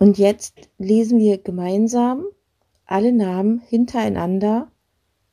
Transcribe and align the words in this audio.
Und 0.00 0.16
jetzt 0.16 0.54
lesen 0.78 1.18
wir 1.18 1.36
gemeinsam 1.36 2.24
alle 2.86 3.12
Namen 3.12 3.60
hintereinander 3.60 4.72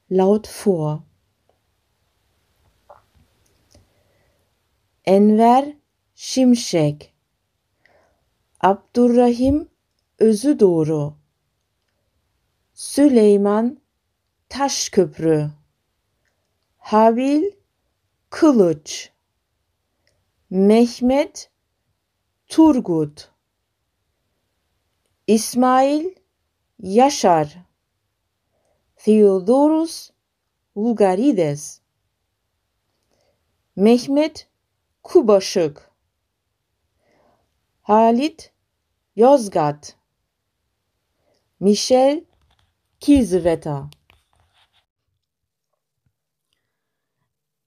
laut 0.10 0.46
vor. 0.46 1.06
Enver 5.06 5.74
Şimşek. 6.16 7.14
Abdurrahim 8.60 9.70
Özüdoğru. 10.20 11.14
Süleyman 12.74 13.80
Taşköprü. 14.50 15.52
Habil 16.78 17.44
Kılıç. 18.30 19.12
Mehmet 20.50 21.52
Turgut 22.48 23.37
İsmail 25.28 26.06
Yaşar 26.80 27.58
Theodorus 28.96 30.12
Vulgarides 30.76 31.82
Mehmet 33.76 34.48
Kubaşık 35.04 35.92
Halit 37.82 38.54
Yozgat 39.16 39.96
Michel 41.60 42.24
Kiesewetter 43.00 43.90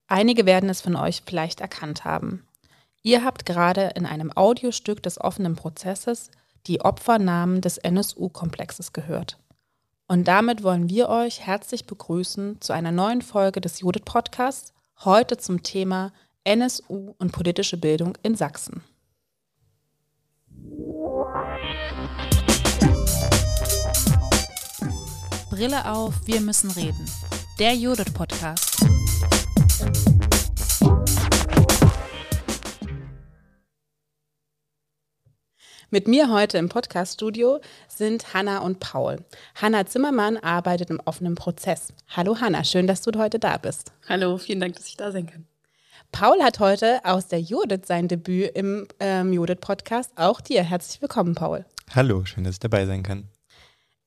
Einige 0.07 0.45
werden 0.45 0.69
es 0.69 0.81
von 0.81 0.95
euch 0.95 1.21
vielleicht 1.25 1.61
erkannt 1.61 2.05
haben. 2.05 2.45
Ihr 3.03 3.23
habt 3.23 3.45
gerade 3.45 3.91
in 3.95 4.05
einem 4.05 4.31
Audiostück 4.35 5.01
des 5.03 5.21
offenen 5.21 5.55
Prozesses 5.55 6.31
die 6.67 6.81
Opfernamen 6.81 7.61
des 7.61 7.77
NSU-Komplexes 7.77 8.93
gehört. 8.93 9.37
Und 10.07 10.27
damit 10.27 10.63
wollen 10.63 10.89
wir 10.89 11.09
euch 11.09 11.41
herzlich 11.41 11.85
begrüßen 11.85 12.59
zu 12.59 12.73
einer 12.73 12.91
neuen 12.91 13.21
Folge 13.21 13.61
des 13.61 13.79
Judith 13.79 14.03
Podcasts, 14.05 14.73
heute 15.05 15.37
zum 15.37 15.63
Thema 15.63 16.11
NSU 16.43 17.15
und 17.17 17.31
politische 17.31 17.77
Bildung 17.77 18.17
in 18.23 18.35
Sachsen. 18.35 18.83
Brille 25.49 25.91
auf, 25.91 26.15
wir 26.25 26.41
müssen 26.41 26.71
reden. 26.71 27.05
Der 27.59 27.73
Judith 27.75 28.13
Mit 35.93 36.07
mir 36.07 36.31
heute 36.31 36.57
im 36.57 36.69
Podcaststudio 36.69 37.59
sind 37.89 38.33
Hanna 38.33 38.59
und 38.59 38.79
Paul. 38.79 39.17
Hanna 39.55 39.85
Zimmermann 39.85 40.37
arbeitet 40.37 40.89
im 40.89 41.01
offenen 41.03 41.35
Prozess. 41.35 41.89
Hallo 42.07 42.39
Hanna, 42.39 42.63
schön, 42.63 42.87
dass 42.87 43.01
du 43.01 43.11
heute 43.19 43.39
da 43.39 43.57
bist. 43.57 43.91
Hallo, 44.07 44.37
vielen 44.37 44.61
Dank, 44.61 44.77
dass 44.77 44.87
ich 44.87 44.95
da 44.95 45.11
sein 45.11 45.25
kann. 45.25 45.45
Paul 46.13 46.41
hat 46.41 46.59
heute 46.61 47.01
aus 47.03 47.27
der 47.27 47.41
Judith 47.41 47.87
sein 47.87 48.07
Debüt 48.07 48.55
im 48.55 48.87
ähm, 49.01 49.33
Judith-Podcast. 49.33 50.13
Auch 50.15 50.39
dir 50.39 50.63
herzlich 50.63 51.01
willkommen, 51.01 51.35
Paul. 51.35 51.65
Hallo, 51.93 52.23
schön, 52.23 52.45
dass 52.45 52.53
ich 52.53 52.59
dabei 52.61 52.85
sein 52.85 53.03
kann. 53.03 53.27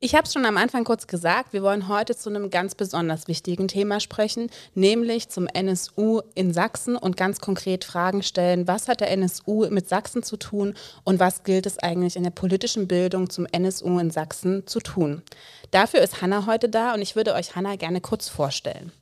Ich 0.05 0.15
habe 0.15 0.27
es 0.27 0.35
schon 0.35 0.45
am 0.45 0.59
Anfang 0.59 0.85
kurz 0.85 1.07
gesagt, 1.07 1.55
wir 1.55 1.63
wollen 1.63 1.89
heute 1.89 2.15
zu 2.15 2.29
einem 2.29 2.51
ganz 2.51 2.75
besonders 2.75 3.27
wichtigen 3.27 3.69
Thema 3.69 4.01
sprechen, 4.01 4.51
nämlich 4.75 5.31
zum 5.31 5.47
NSU 5.47 6.21
in 6.35 6.53
Sachsen 6.53 6.95
und 6.99 7.17
ganz 7.17 7.41
konkret 7.41 7.85
Fragen 7.87 8.23
stellen, 8.23 8.69
was 8.69 8.87
hat 8.87 9.01
der 9.01 9.11
NSU 9.13 9.67
mit 9.71 9.89
Sachsen 9.89 10.23
zu 10.23 10.37
tun 10.37 10.75
und 11.05 11.21
was 11.21 11.43
gilt 11.43 11.65
es 11.65 11.79
eigentlich 11.79 12.17
in 12.17 12.23
der 12.23 12.33
politischen 12.33 12.87
Bildung 12.87 13.31
zum 13.31 13.47
NSU 13.51 13.99
in 13.99 14.11
Sachsen 14.11 14.67
zu 14.67 14.81
tun. 14.81 15.23
Dafür 15.71 16.03
ist 16.03 16.21
Hanna 16.21 16.45
heute 16.45 16.69
da 16.69 16.93
und 16.93 17.01
ich 17.01 17.17
würde 17.17 17.33
euch 17.33 17.57
Hanna 17.57 17.77
gerne 17.77 18.03
kurz 18.03 18.29
vorstellen. 18.29 18.93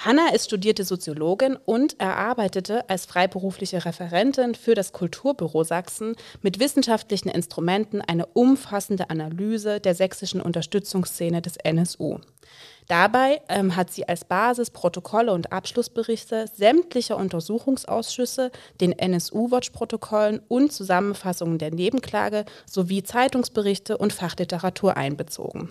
Hanna 0.00 0.28
ist 0.32 0.44
studierte 0.44 0.84
Soziologin 0.84 1.56
und 1.56 1.98
erarbeitete 1.98 2.88
als 2.88 3.04
freiberufliche 3.04 3.84
Referentin 3.84 4.54
für 4.54 4.76
das 4.76 4.92
Kulturbüro 4.92 5.64
Sachsen 5.64 6.14
mit 6.40 6.60
wissenschaftlichen 6.60 7.28
Instrumenten 7.28 8.00
eine 8.00 8.26
umfassende 8.26 9.10
Analyse 9.10 9.80
der 9.80 9.96
sächsischen 9.96 10.40
Unterstützungsszene 10.40 11.42
des 11.42 11.56
NSU. 11.56 12.18
Dabei 12.86 13.42
ähm, 13.48 13.74
hat 13.74 13.90
sie 13.90 14.06
als 14.08 14.24
Basis 14.24 14.70
Protokolle 14.70 15.32
und 15.32 15.52
Abschlussberichte 15.52 16.46
sämtlicher 16.54 17.16
Untersuchungsausschüsse, 17.16 18.52
den 18.80 18.92
NSU-Watch-Protokollen 18.92 20.40
und 20.46 20.72
Zusammenfassungen 20.72 21.58
der 21.58 21.72
Nebenklage 21.72 22.44
sowie 22.66 23.02
Zeitungsberichte 23.02 23.98
und 23.98 24.12
Fachliteratur 24.12 24.96
einbezogen. 24.96 25.70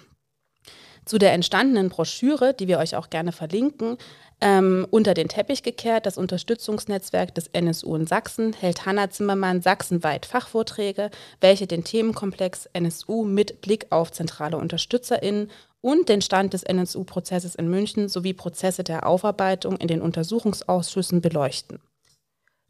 Zu 1.08 1.20
der 1.20 1.32
entstandenen 1.32 1.88
Broschüre, 1.88 2.54
die 2.54 2.68
wir 2.68 2.80
euch 2.80 2.98
auch 2.98 3.10
gerne 3.10 3.32
verlinken, 3.32 3.98
ähm, 4.42 4.86
unter 4.92 5.14
den 5.14 5.30
Teppich 5.30 5.64
gekehrt, 5.64 6.06
das 6.06 6.18
Unterstützungsnetzwerk 6.18 7.34
des 7.34 7.48
NSU 7.48 7.96
in 7.96 8.06
Sachsen, 8.06 8.52
hält 8.52 8.86
Hanna 8.86 9.10
Zimmermann 9.10 9.62
sachsenweit 9.62 10.26
Fachvorträge, 10.26 11.10
welche 11.40 11.66
den 11.66 11.86
Themenkomplex 11.86 12.68
NSU 12.74 13.24
mit 13.24 13.62
Blick 13.62 13.88
auf 13.90 14.12
zentrale 14.12 14.58
UnterstützerInnen 14.58 15.50
und 15.80 16.10
den 16.10 16.22
Stand 16.22 16.52
des 16.52 16.64
NSU-Prozesses 16.64 17.56
in 17.56 17.70
München 17.70 18.10
sowie 18.10 18.34
Prozesse 18.34 18.84
der 18.84 19.08
Aufarbeitung 19.08 19.78
in 19.78 19.88
den 19.88 20.02
Untersuchungsausschüssen 20.02 21.22
beleuchten. 21.22 21.80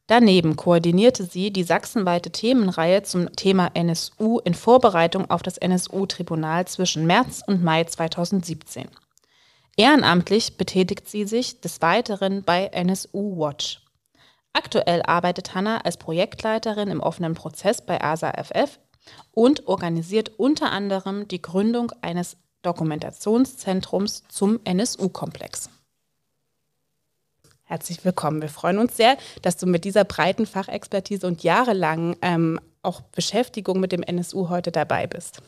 Daneben 0.07 0.55
koordinierte 0.55 1.25
sie 1.25 1.51
die 1.51 1.63
sachsenweite 1.63 2.31
Themenreihe 2.31 3.03
zum 3.03 3.35
Thema 3.35 3.71
NSU 3.73 4.39
in 4.39 4.53
Vorbereitung 4.53 5.29
auf 5.29 5.41
das 5.41 5.57
NSU-Tribunal 5.57 6.65
zwischen 6.65 7.05
März 7.05 7.43
und 7.45 7.61
Mai 7.61 7.83
2017. 7.83 8.87
Ehrenamtlich 9.75 10.55
betätigt 10.55 11.09
sie 11.09 11.25
sich 11.25 11.59
des 11.59 11.81
Weiteren 11.81 12.43
bei 12.43 12.67
NSU 12.67 13.37
Watch. 13.37 13.81
Aktuell 14.53 15.03
arbeitet 15.03 15.53
Hanna 15.53 15.79
als 15.79 15.97
Projektleiterin 15.97 16.87
im 16.87 17.01
offenen 17.01 17.33
Prozess 17.33 17.85
bei 17.85 18.01
ASAFF 18.01 18.79
und 19.31 19.67
organisiert 19.67 20.31
unter 20.37 20.71
anderem 20.71 21.27
die 21.27 21.41
Gründung 21.41 21.91
eines 22.01 22.37
Dokumentationszentrums 22.63 24.23
zum 24.29 24.59
NSU-Komplex. 24.63 25.69
Herzlich 27.69 28.05
willkommen. 28.05 28.41
Wir 28.41 28.47
freuen 28.47 28.77
uns 28.77 28.95
sehr, 28.95 29.17
dass 29.41 29.57
du 29.57 29.65
mit 29.65 29.83
dieser 29.83 30.05
breiten 30.05 30.45
Fachexpertise 30.45 31.27
und 31.27 31.43
jahrelangen 31.43 32.15
ähm, 32.21 32.61
auch 32.81 33.01
Beschäftigung 33.01 33.81
mit 33.81 33.91
dem 33.91 34.03
NSU 34.03 34.47
heute 34.47 34.71
dabei 34.71 35.05
bist. 35.05 35.41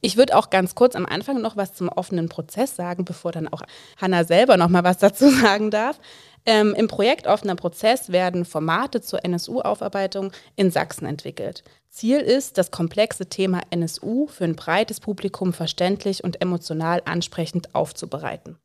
Ich 0.00 0.16
würde 0.16 0.36
auch 0.36 0.50
ganz 0.50 0.76
kurz 0.76 0.94
am 0.94 1.06
Anfang 1.06 1.40
noch 1.40 1.56
was 1.56 1.74
zum 1.74 1.88
offenen 1.88 2.28
Prozess 2.28 2.76
sagen, 2.76 3.04
bevor 3.04 3.32
dann 3.32 3.48
auch 3.48 3.62
Hanna 4.00 4.22
selber 4.22 4.56
noch 4.56 4.68
mal 4.68 4.84
was 4.84 4.98
dazu 4.98 5.28
sagen 5.42 5.72
darf. 5.72 5.98
Ähm, 6.46 6.74
Im 6.76 6.86
Projekt 6.86 7.26
Offener 7.26 7.56
Prozess 7.56 8.12
werden 8.12 8.44
Formate 8.44 9.00
zur 9.00 9.24
NSU-Aufarbeitung 9.24 10.30
in 10.54 10.70
Sachsen 10.70 11.06
entwickelt. 11.06 11.64
Ziel 11.88 12.20
ist, 12.20 12.56
das 12.56 12.70
komplexe 12.70 13.26
Thema 13.26 13.62
NSU 13.70 14.28
für 14.28 14.44
ein 14.44 14.54
breites 14.54 15.00
Publikum 15.00 15.52
verständlich 15.52 16.22
und 16.22 16.40
emotional 16.40 17.02
ansprechend 17.04 17.74
aufzubereiten. 17.74 18.58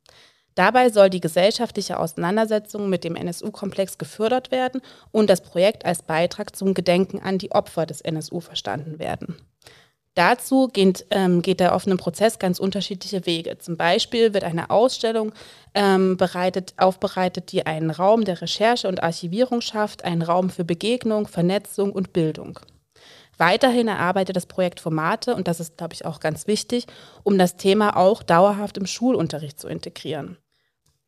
Dabei 0.56 0.88
soll 0.88 1.10
die 1.10 1.20
gesellschaftliche 1.20 2.00
Auseinandersetzung 2.00 2.88
mit 2.88 3.04
dem 3.04 3.14
NSU-Komplex 3.14 3.98
gefördert 3.98 4.50
werden 4.50 4.80
und 5.12 5.28
das 5.28 5.42
Projekt 5.42 5.84
als 5.84 6.02
Beitrag 6.02 6.56
zum 6.56 6.72
Gedenken 6.72 7.20
an 7.20 7.36
die 7.36 7.52
Opfer 7.52 7.84
des 7.84 8.00
NSU 8.00 8.40
verstanden 8.40 8.98
werden. 8.98 9.36
Dazu 10.14 10.68
geht, 10.68 11.04
ähm, 11.10 11.42
geht, 11.42 11.60
der 11.60 11.74
offene 11.74 11.96
Prozess 11.96 12.38
ganz 12.38 12.58
unterschiedliche 12.58 13.26
Wege. 13.26 13.58
Zum 13.58 13.76
Beispiel 13.76 14.32
wird 14.32 14.44
eine 14.44 14.70
Ausstellung 14.70 15.32
ähm, 15.74 16.16
bereitet, 16.16 16.72
aufbereitet, 16.78 17.52
die 17.52 17.66
einen 17.66 17.90
Raum 17.90 18.24
der 18.24 18.40
Recherche 18.40 18.88
und 18.88 19.02
Archivierung 19.02 19.60
schafft, 19.60 20.06
einen 20.06 20.22
Raum 20.22 20.48
für 20.48 20.64
Begegnung, 20.64 21.26
Vernetzung 21.26 21.92
und 21.92 22.14
Bildung. 22.14 22.58
Weiterhin 23.36 23.88
erarbeitet 23.88 24.36
das 24.36 24.46
Projekt 24.46 24.80
Formate, 24.80 25.34
und 25.34 25.48
das 25.48 25.60
ist, 25.60 25.76
glaube 25.76 25.92
ich, 25.92 26.06
auch 26.06 26.18
ganz 26.18 26.46
wichtig, 26.46 26.86
um 27.22 27.36
das 27.36 27.58
Thema 27.58 27.98
auch 27.98 28.22
dauerhaft 28.22 28.78
im 28.78 28.86
Schulunterricht 28.86 29.60
zu 29.60 29.68
integrieren. 29.68 30.38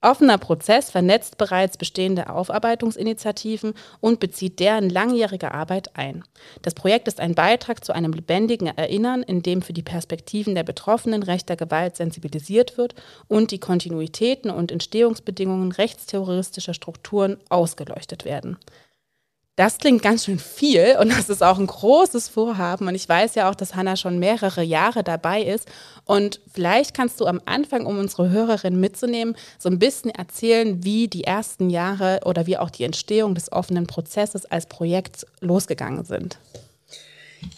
Offener 0.00 0.39
Prozess 0.39 0.93
vernetzt 0.93 1.39
bereits 1.39 1.77
bestehende 1.77 2.31
Aufarbeitungsinitiativen 2.31 3.75
und 4.00 4.21
bezieht 4.21 4.61
deren 4.61 4.91
langjährige 4.91 5.53
Arbeit 5.53 5.97
ein. 5.97 6.23
Das 6.62 6.75
Projekt 6.75 7.09
ist 7.09 7.19
ein 7.19 7.35
Beitrag 7.35 7.85
zu 7.85 7.93
einem 7.93 8.12
lebendigen 8.12 8.69
Erinnern, 8.69 9.25
in 9.25 9.43
dem 9.43 9.61
für 9.61 9.73
die 9.73 9.83
Perspektiven 9.83 10.55
der 10.55 10.62
Betroffenen 10.62 11.25
rechter 11.25 11.56
Gewalt 11.56 11.97
sensibilisiert 11.97 12.79
wird 12.79 12.95
und 13.27 13.50
die 13.50 13.59
Kontinuitäten 13.59 14.53
und 14.53 14.71
Entstehungsbedingungen 14.71 15.73
rechtsterroristischer 15.73 16.75
Strukturen 16.75 17.39
ausgeleuchtet 17.49 18.25
werden 18.25 18.56
das 19.59 19.79
klingt 19.79 20.03
ganz 20.03 20.25
schön 20.25 20.39
viel 20.39 20.97
und 21.01 21.09
das 21.11 21.29
ist 21.29 21.43
auch 21.43 21.59
ein 21.59 21.67
großes 21.67 22.29
Vorhaben. 22.29 22.87
Und 22.87 22.95
ich 22.95 23.09
weiß 23.09 23.35
ja 23.35 23.51
auch, 23.51 23.57
dass 23.57 23.75
Hanna 23.75 23.97
schon 23.97 24.21
mehrere 24.21 24.63
Jahre 24.63 25.03
dabei 25.03 25.43
ist. 25.43 25.67
Und 26.05 26.39
vielleicht 26.55 26.95
kannst 26.95 27.21
du 27.21 27.27
am 27.27 27.41
Anfang, 27.45 27.85
um 27.85 27.99
unsere 27.99 28.31
Hörerin 28.31 28.79
mitzunehmen, 28.79 29.35
so 29.59 29.69
ein 29.69 29.81
bisschen 29.81 30.13
erzählen, 30.13 30.85
wie 30.85 31.09
die 31.09 31.25
ersten 31.25 31.71
Jahre 31.71 32.21
oder 32.25 32.47
wie 32.47 32.57
auch 32.57 32.71
die 32.71 32.85
Entstehung 32.85 33.35
des 33.35 33.51
offenen 33.51 33.89
Prozesses 33.89 34.47
als 34.47 34.67
Projekt 34.67 35.27
losgegangen 35.41 36.05
sind. 36.05 36.39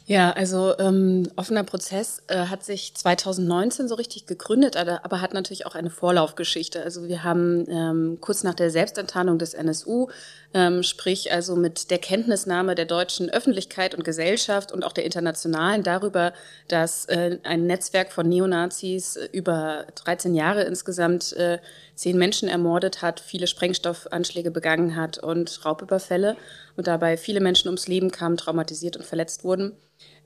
Ja, 0.07 0.33
also 0.33 0.77
ähm, 0.79 1.29
offener 1.37 1.65
Prozess 1.65 2.23
äh, 2.27 2.47
hat 2.47 2.65
sich 2.65 2.95
2019 2.95 3.89
so 3.89 3.95
richtig 3.95 4.27
gegründet, 4.27 4.77
aber, 4.77 5.21
hat 5.21 5.33
natürlich 5.33 5.67
auch 5.67 5.75
eine 5.75 5.91
Vorlaufgeschichte. 5.91 6.83
Also 6.83 7.09
wir 7.09 7.25
haben 7.25 7.67
ähm, 7.69 8.19
kurz 8.21 8.43
nach 8.43 8.55
der 8.55 8.71
Selbstenttarnung 8.71 9.39
des 9.39 9.55
NSU, 9.55 10.09
ähm, 10.53 10.83
sprich 10.83 11.33
also 11.33 11.55
mit 11.55 11.91
der 11.91 11.99
Kenntnisnahme 11.99 12.75
der 12.75 12.85
deutschen 12.85 13.31
Öffentlichkeit 13.31 13.95
und 13.95 14.05
Gesellschaft 14.05 14.73
und 14.73 14.85
auch 14.85 14.93
der 14.93 15.05
internationalen 15.05 15.83
darüber, 15.83 16.33
dass 16.67 17.05
äh, 17.07 17.39
ein 17.45 17.67
Netzwerk 17.67 18.13
von 18.13 18.29
Neonazis 18.29 19.17
über 19.33 19.87
13 20.05 20.35
Jahre 20.35 20.63
insgesamt 20.63 21.33
äh, 21.35 21.59
zehn 21.95 22.19
Menschen 22.19 22.49
ermordet 22.49 23.03
hat, 23.03 23.21
viele 23.21 23.47
Sprengstoffanschläge 23.47 24.51
begangen 24.51 24.97
hat 24.97 25.19
und 25.19 25.65
Raubüberfälle 25.65 26.37
und 26.77 26.87
dabei 26.87 27.17
viele 27.17 27.41
Menschen 27.41 27.69
ums 27.69 27.87
Leben 27.87 28.11
kamen, 28.11 28.37
traumatisiert 28.37 28.97
und 28.97 29.05
verletzt 29.05 29.45
wurden. 29.45 29.77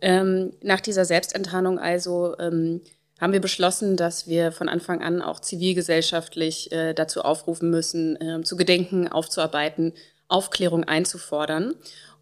Ähm, 0.00 0.52
nach 0.62 0.80
dieser 0.80 1.04
Selbstenttarnung 1.04 1.78
also 1.78 2.36
ähm, 2.38 2.80
haben 3.20 3.32
wir 3.32 3.40
beschlossen, 3.40 3.96
dass 3.96 4.26
wir 4.26 4.52
von 4.52 4.68
Anfang 4.68 5.02
an 5.02 5.22
auch 5.22 5.40
zivilgesellschaftlich 5.40 6.72
äh, 6.72 6.94
dazu 6.94 7.22
aufrufen 7.22 7.70
müssen, 7.70 8.20
äh, 8.20 8.42
zu 8.42 8.56
gedenken, 8.56 9.08
aufzuarbeiten, 9.08 9.92
Aufklärung 10.28 10.84
einzufordern. 10.84 11.74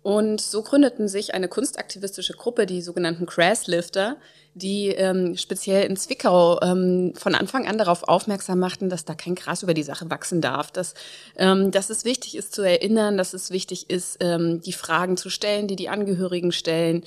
Und 0.03 0.41
so 0.41 0.63
gründeten 0.63 1.07
sich 1.07 1.33
eine 1.33 1.47
kunstaktivistische 1.47 2.33
Gruppe, 2.33 2.67
die 2.67 2.83
sogenannten 2.83 3.25
Crasslifter, 3.25 4.17
die 4.55 4.89
ähm, 4.89 5.37
speziell 5.37 5.89
in 5.89 5.97
Zwickau 5.97 6.61
ähm, 6.61 7.13
von 7.15 7.37
Anfang 7.37 7.69
an 7.69 7.79
darauf 7.79 8.03
aufmerksam 8.03 8.59
machten, 8.59 8.91
dass 8.91 9.05
da 9.05 9.15
kein 9.15 9.37
Gras 9.37 9.63
über 9.63 9.75
die 9.75 9.85
Sache 9.85 10.11
wachsen 10.11 10.41
darf, 10.41 10.73
dass, 10.73 10.95
ähm, 11.37 11.71
dass 11.71 11.89
es 11.89 12.05
wichtig 12.05 12.37
ist 12.37 12.53
zu 12.53 12.63
erinnern, 12.63 13.17
dass 13.17 13.33
es 13.33 13.53
wichtig 13.53 13.91
ist, 13.91 14.19
ähm, 14.21 14.61
die 14.61 14.73
Fragen 14.73 15.17
zu 15.17 15.31
stellen, 15.31 15.69
die 15.69 15.77
die 15.77 15.89
Angehörigen 15.89 16.51
stellen 16.51 17.05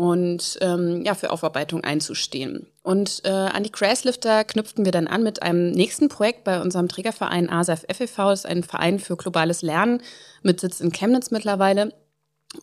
und 0.00 0.56
ähm, 0.62 1.02
ja, 1.04 1.14
für 1.14 1.30
Aufarbeitung 1.30 1.84
einzustehen. 1.84 2.66
Und 2.82 3.20
äh, 3.24 3.28
an 3.28 3.64
die 3.64 3.70
Crasslifter 3.70 4.44
knüpften 4.44 4.86
wir 4.86 4.92
dann 4.92 5.06
an 5.06 5.22
mit 5.22 5.42
einem 5.42 5.72
nächsten 5.72 6.08
Projekt 6.08 6.42
bei 6.44 6.62
unserem 6.62 6.88
Trägerverein 6.88 7.50
ASAF 7.50 7.84
FEV, 7.86 8.16
das 8.16 8.40
ist 8.40 8.46
ein 8.46 8.62
Verein 8.62 8.98
für 8.98 9.18
globales 9.18 9.60
Lernen 9.60 10.00
mit 10.42 10.58
Sitz 10.58 10.80
in 10.80 10.90
Chemnitz 10.90 11.30
mittlerweile. 11.30 11.92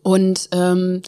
Und 0.02 0.48
ähm, 0.52 1.02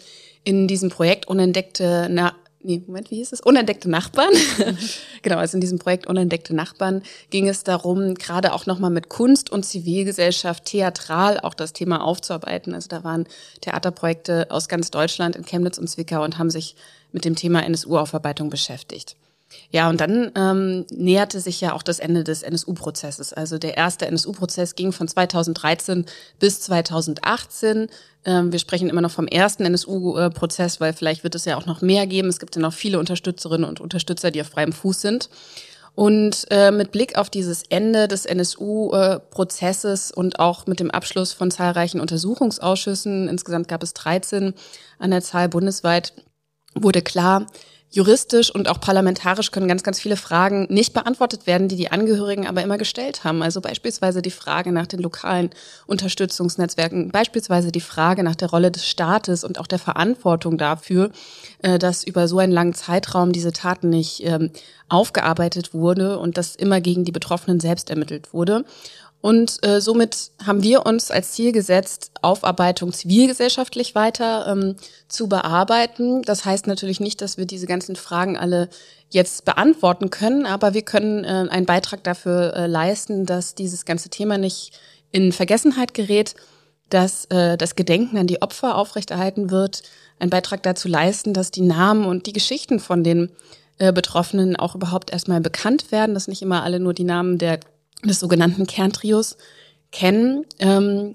in 0.45 0.69
diesem 0.69 0.89
Projekt 0.89 1.27
Unentdeckte 1.27 2.07
Na 2.09 2.31
nee, 2.63 2.81
Moment, 2.85 3.11
wie 3.11 3.15
hieß 3.15 3.33
es? 3.33 3.41
Unentdeckte 3.41 3.89
Nachbarn. 3.89 4.33
genau, 5.21 5.37
also 5.37 5.57
in 5.57 5.61
diesem 5.61 5.79
Projekt 5.79 6.07
Unentdeckte 6.07 6.55
Nachbarn 6.55 7.03
ging 7.29 7.47
es 7.47 7.63
darum, 7.63 8.15
gerade 8.15 8.53
auch 8.53 8.65
nochmal 8.65 8.91
mit 8.91 9.09
Kunst 9.09 9.51
und 9.51 9.63
Zivilgesellschaft 9.63 10.65
theatral 10.65 11.39
auch 11.39 11.53
das 11.53 11.73
Thema 11.73 12.03
aufzuarbeiten. 12.03 12.73
Also 12.73 12.87
da 12.87 13.03
waren 13.03 13.27
Theaterprojekte 13.61 14.47
aus 14.49 14.67
ganz 14.67 14.91
Deutschland 14.91 15.35
in 15.35 15.45
Chemnitz 15.45 15.77
und 15.77 15.87
Zwickau 15.87 16.23
und 16.23 16.37
haben 16.37 16.49
sich 16.49 16.75
mit 17.11 17.25
dem 17.25 17.35
Thema 17.35 17.63
NSU-Aufarbeitung 17.65 18.49
beschäftigt. 18.49 19.15
Ja, 19.69 19.89
und 19.89 20.01
dann 20.01 20.31
ähm, 20.35 20.85
näherte 20.91 21.39
sich 21.39 21.61
ja 21.61 21.73
auch 21.73 21.83
das 21.83 21.99
Ende 21.99 22.23
des 22.23 22.43
NSU-Prozesses. 22.43 23.33
Also 23.33 23.57
der 23.57 23.77
erste 23.77 24.05
NSU-Prozess 24.07 24.75
ging 24.75 24.91
von 24.91 25.07
2013 25.07 26.05
bis 26.39 26.61
2018. 26.61 27.87
Ähm, 28.25 28.51
wir 28.51 28.59
sprechen 28.59 28.89
immer 28.89 29.01
noch 29.01 29.11
vom 29.11 29.27
ersten 29.27 29.65
NSU-Prozess, 29.65 30.81
weil 30.81 30.93
vielleicht 30.93 31.23
wird 31.23 31.35
es 31.35 31.45
ja 31.45 31.57
auch 31.57 31.65
noch 31.65 31.81
mehr 31.81 32.07
geben. 32.07 32.27
Es 32.29 32.39
gibt 32.39 32.55
ja 32.55 32.61
noch 32.61 32.73
viele 32.73 32.99
Unterstützerinnen 32.99 33.67
und 33.67 33.79
Unterstützer, 33.79 34.31
die 34.31 34.41
auf 34.41 34.47
freiem 34.47 34.73
Fuß 34.73 35.01
sind. 35.01 35.29
Und 35.93 36.47
äh, 36.51 36.71
mit 36.71 36.91
Blick 36.91 37.17
auf 37.17 37.29
dieses 37.29 37.63
Ende 37.69 38.07
des 38.07 38.25
NSU-Prozesses 38.25 40.11
und 40.11 40.39
auch 40.39 40.65
mit 40.65 40.79
dem 40.79 40.89
Abschluss 40.89 41.33
von 41.33 41.51
zahlreichen 41.51 41.99
Untersuchungsausschüssen, 41.99 43.27
insgesamt 43.27 43.67
gab 43.67 43.83
es 43.83 43.93
13 43.93 44.53
an 44.99 45.11
der 45.11 45.21
Zahl 45.21 45.49
bundesweit, 45.49 46.13
wurde 46.75 47.01
klar, 47.01 47.47
juristisch 47.91 48.49
und 48.49 48.69
auch 48.69 48.79
parlamentarisch 48.79 49.51
können 49.51 49.67
ganz, 49.67 49.83
ganz 49.83 49.99
viele 49.99 50.15
Fragen 50.15 50.65
nicht 50.69 50.93
beantwortet 50.93 51.45
werden, 51.45 51.67
die 51.67 51.75
die 51.75 51.91
Angehörigen 51.91 52.47
aber 52.47 52.63
immer 52.63 52.77
gestellt 52.77 53.25
haben. 53.25 53.43
Also 53.43 53.59
beispielsweise 53.59 54.21
die 54.21 54.31
Frage 54.31 54.71
nach 54.71 54.87
den 54.87 55.01
lokalen 55.01 55.49
Unterstützungsnetzwerken, 55.87 57.09
beispielsweise 57.09 57.71
die 57.71 57.81
Frage 57.81 58.23
nach 58.23 58.35
der 58.35 58.49
Rolle 58.49 58.71
des 58.71 58.87
Staates 58.87 59.43
und 59.43 59.59
auch 59.59 59.67
der 59.67 59.79
Verantwortung 59.79 60.57
dafür, 60.57 61.11
äh, 61.61 61.77
dass 61.77 62.05
über 62.05 62.29
so 62.29 62.39
einen 62.39 62.53
langen 62.53 62.73
Zeitraum 62.73 63.33
diese 63.33 63.51
Taten 63.51 63.89
nicht 63.89 64.23
ähm, 64.25 64.51
aufgearbeitet 64.87 65.73
wurde 65.73 66.17
und 66.17 66.37
dass 66.37 66.55
immer 66.55 66.79
gegen 66.79 67.03
die 67.03 67.11
Betroffenen 67.11 67.59
selbst 67.59 67.89
ermittelt 67.89 68.33
wurde. 68.33 68.65
Und 69.21 69.63
äh, 69.63 69.79
somit 69.79 70.31
haben 70.43 70.63
wir 70.63 70.85
uns 70.85 71.11
als 71.11 71.33
Ziel 71.33 71.51
gesetzt, 71.51 72.11
Aufarbeitung 72.23 72.91
zivilgesellschaftlich 72.91 73.93
weiter 73.93 74.47
ähm, 74.47 74.75
zu 75.07 75.29
bearbeiten. 75.29 76.23
Das 76.23 76.43
heißt 76.43 76.65
natürlich 76.65 76.99
nicht, 76.99 77.21
dass 77.21 77.37
wir 77.37 77.45
diese 77.45 77.67
ganzen 77.67 77.95
Fragen 77.95 78.35
alle 78.35 78.67
jetzt 79.09 79.45
beantworten 79.45 80.09
können, 80.09 80.45
aber 80.45 80.73
wir 80.73 80.81
können 80.81 81.23
äh, 81.23 81.47
einen 81.49 81.67
Beitrag 81.67 82.03
dafür 82.03 82.55
äh, 82.55 82.65
leisten, 82.65 83.27
dass 83.27 83.53
dieses 83.53 83.85
ganze 83.85 84.09
Thema 84.09 84.39
nicht 84.39 84.71
in 85.11 85.31
Vergessenheit 85.31 85.93
gerät, 85.93 86.33
dass 86.89 87.25
äh, 87.25 87.57
das 87.57 87.75
Gedenken 87.75 88.17
an 88.17 88.27
die 88.27 88.41
Opfer 88.41 88.75
aufrechterhalten 88.75 89.51
wird, 89.51 89.83
einen 90.19 90.29
Beitrag 90.29 90.63
dazu 90.63 90.87
leisten, 90.87 91.33
dass 91.33 91.51
die 91.51 91.61
Namen 91.61 92.05
und 92.05 92.25
die 92.25 92.33
Geschichten 92.33 92.79
von 92.79 93.03
den 93.03 93.29
äh, 93.77 93.91
Betroffenen 93.91 94.55
auch 94.55 94.75
überhaupt 94.75 95.11
erstmal 95.11 95.41
bekannt 95.41 95.91
werden, 95.91 96.13
dass 96.13 96.27
nicht 96.27 96.41
immer 96.41 96.63
alle 96.63 96.79
nur 96.79 96.93
die 96.93 97.03
Namen 97.03 97.37
der 97.37 97.59
des 98.03 98.19
sogenannten 98.19 98.67
Kerntrios 98.67 99.37
kennen. 99.91 100.45
Ähm, 100.59 101.13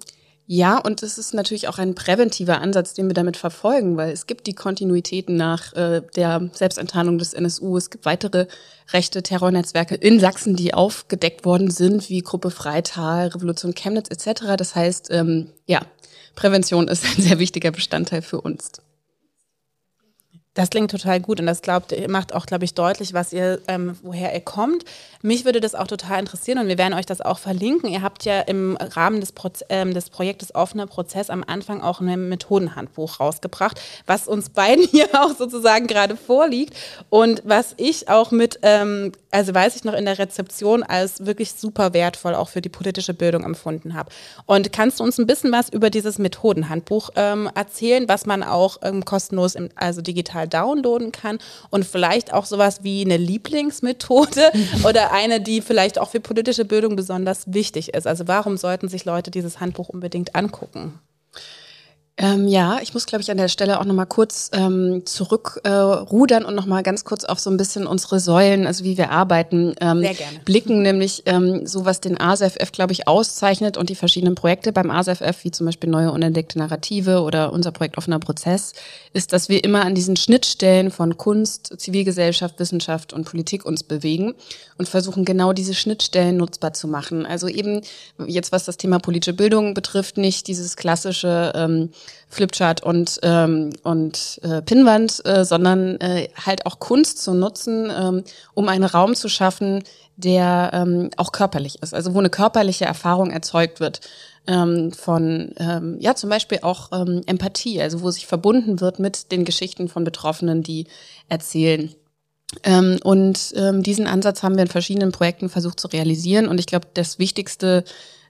ja, 0.48 0.78
und 0.78 1.02
es 1.02 1.18
ist 1.18 1.34
natürlich 1.34 1.66
auch 1.66 1.78
ein 1.78 1.96
präventiver 1.96 2.60
Ansatz, 2.60 2.94
den 2.94 3.08
wir 3.08 3.14
damit 3.14 3.36
verfolgen, 3.36 3.96
weil 3.96 4.12
es 4.12 4.28
gibt 4.28 4.46
die 4.46 4.54
Kontinuitäten 4.54 5.36
nach 5.36 5.72
äh, 5.72 6.02
der 6.14 6.50
Selbstenttarnung 6.52 7.18
des 7.18 7.32
NSU. 7.32 7.76
Es 7.76 7.90
gibt 7.90 8.04
weitere 8.04 8.46
rechte 8.92 9.24
Terrornetzwerke 9.24 9.96
in 9.96 10.20
Sachsen, 10.20 10.54
die 10.54 10.72
aufgedeckt 10.72 11.44
worden 11.44 11.70
sind, 11.70 12.08
wie 12.10 12.20
Gruppe 12.20 12.52
Freital, 12.52 13.28
Revolution 13.28 13.74
Chemnitz 13.74 14.08
etc. 14.08 14.56
Das 14.56 14.76
heißt, 14.76 15.08
ähm, 15.10 15.50
ja, 15.66 15.80
Prävention 16.36 16.86
ist 16.86 17.04
ein 17.04 17.22
sehr 17.22 17.40
wichtiger 17.40 17.72
Bestandteil 17.72 18.22
für 18.22 18.40
uns. 18.40 18.70
Das 20.56 20.70
klingt 20.70 20.90
total 20.90 21.20
gut 21.20 21.38
und 21.38 21.44
das 21.44 21.60
glaubt, 21.60 21.94
macht 22.08 22.34
auch, 22.34 22.46
glaube 22.46 22.64
ich, 22.64 22.72
deutlich, 22.72 23.12
was 23.12 23.34
ihr, 23.34 23.60
ähm, 23.68 23.98
woher 24.02 24.32
ihr 24.32 24.40
kommt. 24.40 24.86
Mich 25.20 25.44
würde 25.44 25.60
das 25.60 25.74
auch 25.74 25.86
total 25.86 26.18
interessieren 26.18 26.58
und 26.58 26.66
wir 26.66 26.78
werden 26.78 26.94
euch 26.94 27.04
das 27.04 27.20
auch 27.20 27.38
verlinken. 27.38 27.90
Ihr 27.90 28.00
habt 28.00 28.24
ja 28.24 28.40
im 28.40 28.74
Rahmen 28.80 29.20
des, 29.20 29.32
Proz 29.32 29.62
ähm, 29.68 29.92
des 29.92 30.08
Projektes 30.08 30.54
Offener 30.54 30.86
Prozess 30.86 31.28
am 31.28 31.44
Anfang 31.46 31.82
auch 31.82 32.00
ein 32.00 32.30
Methodenhandbuch 32.30 33.20
rausgebracht, 33.20 33.78
was 34.06 34.28
uns 34.28 34.48
beiden 34.56 34.86
hier 34.88 35.08
auch 35.12 35.36
sozusagen 35.36 35.86
gerade 35.88 36.16
vorliegt 36.16 36.74
und 37.10 37.42
was 37.44 37.74
ich 37.76 38.08
auch 38.08 38.30
mit, 38.30 38.58
ähm, 38.62 39.12
also 39.36 39.54
weiß 39.54 39.76
ich 39.76 39.84
noch 39.84 39.94
in 39.94 40.04
der 40.04 40.18
Rezeption 40.18 40.82
als 40.82 41.24
wirklich 41.24 41.52
super 41.52 41.92
wertvoll 41.94 42.34
auch 42.34 42.48
für 42.48 42.60
die 42.60 42.68
politische 42.68 43.14
Bildung 43.14 43.44
empfunden 43.44 43.94
habe. 43.94 44.10
Und 44.46 44.72
kannst 44.72 45.00
du 45.00 45.04
uns 45.04 45.18
ein 45.18 45.26
bisschen 45.26 45.52
was 45.52 45.68
über 45.68 45.90
dieses 45.90 46.18
Methodenhandbuch 46.18 47.10
ähm, 47.16 47.48
erzählen, 47.54 48.08
was 48.08 48.26
man 48.26 48.42
auch 48.42 48.78
ähm, 48.82 49.04
kostenlos, 49.04 49.54
im, 49.54 49.70
also 49.76 50.02
digital 50.02 50.26
digital 50.26 50.48
downloaden 50.48 51.12
kann 51.12 51.38
und 51.70 51.84
vielleicht 51.84 52.32
auch 52.32 52.44
sowas 52.44 52.82
wie 52.82 53.04
eine 53.04 53.16
Lieblingsmethode 53.16 54.50
oder 54.84 55.12
eine, 55.12 55.40
die 55.40 55.60
vielleicht 55.60 55.98
auch 55.98 56.10
für 56.10 56.20
politische 56.20 56.64
Bildung 56.64 56.96
besonders 56.96 57.52
wichtig 57.52 57.94
ist. 57.94 58.06
Also 58.06 58.26
warum 58.28 58.56
sollten 58.56 58.88
sich 58.88 59.04
Leute 59.04 59.30
dieses 59.30 59.60
Handbuch 59.60 59.88
unbedingt 59.88 60.34
angucken? 60.34 60.98
Ähm, 62.18 62.48
ja, 62.48 62.78
ich 62.80 62.94
muss, 62.94 63.04
glaube 63.04 63.20
ich, 63.20 63.30
an 63.30 63.36
der 63.36 63.48
Stelle 63.48 63.78
auch 63.78 63.84
nochmal 63.84 64.06
kurz 64.06 64.50
ähm, 64.54 65.04
zurückrudern 65.04 66.42
äh, 66.44 66.46
und 66.46 66.54
nochmal 66.54 66.82
ganz 66.82 67.04
kurz 67.04 67.24
auf 67.24 67.38
so 67.38 67.50
ein 67.50 67.58
bisschen 67.58 67.86
unsere 67.86 68.20
Säulen, 68.20 68.66
also 68.66 68.84
wie 68.84 68.96
wir 68.96 69.10
arbeiten, 69.10 69.74
ähm, 69.82 70.00
Sehr 70.00 70.14
gerne. 70.14 70.38
blicken, 70.46 70.80
nämlich 70.80 71.24
ähm, 71.26 71.66
so, 71.66 71.84
was 71.84 72.00
den 72.00 72.18
ASFF, 72.18 72.72
glaube 72.72 72.94
ich, 72.94 73.06
auszeichnet 73.06 73.76
und 73.76 73.90
die 73.90 73.94
verschiedenen 73.94 74.34
Projekte 74.34 74.72
beim 74.72 74.90
ASFF, 74.90 75.44
wie 75.44 75.50
zum 75.50 75.66
Beispiel 75.66 75.90
neue 75.90 76.10
unentdeckte 76.10 76.58
Narrative 76.58 77.20
oder 77.20 77.52
unser 77.52 77.70
Projekt 77.70 77.98
Offener 77.98 78.18
Prozess, 78.18 78.72
ist, 79.12 79.34
dass 79.34 79.50
wir 79.50 79.62
immer 79.62 79.84
an 79.84 79.94
diesen 79.94 80.16
Schnittstellen 80.16 80.90
von 80.90 81.18
Kunst, 81.18 81.74
Zivilgesellschaft, 81.78 82.58
Wissenschaft 82.58 83.12
und 83.12 83.26
Politik 83.26 83.66
uns 83.66 83.82
bewegen 83.82 84.34
und 84.78 84.88
versuchen 84.88 85.26
genau 85.26 85.52
diese 85.52 85.74
Schnittstellen 85.74 86.38
nutzbar 86.38 86.72
zu 86.72 86.88
machen. 86.88 87.26
Also 87.26 87.46
eben 87.46 87.82
jetzt, 88.26 88.52
was 88.52 88.64
das 88.64 88.78
Thema 88.78 89.00
politische 89.00 89.34
Bildung 89.34 89.74
betrifft, 89.74 90.16
nicht 90.16 90.46
dieses 90.46 90.76
klassische 90.76 91.52
ähm, 91.54 91.90
Flipchart 92.28 92.82
und, 92.82 93.18
ähm, 93.22 93.70
und 93.82 94.40
äh, 94.42 94.62
Pinnwand, 94.62 95.24
äh, 95.24 95.44
sondern 95.44 96.00
äh, 96.00 96.28
halt 96.44 96.66
auch 96.66 96.78
Kunst 96.78 97.22
zu 97.22 97.34
nutzen, 97.34 97.90
ähm, 97.96 98.24
um 98.54 98.68
einen 98.68 98.84
Raum 98.84 99.14
zu 99.14 99.28
schaffen, 99.28 99.82
der 100.16 100.70
ähm, 100.72 101.10
auch 101.16 101.32
körperlich 101.32 101.82
ist, 101.82 101.94
also 101.94 102.14
wo 102.14 102.18
eine 102.18 102.30
körperliche 102.30 102.86
Erfahrung 102.86 103.30
erzeugt 103.30 103.80
wird 103.80 104.00
ähm, 104.46 104.92
von, 104.92 105.52
ähm, 105.58 105.96
ja, 106.00 106.14
zum 106.14 106.30
Beispiel 106.30 106.60
auch 106.62 106.90
ähm, 106.92 107.22
Empathie, 107.26 107.80
also 107.82 108.02
wo 108.02 108.10
sich 108.10 108.26
verbunden 108.26 108.80
wird 108.80 108.98
mit 108.98 109.32
den 109.32 109.44
Geschichten 109.44 109.88
von 109.88 110.04
Betroffenen, 110.04 110.62
die 110.62 110.86
erzählen. 111.28 111.94
Ähm, 112.62 112.98
und 113.02 113.52
ähm, 113.56 113.82
diesen 113.82 114.06
Ansatz 114.06 114.42
haben 114.42 114.54
wir 114.54 114.62
in 114.62 114.68
verschiedenen 114.68 115.12
Projekten 115.12 115.48
versucht 115.48 115.80
zu 115.80 115.88
realisieren. 115.88 116.48
Und 116.48 116.58
ich 116.58 116.66
glaube, 116.66 116.86
das 116.94 117.18
Wichtigste 117.18 117.84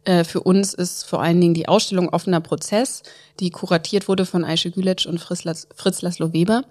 äh, 0.07 0.25
für 0.25 0.41
uns 0.41 0.73
ist 0.73 1.05
vor 1.05 1.21
allen 1.21 1.41
Dingen 1.41 1.55
die 1.55 1.69
Ausstellung 1.69 2.09
offener 2.09 2.41
Prozess, 2.41 3.03
die 3.41 3.51
kuratiert 3.51 4.09
wurde 4.09 4.25
von 4.25 4.45
Aische 4.45 4.71
Gülec 4.71 5.05
und 5.07 5.19
Fritz, 5.19 5.67
Fritz 5.75 6.03
Laszlo 6.03 6.33
Weber. 6.33 6.63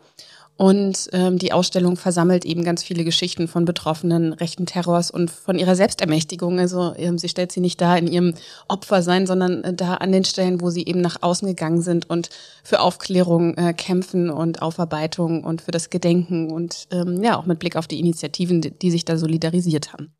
Und 0.57 1.09
ähm, 1.11 1.37
die 1.37 1.51
Ausstellung 1.51 1.97
versammelt 1.97 2.45
eben 2.45 2.63
ganz 2.63 2.81
viele 2.81 3.03
Geschichten 3.03 3.49
von 3.49 3.65
Betroffenen 3.65 4.31
rechten 4.31 4.65
Terrors 4.65 5.11
und 5.11 5.29
von 5.29 5.59
ihrer 5.59 5.75
Selbstermächtigung. 5.75 6.59
Also 6.59 6.93
ähm, 6.97 7.17
sie 7.17 7.27
stellt 7.27 7.51
sie 7.51 7.59
nicht 7.59 7.81
da 7.81 7.97
in 7.97 8.07
ihrem 8.07 8.35
Opfersein, 8.69 9.27
sondern 9.27 9.65
äh, 9.65 9.73
da 9.73 9.95
an 9.95 10.13
den 10.13 10.23
Stellen, 10.23 10.61
wo 10.61 10.69
sie 10.69 10.85
eben 10.85 11.01
nach 11.01 11.17
außen 11.21 11.45
gegangen 11.45 11.81
sind 11.81 12.09
und 12.09 12.29
für 12.63 12.79
Aufklärung 12.79 13.57
äh, 13.57 13.73
kämpfen 13.73 14.29
und 14.29 14.61
Aufarbeitung 14.61 15.43
und 15.43 15.61
für 15.61 15.71
das 15.71 15.89
Gedenken 15.89 16.49
und 16.49 16.87
ähm, 16.91 17.21
ja 17.21 17.37
auch 17.37 17.45
mit 17.45 17.59
Blick 17.59 17.75
auf 17.75 17.87
die 17.87 17.99
Initiativen, 17.99 18.61
die, 18.61 18.71
die 18.71 18.91
sich 18.91 19.03
da 19.03 19.17
solidarisiert 19.17 19.91
haben. 19.91 20.13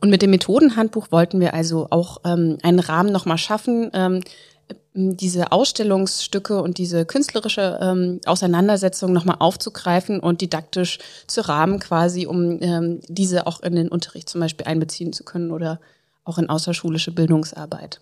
Und 0.00 0.10
mit 0.10 0.20
dem 0.20 0.30
Methodenhandbuch 0.30 1.08
wollten 1.10 1.40
wir 1.40 1.54
also 1.54 1.86
auch 1.88 2.18
ähm, 2.26 2.58
einen 2.62 2.80
Rahmen 2.80 3.12
nochmal 3.12 3.38
schaffen. 3.38 3.90
Ähm, 3.94 4.20
diese 4.94 5.52
Ausstellungsstücke 5.52 6.62
und 6.62 6.78
diese 6.78 7.04
künstlerische 7.06 7.78
ähm, 7.80 8.20
Auseinandersetzung 8.26 9.12
nochmal 9.12 9.36
aufzugreifen 9.38 10.20
und 10.20 10.40
didaktisch 10.40 10.98
zu 11.26 11.46
rahmen, 11.46 11.78
quasi, 11.78 12.26
um 12.26 12.60
ähm, 12.60 13.00
diese 13.08 13.46
auch 13.46 13.60
in 13.60 13.76
den 13.76 13.88
Unterricht 13.88 14.28
zum 14.28 14.40
Beispiel 14.40 14.66
einbeziehen 14.66 15.12
zu 15.12 15.24
können 15.24 15.50
oder 15.50 15.80
auch 16.24 16.38
in 16.38 16.48
außerschulische 16.48 17.12
Bildungsarbeit. 17.12 18.00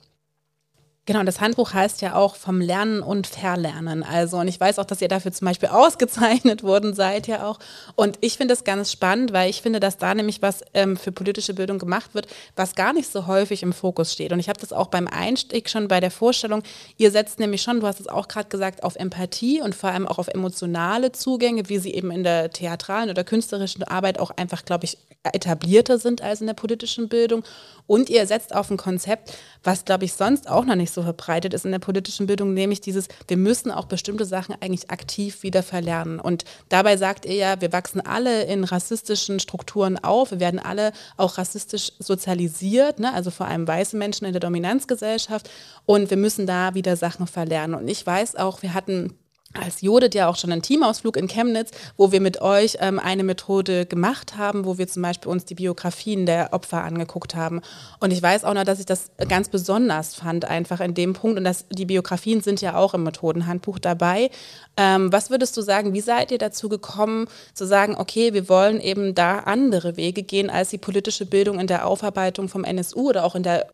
Genau, 1.09 1.23
das 1.23 1.41
Handbuch 1.41 1.73
heißt 1.73 2.03
ja 2.03 2.17
auch 2.17 2.37
vom 2.37 2.61
Lernen 2.61 3.03
und 3.03 3.27
Verlernen. 3.27 4.03
Also, 4.03 4.37
und 4.37 4.47
ich 4.47 4.61
weiß 4.61 4.79
auch, 4.79 4.85
dass 4.85 5.01
ihr 5.01 5.09
dafür 5.09 5.33
zum 5.33 5.47
Beispiel 5.47 5.69
ausgezeichnet 5.73 6.63
worden 6.63 6.93
seid 6.93 7.27
ja 7.27 7.47
auch. 7.47 7.59
Und 7.97 8.19
ich 8.21 8.37
finde 8.37 8.53
es 8.53 8.63
ganz 8.63 8.93
spannend, 8.93 9.33
weil 9.33 9.49
ich 9.49 9.63
finde, 9.63 9.81
dass 9.81 9.97
da 9.97 10.15
nämlich 10.15 10.43
was 10.43 10.61
ähm, 10.75 10.99
für 10.99 11.11
politische 11.11 11.55
Bildung 11.55 11.79
gemacht 11.79 12.13
wird, 12.13 12.27
was 12.57 12.75
gar 12.75 12.93
nicht 12.93 13.11
so 13.11 13.27
häufig 13.27 13.63
im 13.63 13.73
Fokus 13.73 14.13
steht. 14.13 14.33
Und 14.33 14.39
ich 14.39 14.51
habe 14.51 14.61
das 14.61 14.71
auch 14.71 14.89
beim 14.89 15.07
Einstieg 15.07 15.71
schon 15.71 15.89
bei 15.89 16.01
der 16.01 16.11
Vorstellung. 16.11 16.63
Ihr 16.99 17.11
setzt 17.11 17.39
nämlich 17.39 17.63
schon, 17.63 17.81
du 17.81 17.87
hast 17.87 18.01
es 18.01 18.09
auch 18.09 18.29
gerade 18.29 18.51
gesagt, 18.51 18.83
auf 18.83 18.95
Empathie 18.97 19.63
und 19.63 19.75
vor 19.75 19.89
allem 19.89 20.07
auch 20.07 20.19
auf 20.19 20.29
emotionale 20.29 21.13
Zugänge, 21.13 21.71
wie 21.71 21.79
sie 21.79 21.95
eben 21.95 22.11
in 22.11 22.23
der 22.23 22.51
theatralen 22.51 23.09
oder 23.09 23.25
künstlerischen 23.25 23.83
Arbeit 23.83 24.19
auch 24.21 24.33
einfach, 24.33 24.63
glaube 24.63 24.85
ich, 24.85 24.99
etablierter 25.23 25.99
sind 25.99 26.23
als 26.23 26.41
in 26.41 26.47
der 26.47 26.55
politischen 26.55 27.09
Bildung. 27.09 27.45
Und 27.87 28.11
ihr 28.11 28.27
setzt 28.27 28.55
auf 28.55 28.71
ein 28.71 28.77
Konzept, 28.77 29.33
was, 29.65 29.85
glaube 29.85 30.05
ich, 30.05 30.13
sonst 30.13 30.49
auch 30.49 30.65
noch 30.65 30.75
nicht 30.75 30.93
so 30.93 30.98
verbreitet 31.03 31.55
ist 31.55 31.65
in 31.65 31.73
der 31.73 31.79
politischen 31.79 32.27
Bildung, 32.27 32.55
nämlich 32.55 32.81
dieses, 32.81 33.09
wir 33.27 33.37
müssen 33.37 33.71
auch 33.71 33.87
bestimmte 33.87 34.25
Sachen 34.25 34.55
eigentlich 34.61 34.91
aktiv 34.91 35.43
wieder 35.43 35.63
verlernen. 35.63 36.21
Und 36.21 36.45
dabei 36.69 36.97
sagt 36.97 37.27
ihr 37.27 37.35
ja, 37.35 37.61
wir 37.61 37.73
wachsen 37.73 38.01
alle 38.01 38.45
in 38.45 38.65
rassistischen 38.65 39.41
Strukturen 39.41 39.99
auf, 39.99 40.31
wir 40.31 40.41
werden 40.41 40.61
alle 40.61 40.93
auch 41.17 41.39
rassistisch 41.39 41.93
sozialisiert, 41.99 42.99
ne? 42.99 43.13
also 43.13 43.31
vor 43.31 43.47
allem 43.47 43.67
weiße 43.67 43.97
Menschen 43.97 44.27
in 44.27 44.33
der 44.33 44.41
Dominanzgesellschaft. 44.41 45.51
Und 45.87 46.11
wir 46.11 46.17
müssen 46.17 46.47
da 46.47 46.75
wieder 46.75 46.97
Sachen 46.97 47.27
verlernen. 47.27 47.75
Und 47.75 47.89
ich 47.89 48.05
weiß 48.07 48.37
auch, 48.37 48.63
wir 48.63 48.75
hatten 48.75 49.15
als 49.55 49.81
Jodet 49.81 50.15
ja 50.15 50.29
auch 50.29 50.37
schon 50.37 50.53
einen 50.53 50.63
Teamausflug 50.63 51.17
in 51.17 51.27
Chemnitz, 51.27 51.71
wo 51.97 52.13
wir 52.13 52.21
mit 52.21 52.43
euch 52.43 52.77
ähm, 52.81 52.99
eine 52.99 53.25
Methode 53.25 53.87
gemacht 53.87 54.37
haben, 54.37 54.65
wo 54.67 54.77
wir 54.77 54.87
zum 54.89 55.03
Beispiel 55.03 55.31
uns 55.31 55.47
die 55.47 55.55
Biografien 55.55 56.27
der 56.27 56.53
Opfer 56.53 56.85
angeguckt 56.85 57.35
haben. 57.35 57.63
Und 57.99 58.13
ich 58.13 58.23
weiß 58.23 58.45
auch 58.45 58.55
noch, 58.55 58.65
dass 58.65 58.79
ich 58.79 58.87
das 58.87 59.11
ganz 59.29 59.49
besonders 59.49 60.15
fand, 60.15 60.45
einfach 60.45 60.81
in 60.81 60.95
dem 60.95 61.15
Punkt. 61.15 61.39
Und 61.39 61.45
dass 61.45 61.67
die 61.69 61.87
Biografien 61.87 62.43
sind 62.43 62.61
ja 62.61 62.77
auch 62.77 62.93
im 62.93 63.05
Methodenhandbuch 63.05 63.79
dabei. 63.79 64.31
Ähm, 64.77 65.13
was 65.13 65.31
würdest 65.31 65.57
du 65.57 65.63
sagen, 65.63 65.95
wie 65.95 66.03
seid 66.03 66.31
ihr 66.31 66.39
dazu 66.39 66.69
gekommen, 66.69 67.27
zu 67.55 67.67
sagen, 67.67 67.97
okay, 67.97 68.35
wir 68.35 68.49
wollen 68.49 68.81
eben 68.81 69.15
da 69.15 69.41
andere 69.41 69.97
Wege 69.97 70.23
gehen 70.23 70.51
als 70.51 70.69
die 70.71 70.79
politische 70.79 71.25
Bildung 71.25 71.59
in 71.59 71.67
der 71.67 71.87
Aufarbeitung 71.87 72.49
vom 72.49 72.65
NSU 72.65 73.09
oder 73.09 73.25
auch 73.25 73.35
in 73.35 73.43
der 73.43 73.67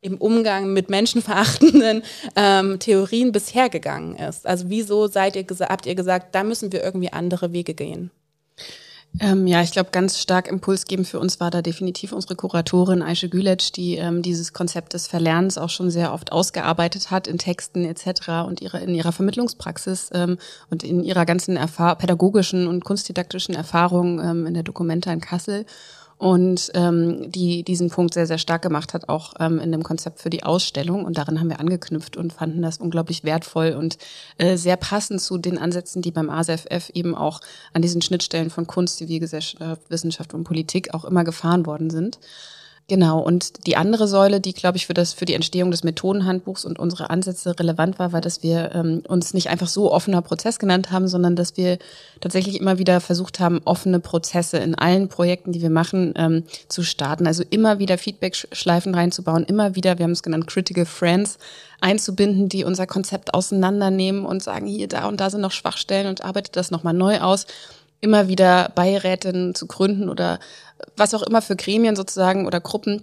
im 0.00 0.18
Umgang 0.18 0.72
mit 0.72 0.90
menschenverachtenden 0.90 2.02
ähm, 2.36 2.78
Theorien 2.78 3.32
bisher 3.32 3.68
gegangen 3.68 4.16
ist. 4.16 4.46
Also 4.46 4.68
wieso 4.68 5.08
seid 5.08 5.36
ihr 5.36 5.46
habt 5.68 5.86
ihr 5.86 5.94
gesagt, 5.94 6.34
da 6.34 6.44
müssen 6.44 6.72
wir 6.72 6.82
irgendwie 6.82 7.12
andere 7.12 7.52
Wege 7.52 7.74
gehen? 7.74 8.10
Ähm, 9.18 9.46
ja, 9.46 9.62
ich 9.62 9.72
glaube, 9.72 9.90
ganz 9.92 10.20
stark 10.20 10.46
Impuls 10.46 10.84
geben 10.84 11.06
für 11.06 11.18
uns 11.18 11.40
war 11.40 11.50
da 11.50 11.62
definitiv 11.62 12.12
unsere 12.12 12.36
Kuratorin 12.36 13.02
Aische 13.02 13.30
Gülec, 13.30 13.72
die 13.72 13.96
ähm, 13.96 14.20
dieses 14.20 14.52
Konzept 14.52 14.92
des 14.92 15.06
Verlernens 15.06 15.56
auch 15.56 15.70
schon 15.70 15.90
sehr 15.90 16.12
oft 16.12 16.32
ausgearbeitet 16.32 17.10
hat 17.10 17.26
in 17.26 17.38
Texten 17.38 17.86
etc. 17.86 18.46
und 18.46 18.60
ihre, 18.60 18.80
in 18.80 18.94
ihrer 18.94 19.12
Vermittlungspraxis 19.12 20.10
ähm, 20.12 20.36
und 20.70 20.82
in 20.82 21.02
ihrer 21.02 21.24
ganzen 21.24 21.56
Erfahr 21.56 21.96
pädagogischen 21.96 22.66
und 22.66 22.84
kunstdidaktischen 22.84 23.54
Erfahrung 23.54 24.20
ähm, 24.20 24.46
in 24.46 24.52
der 24.52 24.64
Dokumenta 24.64 25.10
in 25.12 25.20
Kassel 25.20 25.64
und 26.18 26.70
ähm, 26.74 27.30
die 27.30 27.62
diesen 27.62 27.90
Punkt 27.90 28.14
sehr, 28.14 28.26
sehr 28.26 28.38
stark 28.38 28.62
gemacht 28.62 28.94
hat, 28.94 29.08
auch 29.08 29.34
ähm, 29.38 29.58
in 29.58 29.70
dem 29.70 29.82
Konzept 29.82 30.20
für 30.20 30.30
die 30.30 30.44
Ausstellung. 30.44 31.04
Und 31.04 31.18
darin 31.18 31.40
haben 31.40 31.50
wir 31.50 31.60
angeknüpft 31.60 32.16
und 32.16 32.32
fanden 32.32 32.62
das 32.62 32.78
unglaublich 32.78 33.22
wertvoll 33.22 33.72
und 33.78 33.98
äh, 34.38 34.56
sehr 34.56 34.76
passend 34.76 35.20
zu 35.20 35.36
den 35.36 35.58
Ansätzen, 35.58 36.00
die 36.00 36.10
beim 36.10 36.30
ASFF 36.30 36.90
eben 36.94 37.14
auch 37.14 37.40
an 37.74 37.82
diesen 37.82 38.00
Schnittstellen 38.00 38.50
von 38.50 38.66
Kunst, 38.66 38.96
Zivilgesellschaft, 38.96 39.90
Wissenschaft 39.90 40.32
und 40.32 40.44
Politik 40.44 40.94
auch 40.94 41.04
immer 41.04 41.24
gefahren 41.24 41.66
worden 41.66 41.90
sind. 41.90 42.18
Genau, 42.88 43.18
und 43.18 43.66
die 43.66 43.76
andere 43.76 44.06
Säule, 44.06 44.40
die, 44.40 44.52
glaube 44.52 44.76
ich, 44.76 44.86
für, 44.86 44.94
das, 44.94 45.12
für 45.12 45.24
die 45.24 45.34
Entstehung 45.34 45.72
des 45.72 45.82
Methodenhandbuchs 45.82 46.64
und 46.64 46.78
unsere 46.78 47.10
Ansätze 47.10 47.58
relevant 47.58 47.98
war, 47.98 48.12
war, 48.12 48.20
dass 48.20 48.44
wir 48.44 48.70
ähm, 48.76 49.02
uns 49.08 49.34
nicht 49.34 49.48
einfach 49.48 49.66
so 49.66 49.92
offener 49.92 50.22
Prozess 50.22 50.60
genannt 50.60 50.92
haben, 50.92 51.08
sondern 51.08 51.34
dass 51.34 51.56
wir 51.56 51.78
tatsächlich 52.20 52.60
immer 52.60 52.78
wieder 52.78 53.00
versucht 53.00 53.40
haben, 53.40 53.60
offene 53.64 53.98
Prozesse 53.98 54.58
in 54.58 54.76
allen 54.76 55.08
Projekten, 55.08 55.50
die 55.50 55.62
wir 55.62 55.70
machen, 55.70 56.14
ähm, 56.14 56.44
zu 56.68 56.84
starten. 56.84 57.26
Also 57.26 57.42
immer 57.50 57.80
wieder 57.80 57.98
Feedback-Schleifen 57.98 58.94
reinzubauen, 58.94 59.42
immer 59.42 59.74
wieder, 59.74 59.98
wir 59.98 60.04
haben 60.04 60.12
es 60.12 60.22
genannt, 60.22 60.46
Critical 60.46 60.86
Friends 60.86 61.38
einzubinden, 61.80 62.48
die 62.48 62.62
unser 62.62 62.86
Konzept 62.86 63.34
auseinandernehmen 63.34 64.24
und 64.24 64.44
sagen, 64.44 64.68
hier, 64.68 64.86
da 64.86 65.08
und 65.08 65.20
da 65.20 65.28
sind 65.28 65.40
noch 65.40 65.50
Schwachstellen 65.50 66.06
und 66.06 66.24
arbeitet 66.24 66.54
das 66.54 66.70
nochmal 66.70 66.94
neu 66.94 67.18
aus 67.18 67.46
immer 68.00 68.28
wieder 68.28 68.70
Beiräten 68.74 69.54
zu 69.54 69.66
gründen 69.66 70.08
oder 70.08 70.38
was 70.96 71.14
auch 71.14 71.22
immer 71.22 71.42
für 71.42 71.56
Gremien 71.56 71.96
sozusagen 71.96 72.46
oder 72.46 72.60
Gruppen, 72.60 73.02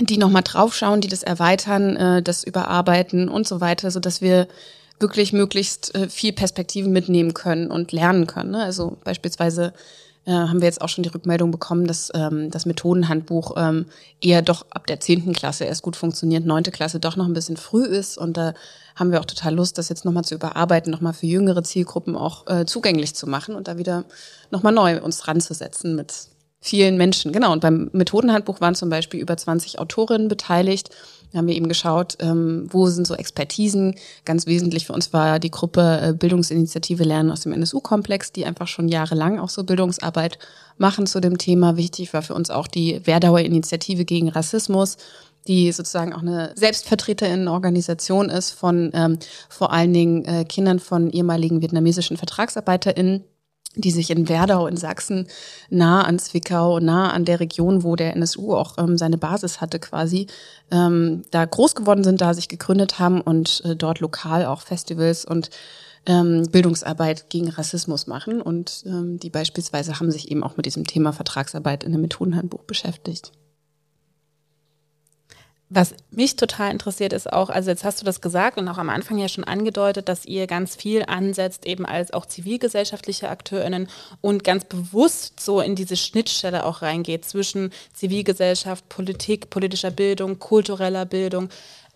die 0.00 0.18
nochmal 0.18 0.42
draufschauen, 0.42 1.00
die 1.00 1.08
das 1.08 1.22
erweitern, 1.22 1.96
äh, 1.96 2.22
das 2.22 2.44
überarbeiten 2.44 3.28
und 3.28 3.46
so 3.46 3.60
weiter, 3.60 3.90
so 3.90 4.00
dass 4.00 4.20
wir 4.20 4.48
wirklich 4.98 5.32
möglichst 5.32 5.94
äh, 5.94 6.08
viel 6.08 6.32
Perspektiven 6.32 6.92
mitnehmen 6.92 7.34
können 7.34 7.70
und 7.70 7.92
lernen 7.92 8.26
können. 8.26 8.50
Ne? 8.52 8.62
Also 8.62 8.98
beispielsweise 9.04 9.72
äh, 10.26 10.32
haben 10.32 10.60
wir 10.60 10.66
jetzt 10.66 10.82
auch 10.82 10.88
schon 10.88 11.02
die 11.02 11.08
Rückmeldung 11.08 11.50
bekommen, 11.50 11.86
dass 11.86 12.10
ähm, 12.14 12.50
das 12.50 12.66
Methodenhandbuch 12.66 13.54
ähm, 13.56 13.86
eher 14.20 14.42
doch 14.42 14.66
ab 14.70 14.86
der 14.86 15.00
zehnten 15.00 15.32
Klasse 15.32 15.64
erst 15.64 15.82
gut 15.82 15.96
funktioniert, 15.96 16.44
neunte 16.44 16.70
Klasse 16.70 17.00
doch 17.00 17.16
noch 17.16 17.26
ein 17.26 17.32
bisschen 17.32 17.56
früh 17.56 17.84
ist. 17.84 18.18
Und 18.18 18.36
da 18.36 18.52
haben 18.94 19.12
wir 19.12 19.20
auch 19.20 19.24
total 19.24 19.54
Lust, 19.54 19.78
das 19.78 19.88
jetzt 19.88 20.04
nochmal 20.04 20.24
zu 20.24 20.34
überarbeiten, 20.34 20.92
nochmal 20.92 21.14
für 21.14 21.26
jüngere 21.26 21.62
Zielgruppen 21.62 22.16
auch 22.16 22.46
äh, 22.48 22.66
zugänglich 22.66 23.14
zu 23.14 23.26
machen 23.26 23.54
und 23.54 23.66
da 23.66 23.78
wieder 23.78 24.04
nochmal 24.50 24.74
neu 24.74 25.00
uns 25.00 25.18
dran 25.18 25.40
zu 25.40 25.54
setzen 25.54 25.96
mit 25.96 26.12
vielen 26.60 26.96
Menschen. 26.96 27.32
Genau, 27.32 27.52
und 27.52 27.60
beim 27.60 27.88
Methodenhandbuch 27.92 28.60
waren 28.60 28.74
zum 28.74 28.90
Beispiel 28.90 29.20
über 29.20 29.36
20 29.36 29.78
Autorinnen 29.78 30.28
beteiligt. 30.28 30.90
Da 31.32 31.38
haben 31.38 31.46
wir 31.46 31.54
eben 31.54 31.68
geschaut, 31.68 32.16
ähm, 32.20 32.66
wo 32.70 32.86
sind 32.88 33.06
so 33.06 33.14
Expertisen. 33.14 33.94
Ganz 34.24 34.46
wesentlich 34.46 34.86
für 34.86 34.92
uns 34.92 35.12
war 35.12 35.38
die 35.38 35.50
Gruppe 35.50 36.00
äh, 36.02 36.12
Bildungsinitiative 36.12 37.04
Lernen 37.04 37.30
aus 37.30 37.42
dem 37.42 37.52
NSU-Komplex, 37.52 38.32
die 38.32 38.44
einfach 38.44 38.68
schon 38.68 38.88
jahrelang 38.88 39.38
auch 39.38 39.48
so 39.48 39.64
Bildungsarbeit 39.64 40.38
machen 40.76 41.06
zu 41.06 41.20
dem 41.20 41.38
Thema. 41.38 41.76
Wichtig 41.76 42.12
war 42.12 42.22
für 42.22 42.34
uns 42.34 42.50
auch 42.50 42.66
die 42.66 43.06
Werdauer 43.06 43.40
Initiative 43.40 44.04
gegen 44.04 44.28
Rassismus 44.28 44.96
die 45.46 45.72
sozusagen 45.72 46.12
auch 46.12 46.20
eine 46.20 46.52
Selbstvertreterin-Organisation 46.54 48.28
ist 48.28 48.50
von 48.50 48.90
ähm, 48.92 49.18
vor 49.48 49.72
allen 49.72 49.92
Dingen 49.92 50.24
äh, 50.26 50.44
Kindern 50.44 50.78
von 50.78 51.10
ehemaligen 51.10 51.62
vietnamesischen 51.62 52.18
VertragsarbeiterInnen, 52.18 53.24
die 53.76 53.90
sich 53.92 54.10
in 54.10 54.28
Werdau 54.28 54.66
in 54.66 54.76
Sachsen 54.76 55.26
nah 55.68 56.02
an 56.02 56.18
Zwickau, 56.18 56.80
nah 56.80 57.12
an 57.12 57.24
der 57.24 57.38
Region, 57.38 57.84
wo 57.84 57.94
der 57.94 58.16
NSU 58.16 58.54
auch 58.54 58.78
ähm, 58.78 58.98
seine 58.98 59.16
Basis 59.16 59.60
hatte 59.60 59.78
quasi, 59.78 60.26
ähm, 60.70 61.22
da 61.30 61.44
groß 61.44 61.74
geworden 61.76 62.02
sind, 62.02 62.20
da 62.20 62.34
sich 62.34 62.48
gegründet 62.48 62.98
haben 62.98 63.20
und 63.20 63.62
äh, 63.64 63.76
dort 63.76 64.00
lokal 64.00 64.44
auch 64.44 64.62
Festivals 64.62 65.24
und 65.24 65.50
ähm, 66.06 66.48
Bildungsarbeit 66.50 67.30
gegen 67.30 67.48
Rassismus 67.48 68.06
machen. 68.06 68.42
Und 68.42 68.82
ähm, 68.86 69.18
die 69.18 69.30
beispielsweise 69.30 70.00
haben 70.00 70.10
sich 70.10 70.30
eben 70.30 70.42
auch 70.42 70.56
mit 70.56 70.66
diesem 70.66 70.86
Thema 70.86 71.12
Vertragsarbeit 71.12 71.84
in 71.84 71.92
einem 71.92 72.02
Methodenhandbuch 72.02 72.64
beschäftigt. 72.64 73.32
Was 75.72 75.94
mich 76.10 76.34
total 76.34 76.72
interessiert 76.72 77.12
ist 77.12 77.32
auch, 77.32 77.48
also 77.48 77.70
jetzt 77.70 77.84
hast 77.84 78.00
du 78.00 78.04
das 78.04 78.20
gesagt 78.20 78.58
und 78.58 78.66
auch 78.66 78.78
am 78.78 78.90
Anfang 78.90 79.18
ja 79.18 79.28
schon 79.28 79.44
angedeutet, 79.44 80.08
dass 80.08 80.26
ihr 80.26 80.48
ganz 80.48 80.74
viel 80.74 81.04
ansetzt, 81.06 81.64
eben 81.64 81.86
als 81.86 82.12
auch 82.12 82.26
zivilgesellschaftliche 82.26 83.28
AkteurInnen 83.28 83.88
und 84.20 84.42
ganz 84.42 84.64
bewusst 84.64 85.38
so 85.38 85.60
in 85.60 85.76
diese 85.76 85.96
Schnittstelle 85.96 86.66
auch 86.66 86.82
reingeht 86.82 87.24
zwischen 87.24 87.70
Zivilgesellschaft, 87.94 88.88
Politik, 88.88 89.48
politischer 89.48 89.92
Bildung, 89.92 90.40
kultureller 90.40 91.06
Bildung. 91.06 91.50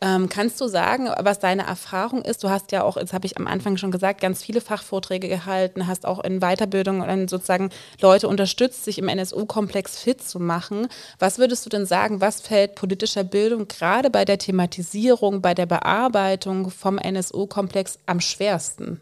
Ähm, 0.04 0.28
kannst 0.28 0.61
du 0.61 0.68
sagen, 0.68 1.08
was 1.18 1.38
deine 1.38 1.66
Erfahrung 1.66 2.20
ist? 2.20 2.44
Du 2.44 2.50
hast 2.50 2.73
ja 2.73 2.82
auch, 2.82 2.99
das 2.99 3.14
habe 3.14 3.25
ich 3.25 3.38
am 3.38 3.46
Anfang 3.46 3.78
schon 3.78 3.90
gesagt, 3.90 4.20
ganz 4.20 4.42
viele 4.42 4.61
Fachvorträge 4.61 5.28
gehalten, 5.28 5.87
hast 5.87 6.04
auch 6.04 6.23
in 6.23 6.40
Weiterbildung 6.40 7.00
und 7.00 7.30
sozusagen 7.30 7.70
Leute 8.02 8.28
unterstützt, 8.28 8.84
sich 8.84 8.99
im 8.99 9.08
NSU-Komplex 9.08 9.99
fit 9.99 10.23
zu 10.23 10.40
machen. 10.40 10.88
Was 11.18 11.38
würdest 11.38 11.64
du 11.64 11.70
denn 11.70 11.87
sagen, 11.87 12.20
was 12.20 12.42
fällt 12.42 12.75
politischer 12.75 13.25
Bildung 13.25 13.66
gerade 13.66 14.11
bei 14.11 14.26
der 14.26 14.37
Thematisierung, 14.37 15.40
bei 15.40 15.54
der 15.54 15.64
Bearbeitung 15.64 16.68
vom 16.68 16.99
NSU-Komplex 16.99 17.99
am 18.04 18.20
schwersten? 18.20 19.00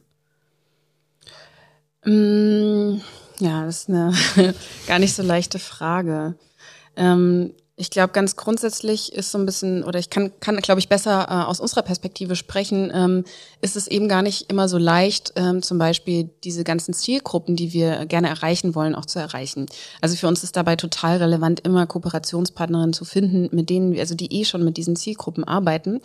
Mm, 2.04 3.00
ja, 3.40 3.64
das 3.64 3.80
ist 3.80 3.88
eine 3.88 4.14
gar 4.86 5.00
nicht 5.00 5.16
so 5.16 5.24
leichte 5.24 5.58
Frage. 5.58 6.36
Ähm, 6.94 7.54
ich 7.76 7.88
glaube, 7.88 8.12
ganz 8.12 8.36
grundsätzlich 8.36 9.14
ist 9.14 9.32
so 9.32 9.38
ein 9.38 9.46
bisschen, 9.46 9.82
oder 9.82 9.98
ich 9.98 10.10
kann, 10.10 10.30
kann 10.40 10.56
glaube 10.58 10.78
ich, 10.78 10.90
besser 10.90 11.26
äh, 11.30 11.48
aus 11.48 11.58
unserer 11.58 11.80
Perspektive 11.80 12.36
sprechen, 12.36 12.92
ähm, 12.94 13.24
ist 13.62 13.76
es 13.76 13.88
eben 13.88 14.08
gar 14.08 14.20
nicht 14.20 14.50
immer 14.50 14.68
so 14.68 14.76
leicht, 14.76 15.32
ähm, 15.36 15.62
zum 15.62 15.78
Beispiel 15.78 16.28
diese 16.44 16.64
ganzen 16.64 16.92
Zielgruppen, 16.92 17.56
die 17.56 17.72
wir 17.72 18.04
gerne 18.04 18.28
erreichen 18.28 18.74
wollen, 18.74 18.94
auch 18.94 19.06
zu 19.06 19.20
erreichen. 19.20 19.66
Also 20.02 20.16
für 20.16 20.28
uns 20.28 20.44
ist 20.44 20.54
dabei 20.54 20.76
total 20.76 21.16
relevant, 21.16 21.60
immer 21.60 21.86
Kooperationspartnerinnen 21.86 22.92
zu 22.92 23.06
finden, 23.06 23.48
mit 23.56 23.70
denen, 23.70 23.92
wir, 23.92 24.00
also 24.00 24.14
die 24.14 24.30
eh 24.38 24.44
schon 24.44 24.64
mit 24.64 24.76
diesen 24.76 24.94
Zielgruppen 24.94 25.44
arbeiten, 25.44 26.00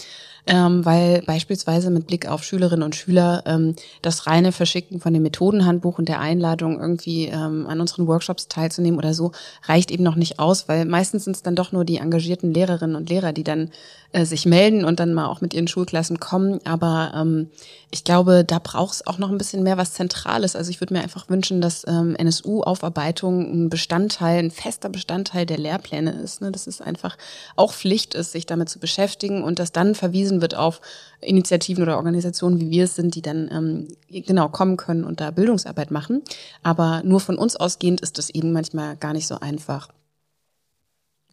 ähm, 0.48 0.86
weil 0.86 1.22
beispielsweise 1.24 1.90
mit 1.90 2.08
Blick 2.08 2.30
auf 2.30 2.46
Schülerinnen 2.46 2.84
und 2.84 2.96
Schüler 2.96 3.44
ähm, 3.46 3.76
das 4.02 4.26
reine 4.26 4.54
Verschicken 4.54 5.02
von 5.02 5.14
dem 5.14 5.24
Methodenhandbuch 5.24 6.00
und 6.00 6.08
der 6.08 6.22
Einladung 6.22 6.80
irgendwie 6.80 7.26
ähm, 7.26 7.68
an 7.68 7.82
unseren 7.82 8.08
Workshops 8.08 8.48
teilzunehmen 8.48 8.98
oder 8.98 9.14
so 9.14 9.34
reicht 9.66 9.92
eben 9.92 10.04
noch 10.04 10.16
nicht 10.16 10.40
aus, 10.40 10.70
weil 10.70 10.86
meistens 10.86 11.26
sind 11.26 11.36
es 11.36 11.44
dann 11.44 11.57
doch 11.58 11.72
nur 11.72 11.86
die 11.86 11.98
engagierten 11.98 12.54
Lehrerinnen 12.54 12.96
und 12.96 13.10
Lehrer, 13.10 13.34
die 13.34 13.44
dann 13.44 13.72
äh, 14.14 14.26
sich 14.26 14.46
melden 14.46 14.86
und 14.86 15.00
dann 15.00 15.14
mal 15.14 15.28
auch 15.28 15.42
mit 15.42 15.54
ihren 15.54 15.68
Schulklassen 15.68 16.20
kommen. 16.20 16.60
Aber 16.66 17.12
ähm, 17.16 17.50
ich 17.92 18.04
glaube, 18.04 18.46
da 18.46 18.60
braucht 18.60 18.96
es 18.96 19.08
auch 19.08 19.18
noch 19.18 19.30
ein 19.30 19.38
bisschen 19.38 19.64
mehr 19.64 19.78
was 19.78 19.94
Zentrales. 19.94 20.56
Also 20.56 20.70
ich 20.70 20.80
würde 20.80 20.94
mir 20.94 21.02
einfach 21.02 21.30
wünschen, 21.30 21.60
dass 21.60 21.86
ähm, 21.88 22.16
NSU-Aufarbeitung 22.16 23.66
ein 23.66 23.70
Bestandteil, 23.70 24.40
ein 24.40 24.52
fester 24.52 24.90
Bestandteil 24.90 25.46
der 25.46 25.58
Lehrpläne 25.58 26.12
ist. 26.12 26.42
Ne? 26.42 26.52
Dass 26.52 26.68
es 26.68 26.80
einfach 26.80 27.18
auch 27.56 27.74
Pflicht 27.74 28.14
ist, 28.14 28.32
sich 28.32 28.46
damit 28.46 28.70
zu 28.70 28.80
beschäftigen 28.80 29.44
und 29.44 29.60
dass 29.60 29.72
dann 29.72 29.94
verwiesen 29.94 30.42
wird 30.42 30.56
auf 30.56 30.82
Initiativen 31.20 31.84
oder 31.84 31.98
Organisationen, 31.98 32.60
wie 32.60 32.70
wir 32.70 32.86
es 32.86 32.96
sind, 32.96 33.16
die 33.16 33.22
dann 33.22 33.50
ähm, 33.52 33.88
genau 34.10 34.50
kommen 34.50 34.78
können 34.78 35.04
und 35.04 35.20
da 35.20 35.32
Bildungsarbeit 35.32 35.92
machen. 35.92 36.22
Aber 36.64 37.02
nur 37.04 37.20
von 37.20 37.38
uns 37.38 37.56
ausgehend 37.56 38.02
ist 38.02 38.18
das 38.18 38.30
eben 38.30 38.54
manchmal 38.54 38.96
gar 38.96 39.14
nicht 39.14 39.28
so 39.28 39.40
einfach. 39.40 39.90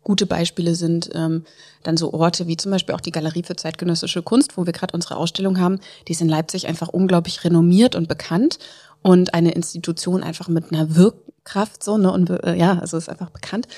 Gute 0.04 0.26
Beispiele 0.26 0.74
sind 0.74 1.10
ähm, 1.14 1.44
dann 1.82 1.96
so 1.96 2.12
Orte 2.12 2.46
wie 2.46 2.56
zum 2.56 2.70
Beispiel 2.70 2.94
auch 2.94 3.00
die 3.00 3.10
Galerie 3.10 3.42
für 3.42 3.56
zeitgenössische 3.56 4.22
Kunst, 4.22 4.56
wo 4.56 4.66
wir 4.66 4.72
gerade 4.72 4.94
unsere 4.94 5.16
Ausstellung 5.16 5.58
haben. 5.58 5.80
Die 6.06 6.12
ist 6.12 6.20
in 6.20 6.28
Leipzig 6.28 6.66
einfach 6.66 6.88
unglaublich 6.88 7.42
renommiert 7.42 7.96
und 7.96 8.06
bekannt 8.06 8.58
und 9.04 9.34
eine 9.34 9.52
Institution 9.52 10.24
einfach 10.24 10.48
mit 10.48 10.72
einer 10.72 10.96
Wirkkraft 10.96 11.84
so 11.84 11.96
ne 11.96 12.10
und 12.10 12.30
äh, 12.30 12.56
ja 12.56 12.78
also 12.80 12.96
ist 12.96 13.08
einfach 13.08 13.30
bekannt 13.30 13.68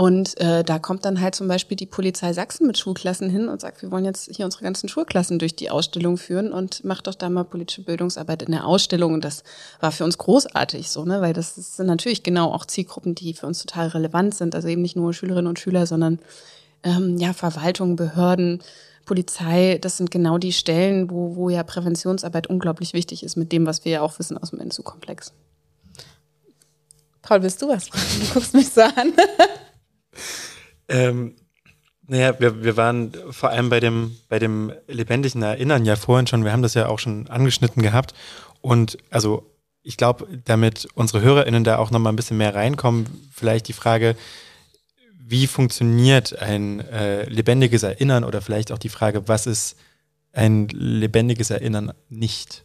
und 0.00 0.40
äh, 0.40 0.64
da 0.64 0.78
kommt 0.78 1.04
dann 1.04 1.20
halt 1.20 1.34
zum 1.34 1.46
Beispiel 1.46 1.76
die 1.76 1.84
Polizei 1.84 2.32
Sachsen 2.32 2.66
mit 2.66 2.78
Schulklassen 2.78 3.28
hin 3.28 3.48
und 3.48 3.60
sagt, 3.60 3.82
wir 3.82 3.90
wollen 3.90 4.06
jetzt 4.06 4.34
hier 4.34 4.46
unsere 4.46 4.64
ganzen 4.64 4.88
Schulklassen 4.88 5.38
durch 5.38 5.54
die 5.54 5.68
Ausstellung 5.68 6.16
führen 6.16 6.54
und 6.54 6.84
macht 6.84 7.06
doch 7.06 7.14
da 7.14 7.28
mal 7.28 7.44
politische 7.44 7.82
Bildungsarbeit 7.82 8.42
in 8.42 8.52
der 8.52 8.66
Ausstellung. 8.66 9.12
Und 9.12 9.26
das 9.26 9.42
war 9.78 9.92
für 9.92 10.04
uns 10.04 10.16
großartig 10.16 10.88
so, 10.88 11.04
ne? 11.04 11.20
Weil 11.20 11.34
das 11.34 11.54
sind 11.54 11.86
natürlich 11.86 12.22
genau 12.22 12.50
auch 12.50 12.64
Zielgruppen, 12.64 13.14
die 13.14 13.34
für 13.34 13.46
uns 13.46 13.58
total 13.58 13.88
relevant 13.88 14.34
sind. 14.34 14.54
Also 14.54 14.68
eben 14.68 14.80
nicht 14.80 14.96
nur 14.96 15.12
Schülerinnen 15.12 15.48
und 15.48 15.58
Schüler, 15.58 15.86
sondern 15.86 16.18
ähm, 16.82 17.18
ja, 17.18 17.34
Verwaltung, 17.34 17.96
Behörden, 17.96 18.62
Polizei, 19.10 19.76
das 19.80 19.96
sind 19.96 20.12
genau 20.12 20.38
die 20.38 20.52
Stellen, 20.52 21.10
wo, 21.10 21.34
wo 21.34 21.50
ja 21.50 21.64
Präventionsarbeit 21.64 22.46
unglaublich 22.46 22.92
wichtig 22.92 23.24
ist 23.24 23.34
mit 23.34 23.50
dem, 23.50 23.66
was 23.66 23.84
wir 23.84 23.90
ja 23.90 24.02
auch 24.02 24.16
wissen 24.20 24.38
aus 24.38 24.50
dem 24.50 24.60
NSU-Komplex. 24.60 25.32
Paul, 27.20 27.42
willst 27.42 27.60
du 27.60 27.68
was? 27.68 27.90
Du 27.90 28.34
guckst 28.34 28.54
mich 28.54 28.68
so 28.68 28.82
an. 28.82 29.12
Ähm, 30.92 31.36
naja, 32.08 32.34
wir, 32.40 32.64
wir 32.64 32.76
waren 32.76 33.12
vor 33.30 33.50
allem 33.50 33.68
bei 33.68 33.78
dem, 33.78 34.16
bei 34.28 34.40
dem 34.40 34.72
lebendigen 34.88 35.40
Erinnern 35.40 35.84
ja 35.84 35.94
vorhin 35.94 36.26
schon, 36.26 36.42
wir 36.42 36.50
haben 36.50 36.62
das 36.62 36.74
ja 36.74 36.88
auch 36.88 36.98
schon 36.98 37.28
angeschnitten 37.28 37.80
gehabt. 37.80 38.12
Und 38.60 38.98
also 39.08 39.46
ich 39.84 39.96
glaube, 39.96 40.26
damit 40.44 40.88
unsere 40.94 41.22
HörerInnen 41.22 41.62
da 41.62 41.78
auch 41.78 41.92
nochmal 41.92 42.12
ein 42.12 42.16
bisschen 42.16 42.38
mehr 42.38 42.56
reinkommen, 42.56 43.06
vielleicht 43.32 43.68
die 43.68 43.72
Frage, 43.72 44.16
wie 45.26 45.46
funktioniert 45.46 46.38
ein 46.38 46.80
äh, 46.80 47.24
lebendiges 47.24 47.82
Erinnern 47.82 48.24
oder 48.24 48.40
vielleicht 48.40 48.72
auch 48.72 48.78
die 48.78 48.88
Frage, 48.88 49.28
was 49.28 49.46
ist 49.46 49.76
ein 50.32 50.68
lebendiges 50.68 51.50
Erinnern 51.50 51.92
nicht? 52.08 52.64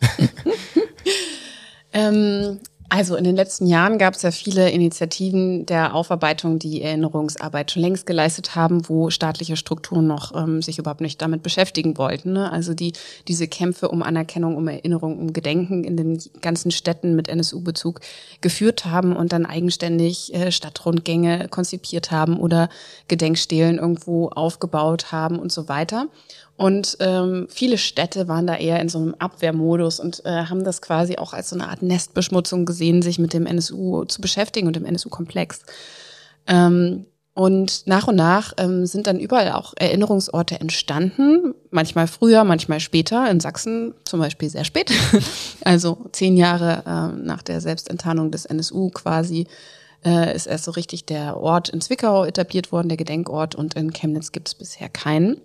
ähm, 1.92 2.60
also 2.88 3.16
in 3.16 3.24
den 3.24 3.36
letzten 3.36 3.66
Jahren 3.66 3.98
gab 3.98 4.14
es 4.14 4.22
ja 4.22 4.30
viele 4.30 4.70
Initiativen 4.70 5.66
der 5.66 5.94
Aufarbeitung, 5.94 6.58
die 6.58 6.82
Erinnerungsarbeit 6.82 7.70
schon 7.70 7.82
längst 7.82 8.06
geleistet 8.06 8.54
haben, 8.54 8.88
wo 8.88 9.10
staatliche 9.10 9.56
Strukturen 9.56 10.06
noch 10.06 10.34
ähm, 10.34 10.62
sich 10.62 10.78
überhaupt 10.78 11.00
nicht 11.00 11.20
damit 11.20 11.42
beschäftigen 11.42 11.98
wollten. 11.98 12.32
Ne? 12.32 12.50
Also 12.50 12.74
die 12.74 12.92
diese 13.26 13.48
Kämpfe 13.48 13.88
um 13.88 14.02
Anerkennung, 14.02 14.56
um 14.56 14.68
Erinnerung, 14.68 15.18
um 15.18 15.32
Gedenken 15.32 15.84
in 15.84 15.96
den 15.96 16.22
ganzen 16.40 16.70
Städten 16.70 17.16
mit 17.16 17.28
NSU-Bezug 17.28 18.00
geführt 18.40 18.84
haben 18.84 19.16
und 19.16 19.32
dann 19.32 19.46
eigenständig 19.46 20.32
äh, 20.34 20.52
Stadtrundgänge 20.52 21.48
konzipiert 21.48 22.10
haben 22.10 22.38
oder 22.38 22.68
Gedenkstelen 23.08 23.78
irgendwo 23.78 24.28
aufgebaut 24.28 25.10
haben 25.12 25.38
und 25.38 25.50
so 25.50 25.68
weiter. 25.68 26.06
Und 26.56 26.96
ähm, 27.00 27.48
viele 27.50 27.76
Städte 27.76 28.28
waren 28.28 28.46
da 28.46 28.56
eher 28.56 28.80
in 28.80 28.88
so 28.88 28.98
einem 28.98 29.14
Abwehrmodus 29.18 30.00
und 30.00 30.24
äh, 30.24 30.46
haben 30.46 30.64
das 30.64 30.80
quasi 30.80 31.16
auch 31.16 31.34
als 31.34 31.50
so 31.50 31.56
eine 31.56 31.68
Art 31.68 31.82
Nestbeschmutzung 31.82 32.64
gesehen, 32.64 33.02
sich 33.02 33.18
mit 33.18 33.34
dem 33.34 33.46
NSU 33.46 34.04
zu 34.04 34.20
beschäftigen 34.20 34.66
und 34.66 34.76
dem 34.76 34.86
NSU-Komplex. 34.86 35.60
Ähm, 36.46 37.06
und 37.34 37.86
nach 37.86 38.08
und 38.08 38.16
nach 38.16 38.54
ähm, 38.56 38.86
sind 38.86 39.06
dann 39.06 39.20
überall 39.20 39.52
auch 39.52 39.74
Erinnerungsorte 39.76 40.58
entstanden, 40.58 41.54
manchmal 41.70 42.06
früher, 42.06 42.44
manchmal 42.44 42.80
später. 42.80 43.30
In 43.30 43.40
Sachsen 43.40 43.92
zum 44.04 44.20
Beispiel 44.20 44.48
sehr 44.48 44.64
spät, 44.64 44.90
also 45.62 46.06
zehn 46.12 46.38
Jahre 46.38 46.82
äh, 46.86 47.22
nach 47.22 47.42
der 47.42 47.60
Selbstenttarnung 47.60 48.30
des 48.30 48.46
NSU 48.46 48.88
quasi 48.88 49.46
äh, 50.02 50.34
ist 50.34 50.46
erst 50.46 50.64
so 50.64 50.70
richtig 50.70 51.04
der 51.04 51.36
Ort 51.36 51.68
in 51.68 51.82
Zwickau 51.82 52.24
etabliert 52.24 52.72
worden, 52.72 52.88
der 52.88 52.96
Gedenkort, 52.96 53.54
und 53.54 53.74
in 53.74 53.92
Chemnitz 53.92 54.32
gibt 54.32 54.48
es 54.48 54.54
bisher 54.54 54.88
keinen. 54.88 55.42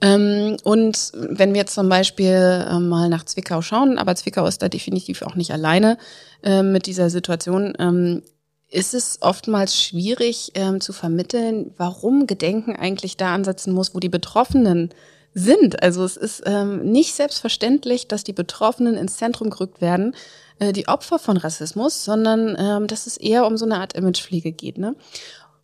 Ähm, 0.00 0.56
und 0.62 1.12
wenn 1.14 1.54
wir 1.54 1.60
jetzt 1.60 1.74
zum 1.74 1.88
Beispiel 1.88 2.66
äh, 2.68 2.78
mal 2.78 3.08
nach 3.08 3.24
Zwickau 3.24 3.62
schauen, 3.62 3.98
aber 3.98 4.14
Zwickau 4.14 4.46
ist 4.46 4.62
da 4.62 4.68
definitiv 4.68 5.22
auch 5.22 5.34
nicht 5.36 5.52
alleine 5.52 5.96
äh, 6.42 6.62
mit 6.62 6.86
dieser 6.86 7.08
Situation, 7.08 7.72
ähm, 7.78 8.22
ist 8.68 8.94
es 8.94 9.18
oftmals 9.22 9.80
schwierig 9.80 10.52
ähm, 10.54 10.80
zu 10.80 10.92
vermitteln, 10.92 11.72
warum 11.76 12.26
Gedenken 12.26 12.76
eigentlich 12.76 13.16
da 13.16 13.34
ansetzen 13.34 13.72
muss, 13.72 13.94
wo 13.94 14.00
die 14.00 14.08
Betroffenen 14.08 14.90
sind. 15.32 15.82
Also 15.82 16.04
es 16.04 16.16
ist 16.16 16.42
ähm, 16.46 16.90
nicht 16.90 17.14
selbstverständlich, 17.14 18.08
dass 18.08 18.24
die 18.24 18.32
Betroffenen 18.32 18.96
ins 18.96 19.16
Zentrum 19.16 19.50
gerückt 19.50 19.80
werden, 19.80 20.14
äh, 20.58 20.72
die 20.72 20.88
Opfer 20.88 21.18
von 21.18 21.36
Rassismus, 21.36 22.04
sondern 22.04 22.56
ähm, 22.58 22.86
dass 22.86 23.06
es 23.06 23.16
eher 23.16 23.46
um 23.46 23.56
so 23.56 23.64
eine 23.64 23.78
Art 23.78 23.92
Imagepflege 23.94 24.52
geht. 24.52 24.78
Ne? 24.78 24.96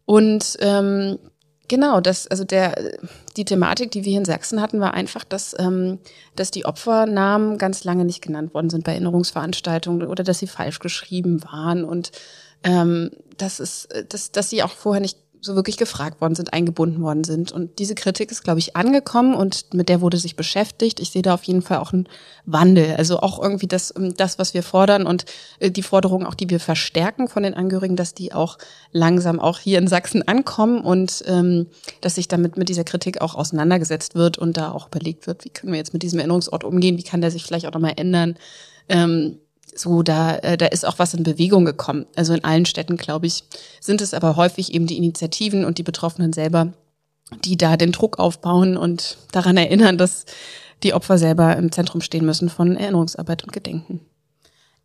Und 0.04 0.56
ähm, 0.60 1.18
Genau, 1.68 2.00
das, 2.00 2.26
also 2.26 2.44
der, 2.44 2.98
die 3.36 3.44
Thematik, 3.44 3.90
die 3.92 4.04
wir 4.04 4.10
hier 4.10 4.18
in 4.18 4.24
Sachsen 4.24 4.60
hatten, 4.60 4.80
war 4.80 4.94
einfach, 4.94 5.24
dass, 5.24 5.56
ähm, 5.58 5.98
dass 6.36 6.50
die 6.50 6.64
Opfernamen 6.64 7.56
ganz 7.56 7.84
lange 7.84 8.04
nicht 8.04 8.20
genannt 8.20 8.52
worden 8.52 8.68
sind 8.68 8.84
bei 8.84 8.92
Erinnerungsveranstaltungen 8.92 10.06
oder 10.06 10.24
dass 10.24 10.38
sie 10.38 10.48
falsch 10.48 10.80
geschrieben 10.80 11.42
waren 11.44 11.84
und 11.84 12.12
ähm, 12.64 13.10
dass, 13.38 13.58
es, 13.58 13.88
dass, 14.08 14.32
dass 14.32 14.50
sie 14.50 14.62
auch 14.62 14.70
vorher 14.70 15.00
nicht 15.00 15.18
so 15.44 15.56
wirklich 15.56 15.76
gefragt 15.76 16.20
worden 16.20 16.36
sind, 16.36 16.52
eingebunden 16.52 17.02
worden 17.02 17.24
sind. 17.24 17.50
Und 17.50 17.80
diese 17.80 17.96
Kritik 17.96 18.30
ist, 18.30 18.44
glaube 18.44 18.60
ich, 18.60 18.76
angekommen 18.76 19.34
und 19.34 19.74
mit 19.74 19.88
der 19.88 20.00
wurde 20.00 20.16
sich 20.16 20.36
beschäftigt. 20.36 21.00
Ich 21.00 21.10
sehe 21.10 21.22
da 21.22 21.34
auf 21.34 21.42
jeden 21.42 21.62
Fall 21.62 21.78
auch 21.78 21.92
einen 21.92 22.08
Wandel. 22.46 22.94
Also 22.96 23.18
auch 23.18 23.42
irgendwie 23.42 23.66
das, 23.66 23.92
ähm, 23.96 24.14
das 24.16 24.38
was 24.38 24.54
wir 24.54 24.62
fordern 24.62 25.04
und 25.04 25.24
äh, 25.58 25.72
die 25.72 25.82
Forderungen 25.82 26.26
auch, 26.26 26.34
die 26.34 26.48
wir 26.48 26.60
verstärken 26.60 27.26
von 27.26 27.42
den 27.42 27.54
Angehörigen, 27.54 27.96
dass 27.96 28.14
die 28.14 28.32
auch 28.32 28.56
langsam 28.92 29.40
auch 29.40 29.58
hier 29.58 29.78
in 29.78 29.88
Sachsen 29.88 30.26
ankommen 30.26 30.80
und 30.80 31.24
ähm, 31.26 31.66
dass 32.00 32.14
sich 32.14 32.28
damit 32.28 32.56
mit 32.56 32.68
dieser 32.68 32.84
Kritik 32.84 33.20
auch 33.20 33.34
auseinandergesetzt 33.34 34.14
wird 34.14 34.38
und 34.38 34.56
da 34.56 34.70
auch 34.70 34.86
überlegt 34.86 35.26
wird, 35.26 35.44
wie 35.44 35.50
können 35.50 35.72
wir 35.72 35.78
jetzt 35.78 35.92
mit 35.92 36.04
diesem 36.04 36.20
Erinnerungsort 36.20 36.62
umgehen, 36.62 36.98
wie 36.98 37.02
kann 37.02 37.20
der 37.20 37.32
sich 37.32 37.42
vielleicht 37.42 37.66
auch 37.66 37.72
nochmal 37.72 37.94
ändern. 37.96 38.36
Ähm, 38.88 39.38
so 39.74 40.02
da, 40.02 40.36
äh, 40.36 40.56
da 40.56 40.66
ist 40.66 40.86
auch 40.86 40.98
was 40.98 41.14
in 41.14 41.22
Bewegung 41.22 41.64
gekommen. 41.64 42.06
Also 42.16 42.34
in 42.34 42.44
allen 42.44 42.66
Städten, 42.66 42.96
glaube 42.96 43.26
ich, 43.26 43.44
sind 43.80 44.00
es 44.00 44.14
aber 44.14 44.36
häufig 44.36 44.74
eben 44.74 44.86
die 44.86 44.96
Initiativen 44.96 45.64
und 45.64 45.78
die 45.78 45.82
Betroffenen 45.82 46.32
selber, 46.32 46.72
die 47.44 47.56
da 47.56 47.76
den 47.76 47.92
Druck 47.92 48.18
aufbauen 48.18 48.76
und 48.76 49.16
daran 49.32 49.56
erinnern, 49.56 49.98
dass 49.98 50.26
die 50.82 50.94
Opfer 50.94 51.18
selber 51.18 51.56
im 51.56 51.72
Zentrum 51.72 52.00
stehen 52.00 52.26
müssen 52.26 52.48
von 52.48 52.76
Erinnerungsarbeit 52.76 53.44
und 53.44 53.52
Gedenken. 53.52 54.00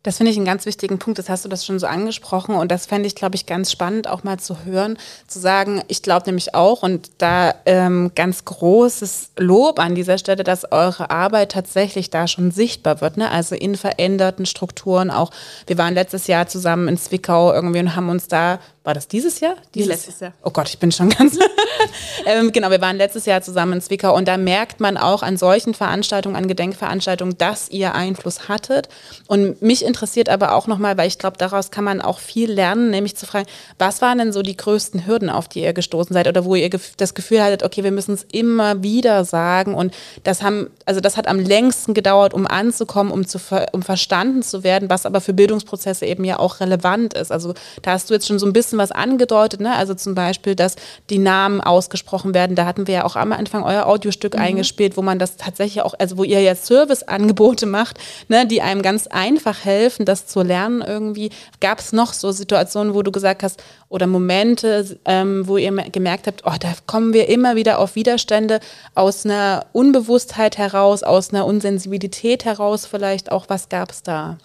Das 0.04 0.18
finde 0.18 0.30
ich 0.30 0.36
einen 0.36 0.46
ganz 0.46 0.64
wichtigen 0.64 0.98
Punkt. 1.00 1.18
Das 1.18 1.28
hast 1.28 1.44
du 1.44 1.48
das 1.48 1.66
schon 1.66 1.80
so 1.80 1.86
angesprochen 1.86 2.54
und 2.54 2.70
das 2.70 2.86
fände 2.86 3.08
ich, 3.08 3.16
glaube 3.16 3.34
ich, 3.34 3.46
ganz 3.46 3.72
spannend 3.72 4.06
auch 4.06 4.22
mal 4.22 4.38
zu 4.38 4.64
hören, 4.64 4.96
zu 5.26 5.40
sagen, 5.40 5.82
ich 5.88 6.02
glaube 6.02 6.26
nämlich 6.26 6.54
auch 6.54 6.84
und 6.84 7.10
da 7.18 7.52
ähm, 7.66 8.12
ganz 8.14 8.44
großes 8.44 9.30
Lob 9.36 9.80
an 9.80 9.96
dieser 9.96 10.16
Stelle, 10.16 10.44
dass 10.44 10.70
eure 10.70 11.10
Arbeit 11.10 11.52
tatsächlich 11.52 12.10
da 12.10 12.28
schon 12.28 12.52
sichtbar 12.52 13.00
wird, 13.00 13.16
ne? 13.16 13.28
also 13.30 13.56
in 13.56 13.76
veränderten 13.76 14.46
Strukturen 14.46 15.10
auch. 15.10 15.32
Wir 15.66 15.78
waren 15.78 15.94
letztes 15.94 16.28
Jahr 16.28 16.46
zusammen 16.46 16.86
in 16.86 16.96
Zwickau 16.96 17.52
irgendwie 17.52 17.80
und 17.80 17.96
haben 17.96 18.08
uns 18.08 18.28
da 18.28 18.60
war 18.88 18.94
das 18.94 19.06
dieses 19.06 19.40
Jahr? 19.40 19.54
Dieses 19.74 19.88
letztes 19.88 20.20
Jahr. 20.20 20.32
Oh 20.42 20.48
Gott, 20.48 20.66
ich 20.70 20.78
bin 20.78 20.90
schon 20.90 21.10
ganz. 21.10 21.36
ähm, 22.24 22.52
genau, 22.52 22.70
wir 22.70 22.80
waren 22.80 22.96
letztes 22.96 23.26
Jahr 23.26 23.42
zusammen 23.42 23.74
in 23.74 23.80
Zwickau 23.82 24.16
und 24.16 24.26
da 24.26 24.38
merkt 24.38 24.80
man 24.80 24.96
auch 24.96 25.22
an 25.22 25.36
solchen 25.36 25.74
Veranstaltungen, 25.74 26.36
an 26.36 26.48
Gedenkveranstaltungen, 26.48 27.36
dass 27.36 27.68
ihr 27.68 27.94
Einfluss 27.94 28.48
hattet. 28.48 28.88
Und 29.26 29.60
mich 29.60 29.84
interessiert 29.88 30.28
aber 30.28 30.54
auch 30.54 30.66
nochmal, 30.66 30.96
weil 30.96 31.08
ich 31.08 31.18
glaube, 31.18 31.38
daraus 31.38 31.70
kann 31.70 31.82
man 31.82 32.00
auch 32.00 32.20
viel 32.20 32.52
lernen, 32.52 32.90
nämlich 32.90 33.16
zu 33.16 33.26
fragen, 33.26 33.46
was 33.78 34.00
waren 34.02 34.18
denn 34.18 34.32
so 34.32 34.42
die 34.42 34.56
größten 34.56 35.06
Hürden, 35.06 35.30
auf 35.30 35.48
die 35.48 35.62
ihr 35.62 35.72
gestoßen 35.72 36.14
seid 36.14 36.28
oder 36.28 36.44
wo 36.44 36.54
ihr 36.54 36.70
das 36.96 37.14
Gefühl 37.14 37.42
hattet, 37.42 37.62
okay, 37.62 37.82
wir 37.82 37.90
müssen 37.90 38.14
es 38.14 38.24
immer 38.30 38.82
wieder 38.82 39.24
sagen 39.24 39.74
und 39.74 39.92
das 40.22 40.42
haben, 40.42 40.70
also 40.86 41.00
das 41.00 41.16
hat 41.16 41.26
am 41.26 41.40
längsten 41.40 41.94
gedauert, 41.94 42.34
um 42.34 42.46
anzukommen, 42.46 43.10
um, 43.10 43.26
zu, 43.26 43.38
um 43.72 43.82
verstanden 43.82 44.42
zu 44.42 44.62
werden, 44.62 44.90
was 44.90 45.06
aber 45.06 45.20
für 45.20 45.32
Bildungsprozesse 45.32 46.06
eben 46.06 46.24
ja 46.24 46.38
auch 46.38 46.60
relevant 46.60 47.14
ist. 47.14 47.32
Also 47.32 47.54
da 47.82 47.92
hast 47.92 48.10
du 48.10 48.14
jetzt 48.14 48.28
schon 48.28 48.38
so 48.38 48.46
ein 48.46 48.52
bisschen 48.52 48.78
was 48.78 48.92
angedeutet, 48.92 49.60
ne? 49.60 49.74
also 49.74 49.94
zum 49.94 50.14
Beispiel, 50.14 50.54
dass 50.54 50.76
die 51.10 51.18
Namen 51.18 51.60
ausgesprochen 51.60 52.34
werden. 52.34 52.54
Da 52.54 52.66
hatten 52.66 52.86
wir 52.86 52.94
ja 52.94 53.04
auch 53.04 53.16
am 53.16 53.32
Anfang 53.32 53.62
euer 53.64 53.86
Audiostück 53.86 54.34
mhm. 54.34 54.42
eingespielt, 54.42 54.96
wo 54.96 55.02
man 55.02 55.18
das 55.18 55.36
tatsächlich 55.36 55.82
auch, 55.82 55.94
also 55.98 56.18
wo 56.18 56.24
ihr 56.24 56.40
ja 56.40 56.54
Serviceangebote 56.54 57.66
macht, 57.66 57.98
ne? 58.28 58.46
die 58.46 58.60
einem 58.60 58.82
ganz 58.82 59.06
einfach 59.06 59.64
helfen, 59.64 59.77
das 60.04 60.26
zu 60.26 60.42
lernen 60.42 60.82
irgendwie. 60.82 61.30
Gab 61.60 61.78
es 61.78 61.92
noch 61.92 62.12
so 62.12 62.32
Situationen, 62.32 62.94
wo 62.94 63.02
du 63.02 63.12
gesagt 63.12 63.42
hast, 63.42 63.62
oder 63.88 64.06
Momente, 64.06 64.98
ähm, 65.04 65.46
wo 65.46 65.56
ihr 65.56 65.72
gemerkt 65.90 66.26
habt, 66.26 66.42
oh, 66.44 66.54
da 66.58 66.72
kommen 66.86 67.12
wir 67.12 67.28
immer 67.28 67.56
wieder 67.56 67.78
auf 67.78 67.94
Widerstände 67.94 68.60
aus 68.94 69.24
einer 69.24 69.66
Unbewusstheit 69.72 70.58
heraus, 70.58 71.02
aus 71.02 71.32
einer 71.32 71.46
Unsensibilität 71.46 72.44
heraus 72.44 72.86
vielleicht 72.86 73.32
auch. 73.32 73.46
Was 73.48 73.68
gab 73.68 73.90
es 73.90 74.02
da? 74.02 74.38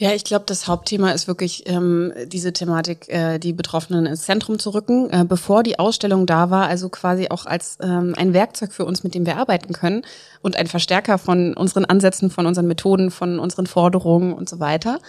Ja, 0.00 0.14
ich 0.14 0.24
glaube, 0.24 0.46
das 0.46 0.66
Hauptthema 0.66 1.10
ist 1.10 1.28
wirklich 1.28 1.64
ähm, 1.68 2.14
diese 2.24 2.54
Thematik, 2.54 3.06
äh, 3.10 3.38
die 3.38 3.52
Betroffenen 3.52 4.06
ins 4.06 4.22
Zentrum 4.22 4.58
zu 4.58 4.70
rücken. 4.70 5.10
Äh, 5.10 5.26
bevor 5.28 5.62
die 5.62 5.78
Ausstellung 5.78 6.24
da 6.24 6.48
war, 6.48 6.68
also 6.68 6.88
quasi 6.88 7.28
auch 7.28 7.44
als 7.44 7.76
ähm, 7.82 8.14
ein 8.16 8.32
Werkzeug 8.32 8.72
für 8.72 8.86
uns, 8.86 9.04
mit 9.04 9.14
dem 9.14 9.26
wir 9.26 9.36
arbeiten 9.36 9.74
können 9.74 10.00
und 10.40 10.56
ein 10.56 10.68
Verstärker 10.68 11.18
von 11.18 11.52
unseren 11.52 11.84
Ansätzen, 11.84 12.30
von 12.30 12.46
unseren 12.46 12.66
Methoden, 12.66 13.10
von 13.10 13.38
unseren 13.38 13.66
Forderungen 13.66 14.32
und 14.32 14.48
so 14.48 14.58
weiter, 14.58 15.00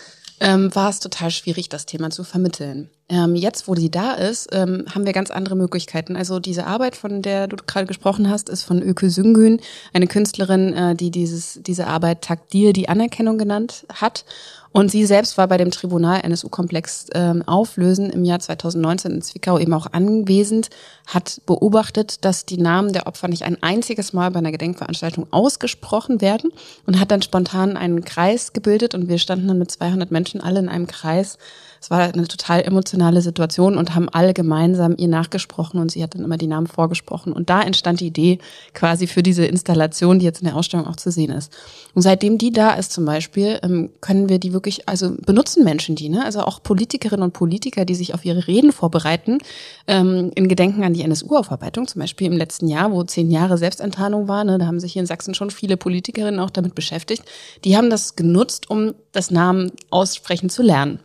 ähm, 0.41 0.75
war 0.75 0.89
es 0.89 0.99
total 0.99 1.32
schwierig, 1.32 1.69
das 1.69 1.86
Thema 1.86 2.10
zu 2.10 2.25
vermitteln. 2.25 2.89
Ähm, 3.08 3.36
jetzt, 3.36 3.67
wo 3.67 3.75
die 3.75 3.91
da 3.91 4.13
ist, 4.13 4.49
ähm, 4.51 4.86
haben 4.93 5.06
wir 5.06 5.13
ganz 5.13 5.32
andere 5.32 5.56
Möglichkeiten. 5.56 6.15
Also 6.15 6.39
diese 6.39 6.65
Arbeit, 6.65 6.95
von 6.95 7.21
der 7.21 7.47
du 7.47 7.58
gerade 7.58 7.86
gesprochen 7.86 8.30
hast, 8.30 8.49
ist 8.49 8.63
von 8.63 8.82
Öke 8.82 9.10
Süngün, 9.10 9.62
eine 9.93 10.08
Künstlerin, 10.08 10.73
äh, 10.73 10.95
die 10.95 11.12
dieses, 11.12 11.60
diese 11.62 11.88
Arbeit 11.88 12.23
Takdir 12.23 12.73
die 12.73 12.89
Anerkennung 12.89 13.38
genannt 13.38 13.86
hat. 13.93 14.25
Und 14.73 14.89
sie 14.89 15.05
selbst 15.05 15.38
war 15.38 15.47
bei 15.47 15.57
dem 15.57 15.71
Tribunal 15.71 16.21
NSU-Komplex 16.23 17.07
ähm, 17.13 17.41
Auflösen 17.45 18.10
im 18.10 18.23
Jahr 18.23 18.39
2019 18.39 19.12
in 19.12 19.21
Zwickau 19.21 19.60
eben 19.60 19.73
auch 19.73 19.88
anwesend, 19.91 20.69
hat 21.07 21.41
beobachtet, 21.45 22.23
dass 22.23 22.45
die 22.45 22.57
Namen 22.57 22.93
der 22.93 23.05
Opfer 23.05 23.27
nicht 23.27 23.43
ein 23.43 23.62
einziges 23.62 24.13
Mal 24.13 24.31
bei 24.31 24.39
einer 24.39 24.51
Gedenkveranstaltung 24.51 25.27
ausgesprochen 25.31 26.21
werden 26.21 26.51
und 26.86 26.99
hat 26.99 27.12
dann 27.12 27.21
spontan 27.21 27.75
einen 27.75 28.05
Kreis 28.05 28.53
gebildet 28.53 28.95
und 28.95 29.10
wir 29.10 29.17
standen 29.17 29.49
dann 29.49 29.57
mit 29.57 29.71
200 29.71 30.10
Menschen 30.10 30.39
alle 30.39 30.60
in 30.60 30.69
einem 30.69 30.88
Kreis 30.88 31.38
es 31.82 31.89
war 31.89 32.02
eine 32.02 32.28
total 32.28 32.62
emotionale 32.62 33.22
Situation 33.22 33.76
und 33.76 33.96
haben 33.96 34.08
alle 34.08 34.36
gemeinsam 34.36 34.94
ihr 34.98 35.08
nachgesprochen 35.08 35.82
und 35.82 35.91
sie 35.91 36.04
hat 36.04 36.13
dann 36.13 36.24
immer 36.24 36.38
die 36.38 36.46
Namen 36.46 36.67
vorgesprochen. 36.67 37.34
Und 37.34 37.50
da 37.50 37.63
entstand 37.63 38.02
die 38.02 38.06
Idee 38.06 38.38
quasi 38.76 39.08
für 39.08 39.24
diese 39.24 39.46
Installation, 39.46 40.20
die 40.20 40.26
jetzt 40.26 40.41
in 40.41 40.46
der 40.46 40.56
Ausstellung 40.56 40.86
auch 40.86 40.96
zu 40.96 41.10
sehen 41.10 41.32
ist. 41.32 41.52
Und 41.96 42.04
seitdem 42.04 42.38
die 42.38 42.52
da 42.52 42.74
ist 42.74 42.91
zum 42.91 43.06
Beispiel, 43.06 43.60
ähm, 43.63 43.89
können 44.00 44.30
wir 44.30 44.38
die 44.38 44.54
wirklich, 44.54 44.88
also 44.88 45.15
benutzen 45.26 45.63
Menschen 45.63 45.96
die, 45.96 46.10
ne? 46.10 46.24
Also 46.24 46.41
auch 46.41 46.62
Politikerinnen 46.62 47.24
und 47.24 47.34
Politiker, 47.34 47.84
die 47.84 47.96
sich 47.96 48.13
auf 48.13 48.26
ihre 48.26 48.46
Reden 48.46 48.72
vorbereiten, 48.72 49.39
ähm, 49.88 50.32
in 50.36 50.48
Gedenken 50.48 50.84
an 50.84 50.94
die 50.94 51.02
NSU-Aufarbeitung, 51.02 51.88
zum 51.88 52.00
Beispiel 52.00 52.28
im 52.28 52.38
letzten 52.38 52.67
Jahr, 52.67 52.91
wo 52.91 53.04
zehn 53.04 53.32
Jahre 53.32 53.58
Selbstenttarnung 53.58 54.28
war, 54.28 54.44
ne? 54.44 54.60
da 54.60 54.67
haben 54.67 54.80
sich 54.80 54.94
hier 54.94 55.00
in 55.00 55.08
Sachsen 55.08 55.34
schon 55.34 55.50
viele 55.50 55.78
Politikerinnen 55.78 56.39
auch 56.39 56.52
damit 56.52 56.76
beschäftigt. 56.76 57.24
Die 57.65 57.76
haben 57.76 57.89
das 57.89 58.15
genutzt, 58.15 58.70
um 58.70 58.94
das 59.13 59.32
Namen 59.32 59.72
aussprechen 59.89 60.52
zu 60.52 60.62
lernen. 60.62 61.00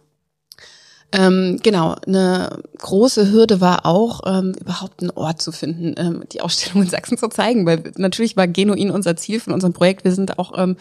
Ähm, 1.13 1.61
genau, 1.63 1.95
eine 2.07 2.63
große 2.79 3.31
Hürde 3.31 3.61
war 3.61 3.87
auch, 3.87 4.21
ähm, 4.27 4.55
überhaupt 4.61 5.01
einen 5.01 5.11
Ort 5.11 5.41
zu 5.41 5.53
finden, 5.53 5.95
ähm, 5.97 6.25
die 6.33 6.41
Ausstellung 6.41 6.83
in 6.83 6.89
Sachsen 6.91 7.17
zu 7.17 7.29
zeigen, 7.29 7.65
weil 7.65 7.93
natürlich 7.97 8.37
war 8.37 8.49
genuin 8.49 8.91
unser 8.91 9.17
Ziel 9.17 9.39
von 9.39 9.53
unserem 9.53 9.73
Projekt. 9.73 10.05
Wir 10.05 10.13
sind 10.13 10.39
auch 10.39 10.53
ähm, 10.59 10.77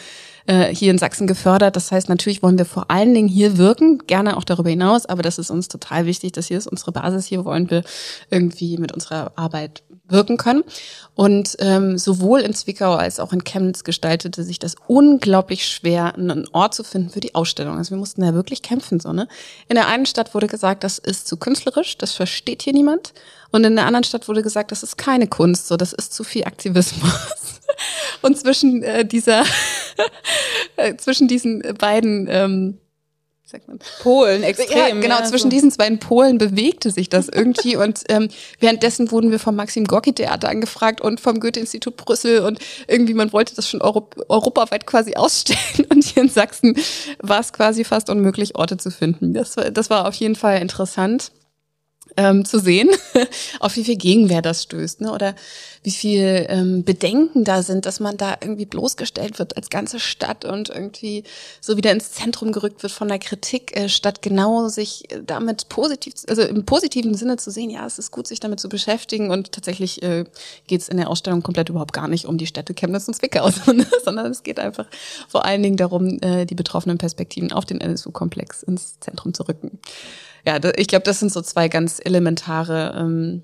äh, 0.47 0.73
hier 0.73 0.91
in 0.91 0.97
Sachsen 0.97 1.27
gefördert. 1.27 1.75
Das 1.75 1.91
heißt, 1.91 2.09
natürlich 2.09 2.41
wollen 2.41 2.57
wir 2.57 2.65
vor 2.65 2.89
allen 2.89 3.13
Dingen 3.13 3.27
hier 3.27 3.57
wirken, 3.57 3.99
gerne 4.07 4.35
auch 4.37 4.43
darüber 4.43 4.69
hinaus, 4.69 5.05
aber 5.05 5.21
das 5.21 5.37
ist 5.37 5.51
uns 5.51 5.67
total 5.67 6.05
wichtig, 6.05 6.31
dass 6.31 6.47
hier 6.47 6.57
ist 6.57 6.67
unsere 6.67 6.91
Basis, 6.91 7.27
hier 7.27 7.45
wollen 7.45 7.69
wir 7.69 7.83
irgendwie 8.31 8.77
mit 8.77 8.91
unserer 8.91 9.31
Arbeit 9.35 9.83
wirken 10.07 10.37
können. 10.37 10.63
Und 11.15 11.55
ähm, 11.59 11.97
sowohl 11.97 12.41
in 12.41 12.53
Zwickau 12.53 12.95
als 12.95 13.19
auch 13.19 13.31
in 13.31 13.43
Chemnitz 13.43 13.83
gestaltete 13.83 14.43
sich 14.43 14.59
das 14.59 14.75
unglaublich 14.87 15.65
schwer, 15.67 16.15
einen 16.15 16.47
Ort 16.51 16.75
zu 16.75 16.83
finden 16.83 17.09
für 17.09 17.21
die 17.21 17.35
Ausstellung. 17.35 17.77
Also 17.77 17.91
wir 17.91 17.97
mussten 17.97 18.21
da 18.21 18.33
wirklich 18.33 18.61
kämpfen. 18.61 18.99
So, 18.99 19.13
ne? 19.13 19.27
In 19.69 19.75
der 19.75 19.87
einen 19.87 20.05
Stadt 20.05 20.33
wurde 20.33 20.47
gesagt, 20.47 20.83
das 20.83 20.97
ist 20.97 21.27
zu 21.27 21.37
künstlerisch, 21.37 21.97
das 21.97 22.11
versteht 22.11 22.63
hier 22.63 22.73
niemand. 22.73 23.13
Und 23.51 23.63
in 23.63 23.75
der 23.75 23.85
anderen 23.85 24.03
Stadt 24.03 24.27
wurde 24.27 24.43
gesagt, 24.43 24.71
das 24.71 24.83
ist 24.83 24.97
keine 24.97 25.27
Kunst, 25.27 25.67
so 25.67 25.77
das 25.77 25.93
ist 25.93 26.13
zu 26.13 26.23
viel 26.23 26.43
Aktivismus. 26.43 27.11
Und 28.21 28.37
zwischen 28.37 28.83
äh, 28.83 29.05
dieser, 29.05 29.43
äh, 30.75 30.95
zwischen 30.97 31.27
diesen 31.27 31.61
beiden 31.77 32.27
ähm, 32.29 32.77
sagt 33.45 33.67
man? 33.67 33.79
Polen, 34.01 34.43
extrem. 34.43 34.77
Ja, 34.77 34.89
genau, 34.89 35.19
ja, 35.19 35.23
zwischen 35.23 35.43
so. 35.43 35.49
diesen 35.49 35.71
beiden 35.71 35.99
Polen 35.99 36.37
bewegte 36.37 36.89
sich 36.89 37.09
das 37.09 37.29
irgendwie. 37.29 37.75
und 37.77 38.03
ähm, 38.09 38.29
währenddessen 38.59 39.11
wurden 39.11 39.31
wir 39.31 39.39
vom 39.39 39.55
Maxim 39.55 39.85
Gorki 39.85 40.13
Theater 40.13 40.49
angefragt 40.49 41.01
und 41.01 41.19
vom 41.19 41.39
Goethe-Institut 41.39 41.95
Brüssel 41.95 42.39
und 42.39 42.59
irgendwie, 42.87 43.13
man 43.13 43.31
wollte 43.33 43.55
das 43.55 43.69
schon 43.69 43.81
Europ 43.81 44.15
europaweit 44.29 44.87
quasi 44.87 45.15
ausstellen. 45.15 45.87
Und 45.89 46.03
hier 46.03 46.23
in 46.23 46.29
Sachsen 46.29 46.75
war 47.19 47.39
es 47.39 47.53
quasi 47.53 47.83
fast 47.83 48.09
unmöglich, 48.09 48.55
Orte 48.55 48.77
zu 48.77 48.91
finden. 48.91 49.33
Das, 49.33 49.57
war, 49.57 49.71
das 49.71 49.89
war 49.89 50.07
auf 50.07 50.15
jeden 50.15 50.35
Fall 50.35 50.61
interessant 50.61 51.31
ähm, 52.17 52.45
zu 52.45 52.59
sehen, 52.59 52.89
auf 53.59 53.75
wie 53.75 53.83
viel 53.83 53.97
Gegenwehr 53.97 54.41
das 54.41 54.63
stößt, 54.63 55.01
ne? 55.01 55.11
oder 55.11 55.35
wie 55.83 55.91
viel 55.91 56.45
ähm, 56.49 56.83
Bedenken 56.83 57.43
da 57.43 57.61
sind, 57.61 57.85
dass 57.85 57.99
man 57.99 58.17
da 58.17 58.37
irgendwie 58.41 58.65
bloßgestellt 58.65 59.37
wird 59.37 59.57
als 59.57 59.69
ganze 59.69 59.99
Stadt 59.99 60.45
und 60.45 60.69
irgendwie 60.69 61.23
so 61.61 61.77
wieder 61.77 61.91
ins 61.91 62.11
Zentrum 62.11 62.51
gerückt 62.51 62.83
wird 62.83 62.91
von 62.91 63.07
der 63.07 63.19
Kritik, 63.19 63.75
äh, 63.77 63.89
statt 63.89 64.21
genau 64.21 64.67
sich 64.67 65.03
damit 65.25 65.69
positiv, 65.69 66.13
also 66.27 66.41
im 66.41 66.65
positiven 66.65 67.15
Sinne 67.15 67.37
zu 67.37 67.51
sehen, 67.51 67.69
ja, 67.69 67.85
es 67.85 67.99
ist 67.99 68.11
gut, 68.11 68.27
sich 68.27 68.39
damit 68.39 68.59
zu 68.59 68.69
beschäftigen 68.69 69.29
und 69.29 69.51
tatsächlich 69.51 70.01
äh, 70.01 70.25
geht 70.67 70.81
es 70.81 70.89
in 70.89 70.97
der 70.97 71.09
Ausstellung 71.09 71.43
komplett 71.43 71.69
überhaupt 71.69 71.93
gar 71.93 72.07
nicht 72.07 72.25
um 72.25 72.37
die 72.37 72.47
Städte 72.47 72.73
Chemnitz 72.73 73.07
und 73.07 73.15
Zwickau, 73.15 73.49
sondern 74.03 74.31
es 74.31 74.43
geht 74.43 74.59
einfach 74.59 74.87
vor 75.27 75.45
allen 75.45 75.61
Dingen 75.61 75.77
darum, 75.77 76.19
äh, 76.21 76.45
die 76.45 76.55
betroffenen 76.55 76.97
Perspektiven 76.97 77.51
auf 77.51 77.65
den 77.65 77.81
NSU-Komplex 77.81 78.63
ins 78.63 78.99
Zentrum 78.99 79.33
zu 79.33 79.43
rücken 79.43 79.79
ja, 80.45 80.59
ich 80.75 80.87
glaube, 80.87 81.03
das 81.03 81.19
sind 81.19 81.31
so 81.31 81.41
zwei 81.41 81.67
ganz 81.67 81.99
elementare 82.03 82.95
ähm, 82.97 83.43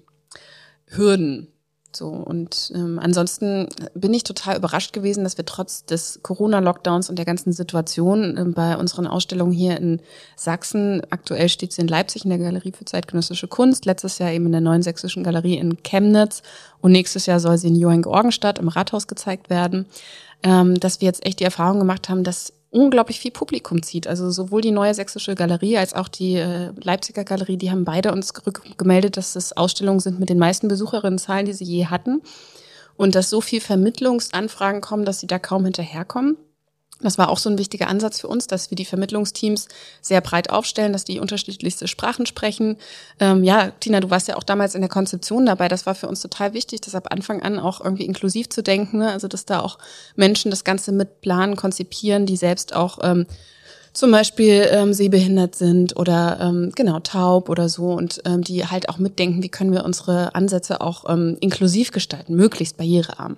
Hürden. 0.85 1.47
So 1.93 2.07
und 2.07 2.71
ähm, 2.73 2.99
ansonsten 3.01 3.67
bin 3.93 4.13
ich 4.13 4.23
total 4.23 4.55
überrascht 4.55 4.93
gewesen, 4.93 5.25
dass 5.25 5.37
wir 5.37 5.45
trotz 5.45 5.85
des 5.85 6.21
Corona-Lockdowns 6.23 7.09
und 7.09 7.17
der 7.17 7.25
ganzen 7.25 7.51
Situation 7.51 8.37
äh, 8.37 8.45
bei 8.45 8.77
unseren 8.77 9.07
Ausstellungen 9.07 9.51
hier 9.51 9.75
in 9.75 9.99
Sachsen, 10.37 11.01
aktuell 11.09 11.49
steht 11.49 11.73
sie 11.73 11.81
in 11.81 11.89
Leipzig 11.89 12.23
in 12.23 12.29
der 12.29 12.39
Galerie 12.39 12.71
für 12.71 12.85
zeitgenössische 12.85 13.49
Kunst, 13.49 13.85
letztes 13.85 14.19
Jahr 14.19 14.31
eben 14.31 14.45
in 14.45 14.53
der 14.53 14.61
Neuen 14.61 14.83
Sächsischen 14.83 15.23
Galerie 15.23 15.57
in 15.57 15.83
Chemnitz 15.83 16.43
und 16.79 16.93
nächstes 16.93 17.25
Jahr 17.25 17.41
soll 17.41 17.57
sie 17.57 17.67
in 17.67 17.75
Johann 17.75 18.03
Georgenstadt 18.03 18.59
im 18.59 18.69
Rathaus 18.69 19.07
gezeigt 19.07 19.49
werden, 19.49 19.85
ähm, 20.43 20.79
dass 20.79 21.01
wir 21.01 21.07
jetzt 21.07 21.25
echt 21.25 21.41
die 21.41 21.45
Erfahrung 21.45 21.79
gemacht 21.79 22.07
haben, 22.07 22.23
dass 22.23 22.53
unglaublich 22.71 23.19
viel 23.19 23.31
Publikum 23.31 23.83
zieht. 23.83 24.07
Also 24.07 24.31
sowohl 24.31 24.61
die 24.61 24.71
Neue 24.71 24.93
Sächsische 24.93 25.35
Galerie 25.35 25.77
als 25.77 25.93
auch 25.93 26.07
die 26.07 26.37
äh, 26.37 26.71
Leipziger 26.81 27.23
Galerie, 27.23 27.57
die 27.57 27.69
haben 27.69 27.85
beide 27.85 28.11
uns 28.11 28.33
gemeldet, 28.77 29.17
dass 29.17 29.35
es 29.35 29.55
Ausstellungen 29.55 29.99
sind 29.99 30.19
mit 30.19 30.29
den 30.29 30.39
meisten 30.39 30.67
Besucherinnenzahlen, 30.67 31.45
die 31.45 31.53
sie 31.53 31.65
je 31.65 31.85
hatten. 31.85 32.21
Und 32.97 33.15
dass 33.15 33.29
so 33.29 33.41
viel 33.41 33.61
Vermittlungsanfragen 33.61 34.81
kommen, 34.81 35.05
dass 35.05 35.19
sie 35.19 35.27
da 35.27 35.39
kaum 35.39 35.65
hinterherkommen. 35.65 36.37
Das 37.03 37.17
war 37.17 37.29
auch 37.29 37.37
so 37.37 37.49
ein 37.49 37.57
wichtiger 37.57 37.87
Ansatz 37.87 38.21
für 38.21 38.27
uns, 38.27 38.47
dass 38.47 38.71
wir 38.71 38.75
die 38.75 38.85
Vermittlungsteams 38.85 39.67
sehr 40.01 40.21
breit 40.21 40.49
aufstellen, 40.49 40.93
dass 40.93 41.03
die 41.03 41.19
unterschiedlichste 41.19 41.87
Sprachen 41.87 42.25
sprechen. 42.25 42.77
Ähm, 43.19 43.43
ja, 43.43 43.71
Tina, 43.79 43.99
du 43.99 44.09
warst 44.09 44.27
ja 44.27 44.37
auch 44.37 44.43
damals 44.43 44.75
in 44.75 44.81
der 44.81 44.89
Konzeption 44.89 45.45
dabei. 45.45 45.67
Das 45.67 45.85
war 45.85 45.95
für 45.95 46.07
uns 46.07 46.21
total 46.21 46.53
wichtig, 46.53 46.81
das 46.81 46.95
ab 46.95 47.07
Anfang 47.09 47.41
an 47.41 47.59
auch 47.59 47.81
irgendwie 47.83 48.05
inklusiv 48.05 48.49
zu 48.49 48.63
denken. 48.63 48.99
Ne? 48.99 49.11
Also, 49.11 49.27
dass 49.27 49.45
da 49.45 49.61
auch 49.61 49.77
Menschen 50.15 50.51
das 50.51 50.63
Ganze 50.63 50.91
mit 50.91 51.21
planen, 51.21 51.55
konzipieren, 51.55 52.25
die 52.25 52.37
selbst 52.37 52.75
auch 52.75 52.99
ähm, 53.01 53.25
zum 53.93 54.11
Beispiel 54.11 54.67
ähm, 54.71 54.93
sehbehindert 54.93 55.55
sind 55.55 55.97
oder 55.97 56.39
ähm, 56.41 56.71
genau 56.75 56.99
taub 56.99 57.49
oder 57.49 57.67
so 57.67 57.91
und 57.91 58.21
ähm, 58.25 58.41
die 58.41 58.65
halt 58.65 58.89
auch 58.89 58.97
mitdenken, 58.97 59.43
wie 59.43 59.49
können 59.49 59.73
wir 59.73 59.83
unsere 59.83 60.33
Ansätze 60.33 60.81
auch 60.81 61.09
ähm, 61.09 61.37
inklusiv 61.41 61.91
gestalten, 61.91 62.35
möglichst 62.35 62.77
barrierearm. 62.77 63.37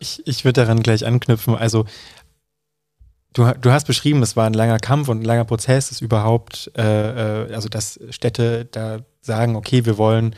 Ich, 0.00 0.26
ich 0.26 0.44
würde 0.44 0.62
daran 0.62 0.82
gleich 0.82 1.06
anknüpfen. 1.06 1.54
Also 1.54 1.84
du, 3.32 3.52
du 3.60 3.70
hast 3.70 3.86
beschrieben, 3.86 4.22
es 4.22 4.34
war 4.34 4.46
ein 4.46 4.54
langer 4.54 4.78
Kampf 4.78 5.08
und 5.08 5.20
ein 5.20 5.24
langer 5.24 5.44
Prozess, 5.44 5.90
dass 5.90 6.00
überhaupt, 6.00 6.72
äh, 6.76 7.44
äh, 7.44 7.54
also 7.54 7.68
dass 7.68 8.00
Städte 8.10 8.64
da 8.64 9.00
sagen, 9.20 9.56
okay, 9.56 9.84
wir 9.84 9.98
wollen 9.98 10.34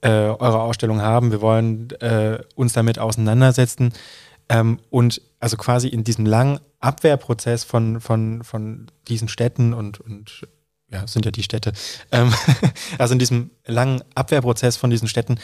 äh, 0.00 0.08
eure 0.08 0.62
Ausstellung 0.62 1.02
haben, 1.02 1.30
wir 1.30 1.40
wollen 1.40 1.90
äh, 2.00 2.38
uns 2.54 2.72
damit 2.72 2.98
auseinandersetzen. 2.98 3.92
Ähm, 4.48 4.78
und 4.90 5.20
also 5.38 5.56
quasi 5.56 5.88
in 5.88 6.04
diesem 6.04 6.26
langen 6.26 6.60
Abwehrprozess 6.80 7.64
von, 7.64 8.00
von, 8.00 8.42
von 8.42 8.86
diesen 9.08 9.28
Städten 9.28 9.74
und, 9.74 10.00
und 10.00 10.46
ja, 10.92 11.06
sind 11.06 11.24
ja 11.24 11.30
die 11.30 11.42
Städte, 11.42 11.72
ähm, 12.10 12.32
also 12.98 13.12
in 13.12 13.18
diesem 13.18 13.50
langen 13.64 14.02
Abwehrprozess 14.14 14.76
von 14.76 14.90
diesen 14.90 15.08
Städten 15.08 15.38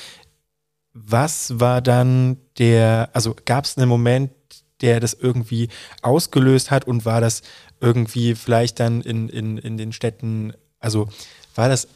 was 0.97 1.61
war 1.61 1.83
dann 1.83 2.39
der, 2.59 3.11
also 3.13 3.37
gab 3.45 3.67
es 3.67 3.77
einen 3.77 3.89
Moment, 3.89 4.31
der 4.81 5.01
das 5.01 5.15
irgendwie 5.15 5.69
ausgelöst 6.03 6.71
hat 6.71 6.87
und 6.87 7.05
war 7.05 7.21
das 7.21 7.43
irgendwie 7.81 8.35
vielleicht 8.35 8.81
dann 8.81 9.03
in, 9.03 9.29
in, 9.29 9.59
in 9.59 9.77
den 9.77 9.93
Städten, 9.93 10.55
also 10.79 11.09
war 11.55 11.69
das 11.69 11.89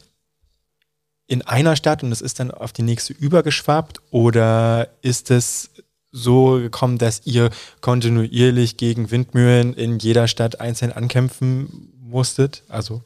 in 1.27 1.41
einer 1.41 1.75
Stadt 1.75 2.03
und 2.03 2.11
es 2.11 2.21
ist 2.21 2.39
dann 2.39 2.51
auf 2.51 2.73
die 2.73 2.81
nächste 2.81 3.13
übergeschwappt 3.13 4.01
oder 4.11 4.89
ist 5.01 5.31
es 5.31 5.71
so 6.11 6.59
gekommen, 6.59 6.97
dass 6.97 7.25
ihr 7.25 7.49
kontinuierlich 7.79 8.77
gegen 8.77 9.11
Windmühlen 9.11 9.73
in 9.73 9.97
jeder 9.97 10.27
Stadt 10.27 10.59
einzeln 10.59 10.91
ankämpfen 10.91 11.93
musstet? 11.99 12.63
Also 12.67 13.03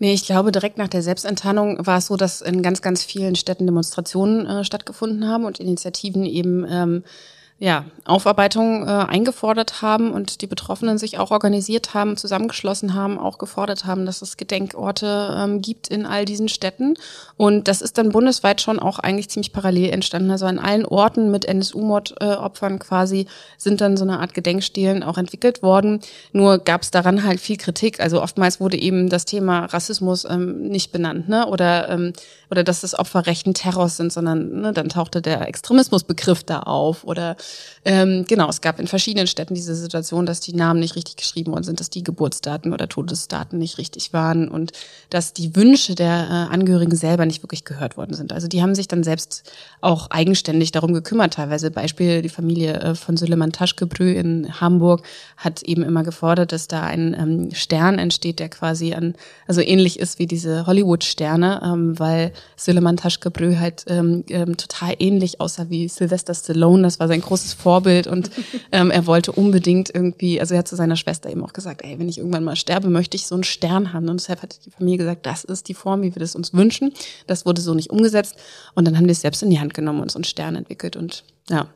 Nee, 0.00 0.14
ich 0.14 0.26
glaube, 0.26 0.52
direkt 0.52 0.78
nach 0.78 0.88
der 0.88 1.02
Selbstenttarnung 1.02 1.84
war 1.84 1.98
es 1.98 2.06
so, 2.06 2.16
dass 2.16 2.40
in 2.40 2.62
ganz, 2.62 2.82
ganz 2.82 3.02
vielen 3.02 3.34
Städten 3.34 3.66
Demonstrationen 3.66 4.46
äh, 4.46 4.64
stattgefunden 4.64 5.26
haben 5.26 5.44
und 5.44 5.58
Initiativen 5.58 6.24
eben 6.24 6.64
ähm, 6.68 7.02
ja, 7.60 7.86
Aufarbeitung 8.04 8.86
äh, 8.86 8.90
eingefordert 8.90 9.82
haben 9.82 10.12
und 10.12 10.42
die 10.42 10.46
Betroffenen 10.46 10.96
sich 10.96 11.18
auch 11.18 11.32
organisiert 11.32 11.92
haben, 11.92 12.16
zusammengeschlossen 12.16 12.94
haben, 12.94 13.18
auch 13.18 13.38
gefordert 13.38 13.84
haben, 13.84 14.06
dass 14.06 14.22
es 14.22 14.36
Gedenkorte 14.36 15.36
ähm, 15.36 15.60
gibt 15.60 15.88
in 15.88 16.06
all 16.06 16.24
diesen 16.24 16.48
Städten. 16.48 16.94
Und 17.36 17.66
das 17.66 17.82
ist 17.82 17.98
dann 17.98 18.10
bundesweit 18.10 18.60
schon 18.60 18.78
auch 18.78 19.00
eigentlich 19.00 19.28
ziemlich 19.28 19.52
parallel 19.52 19.90
entstanden. 19.90 20.30
Also 20.30 20.46
an 20.46 20.60
allen 20.60 20.86
Orten 20.86 21.32
mit 21.32 21.46
NSU-Mord-Opfern 21.46 22.78
quasi 22.78 23.26
sind 23.56 23.80
dann 23.80 23.96
so 23.96 24.04
eine 24.04 24.20
Art 24.20 24.34
Gedenkstelen 24.34 25.02
auch 25.02 25.18
entwickelt 25.18 25.60
worden. 25.60 25.98
Nur 26.32 26.58
gab 26.58 26.82
es 26.82 26.92
daran 26.92 27.24
halt 27.24 27.40
viel 27.40 27.56
Kritik. 27.56 27.98
Also 27.98 28.22
oftmals 28.22 28.60
wurde 28.60 28.78
eben 28.78 29.08
das 29.08 29.24
Thema 29.24 29.64
Rassismus 29.64 30.24
ähm, 30.24 30.62
nicht 30.68 30.92
benannt, 30.92 31.28
ne? 31.28 31.46
Oder, 31.48 31.88
ähm, 31.88 32.12
oder 32.52 32.62
dass 32.62 32.82
das 32.82 32.96
Opfer 32.96 33.26
rechten 33.26 33.52
Terrors 33.52 33.96
sind, 33.96 34.12
sondern 34.12 34.60
ne, 34.60 34.72
dann 34.72 34.88
tauchte 34.88 35.20
der 35.20 35.48
Extremismusbegriff 35.48 36.44
da 36.44 36.60
auf 36.60 37.02
oder 37.02 37.36
ähm, 37.84 38.24
genau, 38.28 38.48
es 38.48 38.60
gab 38.60 38.78
in 38.80 38.86
verschiedenen 38.86 39.26
Städten 39.26 39.54
diese 39.54 39.74
Situation, 39.74 40.26
dass 40.26 40.40
die 40.40 40.54
Namen 40.54 40.80
nicht 40.80 40.96
richtig 40.96 41.16
geschrieben 41.16 41.52
worden 41.52 41.64
sind, 41.64 41.80
dass 41.80 41.90
die 41.90 42.02
Geburtsdaten 42.02 42.72
oder 42.72 42.88
Todesdaten 42.88 43.58
nicht 43.58 43.78
richtig 43.78 44.12
waren 44.12 44.48
und 44.48 44.72
dass 45.10 45.32
die 45.32 45.56
Wünsche 45.56 45.94
der 45.94 46.48
äh, 46.50 46.54
Angehörigen 46.54 46.96
selber 46.96 47.24
nicht 47.24 47.42
wirklich 47.42 47.64
gehört 47.64 47.96
worden 47.96 48.14
sind. 48.14 48.32
Also 48.32 48.48
die 48.48 48.62
haben 48.62 48.74
sich 48.74 48.88
dann 48.88 49.04
selbst 49.04 49.50
auch 49.80 50.10
eigenständig 50.10 50.72
darum 50.72 50.92
gekümmert. 50.92 51.34
Teilweise 51.34 51.70
Beispiel 51.70 52.22
die 52.22 52.28
Familie 52.28 52.74
äh, 52.74 52.94
von 52.94 53.16
Süleyman 53.16 53.52
Taschkebrü 53.52 54.12
in 54.12 54.60
Hamburg 54.60 55.02
hat 55.36 55.62
eben 55.62 55.82
immer 55.82 56.02
gefordert, 56.02 56.52
dass 56.52 56.68
da 56.68 56.82
ein 56.82 57.14
ähm, 57.14 57.54
Stern 57.54 57.98
entsteht, 57.98 58.38
der 58.38 58.48
quasi 58.48 58.94
an, 58.94 59.14
also 59.46 59.60
ähnlich 59.60 59.98
ist 59.98 60.18
wie 60.18 60.26
diese 60.26 60.66
Hollywood-Sterne, 60.66 61.62
ähm, 61.64 61.98
weil 61.98 62.32
Süleyman 62.56 62.96
Taschkebrü 62.96 63.56
halt 63.56 63.84
ähm, 63.86 64.24
ähm, 64.28 64.56
total 64.56 64.94
ähnlich 64.98 65.40
aussah 65.40 65.70
wie 65.70 65.88
Sylvester 65.88 66.34
Stallone. 66.34 66.82
Das 66.82 67.00
war 67.00 67.08
sein 67.08 67.20
großes 67.20 67.37
großes 67.38 67.54
Vorbild 67.54 68.06
und 68.06 68.30
ähm, 68.72 68.90
er 68.90 69.06
wollte 69.06 69.32
unbedingt 69.32 69.94
irgendwie, 69.94 70.40
also 70.40 70.54
er 70.54 70.58
hat 70.58 70.68
zu 70.68 70.76
seiner 70.76 70.96
Schwester 70.96 71.30
eben 71.30 71.44
auch 71.44 71.52
gesagt, 71.52 71.82
ey, 71.84 71.98
wenn 71.98 72.08
ich 72.08 72.18
irgendwann 72.18 72.44
mal 72.44 72.56
sterbe, 72.56 72.88
möchte 72.88 73.16
ich 73.16 73.26
so 73.26 73.34
einen 73.34 73.44
Stern 73.44 73.92
haben. 73.92 74.08
Und 74.08 74.20
deshalb 74.20 74.42
hat 74.42 74.64
die 74.64 74.70
Familie 74.70 74.98
gesagt, 74.98 75.26
das 75.26 75.44
ist 75.44 75.68
die 75.68 75.74
Form, 75.74 76.02
wie 76.02 76.14
wir 76.14 76.20
das 76.20 76.34
uns 76.34 76.52
wünschen. 76.52 76.92
Das 77.26 77.46
wurde 77.46 77.60
so 77.60 77.74
nicht 77.74 77.90
umgesetzt. 77.90 78.36
Und 78.74 78.86
dann 78.86 78.96
haben 78.96 79.06
die 79.06 79.12
es 79.12 79.20
selbst 79.20 79.42
in 79.42 79.50
die 79.50 79.60
Hand 79.60 79.74
genommen 79.74 80.00
und 80.00 80.10
so 80.10 80.18
einen 80.18 80.24
Stern 80.24 80.56
entwickelt. 80.56 80.96
Und 80.96 81.24
ja, 81.48 81.68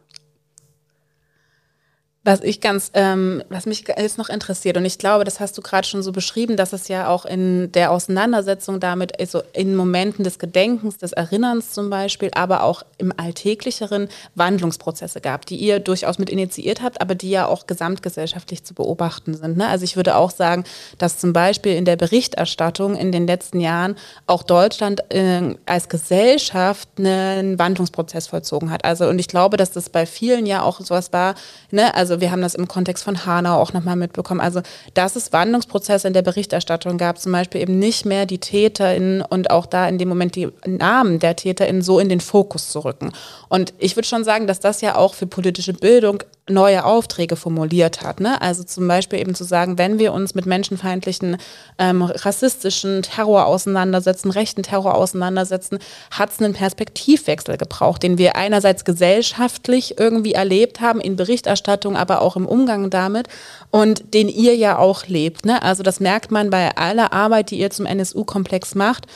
was 2.25 2.41
ich 2.43 2.61
ganz, 2.61 2.91
ähm, 2.95 3.43
was 3.49 3.67
mich 3.67 3.85
jetzt 3.89 4.17
noch 4.17 4.29
interessiert, 4.29 4.77
und 4.77 4.85
ich 4.85 4.99
glaube, 4.99 5.25
das 5.25 5.41
hast 5.41 5.59
du 5.59 5.63
gerade 5.63 5.87
schon 5.87 6.05
so 6.05 6.13
beschrieben, 6.13 6.57
dass 6.57 6.73
es 6.73 6.87
ja 6.87 7.09
auch 7.09 7.25
in 7.25 7.73
der 7.73 7.91
Auseinandersetzung 7.91 8.79
damit, 8.79 9.19
also 9.19 9.43
in 9.53 9.75
Momenten 9.75 10.23
des 10.23 10.39
Gedenkens, 10.39 10.99
des 10.99 11.13
Erinnerns 11.13 11.73
zum 11.73 11.91
Beispiel, 11.91 12.31
aber 12.35 12.63
auch 12.63 12.85
im 12.99 13.13
Alltäglicheren 13.17 14.09
Wandlungsprozesse 14.37 15.21
gab, 15.21 15.47
die 15.47 15.57
ihr 15.57 15.81
durchaus 15.81 16.19
mit 16.19 16.31
initiiert 16.31 16.81
habt, 16.81 17.01
aber 17.01 17.17
die 17.17 17.31
ja 17.31 17.47
auch 17.47 17.67
gesamtgesellschaftlich 17.67 18.63
zu 18.63 18.75
beobachten 18.75 19.35
sind. 19.35 19.57
Ne? 19.57 19.67
Also 19.67 19.85
ich 19.85 19.97
würde 19.97 20.17
auch 20.17 20.31
sagen, 20.31 20.63
dass 20.99 21.19
zum 21.19 21.33
Beispiel 21.33 21.75
in 21.75 21.85
der 21.85 21.97
Berichterstattung 21.97 22.95
in 22.95 23.11
den 23.11 23.27
letzten 23.27 23.59
Jahren 23.59 23.97
auch 24.29 24.45
Deutschland 24.45 25.13
äh, 25.13 25.57
als 25.67 25.89
Gesellschaft 25.89 26.89
einen 26.99 27.59
Wandlungsprozess 27.59 28.29
vollzogen 28.29 28.71
hat. 28.71 28.85
Also 28.85 29.09
und 29.09 29.19
ich 29.19 29.27
glaube, 29.27 29.57
dass 29.57 29.73
das 29.73 29.91
bei 29.91 30.07
vielen 30.07 30.47
ja 30.47 30.63
auch 30.63 30.81
sowas 30.81 31.13
war, 31.13 31.35
ne, 31.73 31.93
also 31.95 32.12
also 32.12 32.20
wir 32.20 32.31
haben 32.31 32.42
das 32.42 32.55
im 32.55 32.68
Kontext 32.68 33.05
von 33.05 33.25
Hanau 33.25 33.59
auch 33.59 33.72
nochmal 33.72 33.96
mitbekommen. 33.96 34.40
Also 34.40 34.61
dass 34.92 35.16
es 35.16 35.33
Wandlungsprozesse 35.33 36.07
in 36.07 36.12
der 36.12 36.20
Berichterstattung 36.20 36.98
gab, 36.98 37.18
zum 37.18 37.33
Beispiel 37.33 37.62
eben 37.62 37.79
nicht 37.79 38.05
mehr 38.05 38.27
die 38.27 38.37
TäterInnen 38.37 39.22
und 39.22 39.51
auch 39.51 39.64
da 39.64 39.88
in 39.88 39.96
dem 39.96 40.11
Moment 40.11 40.37
die 40.37 40.48
Namen 40.66 41.20
der 41.20 41.37
TäterInnen 41.37 41.81
so 41.81 41.98
in 41.98 42.11
den 42.11 42.20
Fokus 42.20 42.68
zu 42.68 42.81
rücken. 42.81 43.12
Und 43.48 43.72
ich 43.79 43.96
würde 43.96 44.07
schon 44.07 44.25
sagen, 44.25 44.46
dass 44.46 44.61
das 44.61 44.83
ja 44.83 44.96
auch 44.96 45.14
für 45.14 45.27
politische 45.27 45.72
Bildung 45.72 46.22
neue 46.51 46.85
Aufträge 46.85 47.37
formuliert 47.37 48.03
hat. 48.03 48.19
Ne? 48.21 48.41
Also 48.43 48.65
zum 48.65 48.89
Beispiel 48.89 49.21
eben 49.21 49.35
zu 49.35 49.45
sagen, 49.45 49.79
wenn 49.79 50.01
wir 50.01 50.13
uns 50.13 50.35
mit 50.35 50.45
menschenfeindlichen, 50.45 51.37
ähm, 51.79 52.03
rassistischen 52.03 53.03
Terror 53.03 53.47
auseinandersetzen, 53.47 54.31
rechten 54.31 54.65
Terror 54.65 54.95
auseinandersetzen, 54.95 55.79
hat 56.11 56.31
es 56.31 56.41
einen 56.41 56.53
Perspektivwechsel 56.53 57.57
gebraucht, 57.59 58.03
den 58.03 58.19
wir 58.19 58.35
einerseits 58.35 58.85
gesellschaftlich 58.85 60.01
irgendwie 60.01 60.33
erlebt 60.33 60.81
haben, 60.81 61.01
in 61.01 61.15
Berichterstattung, 61.15 61.97
aber 61.97 62.21
auch 62.21 62.35
im 62.35 62.47
Umgang 62.47 62.91
damit 62.91 63.29
und 63.71 64.13
den 64.13 64.29
ihr 64.29 64.57
ja 64.57 64.79
auch 64.79 65.07
lebt. 65.07 65.47
Ne? 65.47 65.63
Also 65.63 65.85
das 65.85 66.01
merkt 66.01 66.33
man 66.33 66.51
bei 66.51 66.77
aller 66.77 67.13
Arbeit, 67.13 67.53
die 67.53 67.61
ihr 67.61 67.71
zum 67.71 67.87
NSU-Komplex 67.87 68.75
macht 68.75 69.07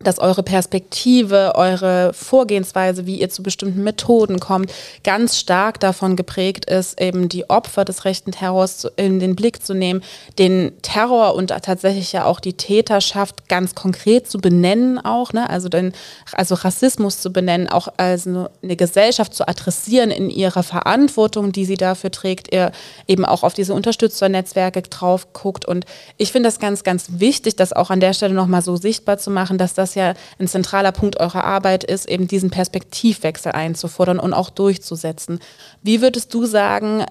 dass 0.00 0.18
eure 0.18 0.42
Perspektive, 0.42 1.52
eure 1.54 2.12
Vorgehensweise, 2.12 3.06
wie 3.06 3.20
ihr 3.20 3.30
zu 3.30 3.42
bestimmten 3.42 3.84
Methoden 3.84 4.40
kommt, 4.40 4.72
ganz 5.04 5.38
stark 5.38 5.78
davon 5.78 6.16
geprägt 6.16 6.64
ist, 6.64 7.00
eben 7.00 7.28
die 7.28 7.48
Opfer 7.48 7.84
des 7.84 8.04
rechten 8.04 8.32
Terrors 8.32 8.86
in 8.96 9.20
den 9.20 9.36
Blick 9.36 9.64
zu 9.64 9.72
nehmen, 9.72 10.02
den 10.38 10.72
Terror 10.82 11.34
und 11.34 11.48
tatsächlich 11.48 12.12
ja 12.12 12.24
auch 12.24 12.40
die 12.40 12.54
Täterschaft 12.54 13.48
ganz 13.48 13.74
konkret 13.74 14.28
zu 14.28 14.38
benennen 14.38 14.98
auch, 14.98 15.32
ne? 15.32 15.48
also, 15.48 15.68
den, 15.68 15.92
also 16.32 16.56
Rassismus 16.56 17.20
zu 17.20 17.32
benennen, 17.32 17.68
auch 17.68 17.88
als 17.96 18.26
eine 18.26 18.76
Gesellschaft 18.76 19.32
zu 19.32 19.46
adressieren 19.46 20.10
in 20.10 20.28
ihrer 20.28 20.64
Verantwortung, 20.64 21.52
die 21.52 21.64
sie 21.64 21.76
dafür 21.76 22.10
trägt, 22.10 22.52
ihr 22.52 22.72
eben 23.06 23.24
auch 23.24 23.44
auf 23.44 23.54
diese 23.54 23.74
Unterstützernetzwerke 23.74 24.82
drauf 24.82 25.32
guckt 25.32 25.64
und 25.64 25.86
ich 26.18 26.32
finde 26.32 26.48
das 26.48 26.58
ganz, 26.58 26.82
ganz 26.82 27.06
wichtig, 27.08 27.56
das 27.56 27.72
auch 27.72 27.90
an 27.90 28.00
der 28.00 28.12
Stelle 28.12 28.34
nochmal 28.34 28.62
so 28.62 28.76
sichtbar 28.76 29.18
zu 29.18 29.30
machen, 29.30 29.56
dass 29.56 29.74
das 29.74 29.93
ja 29.94 30.14
ein 30.38 30.48
zentraler 30.48 30.92
Punkt 30.92 31.20
eurer 31.20 31.44
Arbeit 31.44 31.84
ist, 31.84 32.08
eben 32.08 32.28
diesen 32.28 32.50
Perspektivwechsel 32.50 33.52
einzufordern 33.52 34.18
und 34.18 34.34
auch 34.34 34.50
durchzusetzen. 34.50 35.40
Wie 35.82 36.00
würdest 36.00 36.32
du 36.34 36.44
sagen, 36.46 37.04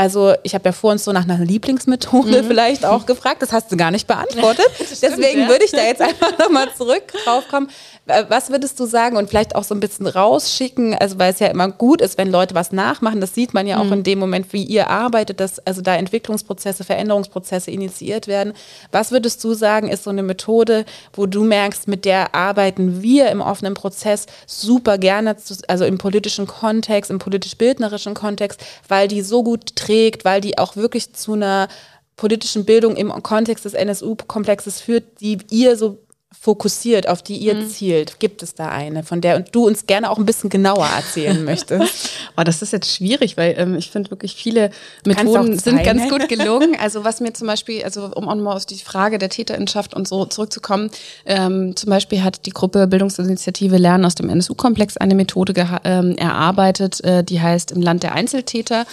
also 0.00 0.34
ich 0.44 0.54
habe 0.54 0.66
ja 0.66 0.72
vor 0.72 0.92
uns 0.92 1.04
so 1.04 1.12
nach 1.12 1.24
einer 1.24 1.38
Lieblingsmethode 1.38 2.42
mhm. 2.42 2.46
vielleicht 2.46 2.86
auch 2.86 3.04
gefragt, 3.04 3.42
das 3.42 3.52
hast 3.52 3.70
du 3.70 3.76
gar 3.76 3.90
nicht 3.90 4.06
beantwortet. 4.06 4.64
Stimmt, 4.74 5.02
Deswegen 5.02 5.40
ja. 5.42 5.48
würde 5.48 5.64
ich 5.64 5.72
da 5.72 5.84
jetzt 5.84 6.00
einfach 6.00 6.38
nochmal 6.38 6.68
zurück 6.74 7.12
drauf 7.24 7.48
kommen. 7.48 7.68
Was 8.06 8.50
würdest 8.50 8.80
du 8.80 8.86
sagen 8.86 9.16
und 9.16 9.28
vielleicht 9.28 9.54
auch 9.54 9.62
so 9.62 9.74
ein 9.74 9.80
bisschen 9.80 10.06
rausschicken, 10.06 10.94
also 10.94 11.18
weil 11.18 11.32
es 11.32 11.38
ja 11.38 11.46
immer 11.46 11.70
gut 11.70 12.00
ist, 12.00 12.18
wenn 12.18 12.30
Leute 12.30 12.54
was 12.54 12.72
nachmachen, 12.72 13.20
das 13.20 13.34
sieht 13.34 13.54
man 13.54 13.66
ja 13.66 13.78
auch 13.78 13.84
mhm. 13.84 13.92
in 13.92 14.02
dem 14.02 14.18
Moment, 14.18 14.52
wie 14.52 14.64
ihr 14.64 14.88
arbeitet, 14.88 15.38
dass 15.38 15.58
also 15.60 15.80
da 15.80 15.94
Entwicklungsprozesse, 15.94 16.82
Veränderungsprozesse 16.82 17.70
initiiert 17.70 18.26
werden. 18.26 18.54
Was 18.90 19.12
würdest 19.12 19.44
du 19.44 19.54
sagen, 19.54 19.88
ist 19.88 20.04
so 20.04 20.10
eine 20.10 20.22
Methode, 20.22 20.86
wo 21.12 21.26
du 21.26 21.44
merkst, 21.44 21.86
mit 21.88 22.04
der 22.04 22.34
arbeiten 22.34 23.02
wir 23.02 23.30
im 23.30 23.40
offenen 23.40 23.74
Prozess 23.74 24.26
super 24.46 24.98
gerne, 24.98 25.36
also 25.68 25.84
im 25.84 25.98
politischen 25.98 26.46
Kontext, 26.46 27.10
im 27.10 27.18
politisch-bildnerischen 27.18 28.14
Kontext, 28.14 28.60
weil 28.88 29.06
die 29.06 29.22
so 29.22 29.44
gut 29.44 29.76
trägt, 29.76 30.24
weil 30.24 30.40
die 30.40 30.58
auch 30.58 30.74
wirklich 30.74 31.12
zu 31.12 31.34
einer 31.34 31.68
politischen 32.16 32.64
Bildung 32.64 32.96
im 32.96 33.10
Kontext 33.22 33.64
des 33.64 33.74
NSU-Komplexes 33.74 34.80
führt, 34.80 35.20
die 35.20 35.38
ihr 35.50 35.76
so 35.76 35.98
fokussiert, 36.38 37.08
auf 37.08 37.22
die 37.22 37.36
ihr 37.36 37.54
mhm. 37.54 37.68
zielt? 37.68 38.20
Gibt 38.20 38.42
es 38.42 38.54
da 38.54 38.68
eine, 38.68 39.02
von 39.02 39.20
der 39.20 39.40
du 39.40 39.66
uns 39.66 39.86
gerne 39.86 40.10
auch 40.10 40.16
ein 40.16 40.24
bisschen 40.24 40.48
genauer 40.48 40.86
erzählen 40.86 41.44
möchtest? 41.44 42.10
oh, 42.36 42.42
das 42.42 42.62
ist 42.62 42.72
jetzt 42.72 42.94
schwierig, 42.94 43.36
weil 43.36 43.54
ähm, 43.58 43.74
ich 43.76 43.90
finde 43.90 44.10
wirklich 44.10 44.34
viele 44.34 44.70
Methoden 45.04 45.58
sind 45.58 45.82
ganz 45.82 46.08
gut 46.08 46.28
gelungen. 46.28 46.76
Also 46.80 47.04
was 47.04 47.20
mir 47.20 47.32
zum 47.32 47.48
Beispiel, 47.48 47.82
also 47.82 48.10
um 48.14 48.28
auch 48.28 48.34
mal 48.36 48.54
auf 48.54 48.64
die 48.64 48.78
Frage 48.78 49.18
der 49.18 49.28
Täterinschaft 49.28 49.92
und 49.92 50.06
so 50.06 50.24
zurückzukommen, 50.24 50.90
ähm, 51.26 51.74
zum 51.76 51.90
Beispiel 51.90 52.22
hat 52.22 52.46
die 52.46 52.50
Gruppe 52.50 52.86
Bildungsinitiative 52.86 53.76
Lernen 53.76 54.04
aus 54.04 54.14
dem 54.14 54.30
NSU-Komplex 54.30 54.96
eine 54.96 55.16
Methode 55.16 55.52
ähm, 55.84 56.16
erarbeitet, 56.16 57.02
äh, 57.02 57.24
die 57.24 57.40
heißt 57.40 57.72
im 57.72 57.82
Land 57.82 58.02
der 58.04 58.14
Einzeltäter. 58.14 58.86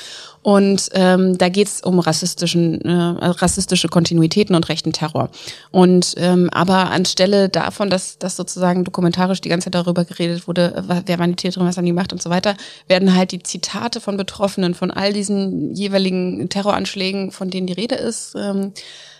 Und 0.47 0.91
ähm, 0.93 1.37
da 1.37 1.49
geht 1.49 1.67
es 1.67 1.81
um 1.81 1.99
rassistischen, 1.99 2.79
äh, 2.79 2.93
rassistische 2.93 3.89
Kontinuitäten 3.89 4.55
und 4.55 4.69
rechten 4.69 4.93
Terror. 4.93 5.29
Und 5.71 6.13
ähm, 6.15 6.49
aber 6.53 6.89
anstelle 6.89 7.49
davon, 7.49 7.89
dass, 7.89 8.17
dass 8.17 8.37
sozusagen 8.37 8.85
dokumentarisch 8.85 9.41
die 9.41 9.49
ganze 9.49 9.65
Zeit 9.65 9.75
darüber 9.75 10.05
geredet 10.05 10.47
wurde, 10.47 10.85
wer 11.05 11.19
waren 11.19 11.31
die 11.31 11.35
Täterin, 11.35 11.67
was 11.67 11.75
haben 11.75 11.83
die 11.83 11.91
gemacht 11.91 12.13
und 12.13 12.21
so 12.21 12.29
weiter, 12.29 12.55
werden 12.87 13.13
halt 13.13 13.33
die 13.33 13.43
Zitate 13.43 13.99
von 13.99 14.15
Betroffenen 14.15 14.73
von 14.73 14.89
all 14.89 15.11
diesen 15.11 15.73
jeweiligen 15.73 16.47
Terroranschlägen, 16.47 17.31
von 17.31 17.49
denen 17.49 17.67
die 17.67 17.73
Rede 17.73 17.95
ist, 17.95 18.33
ähm, 18.39 18.71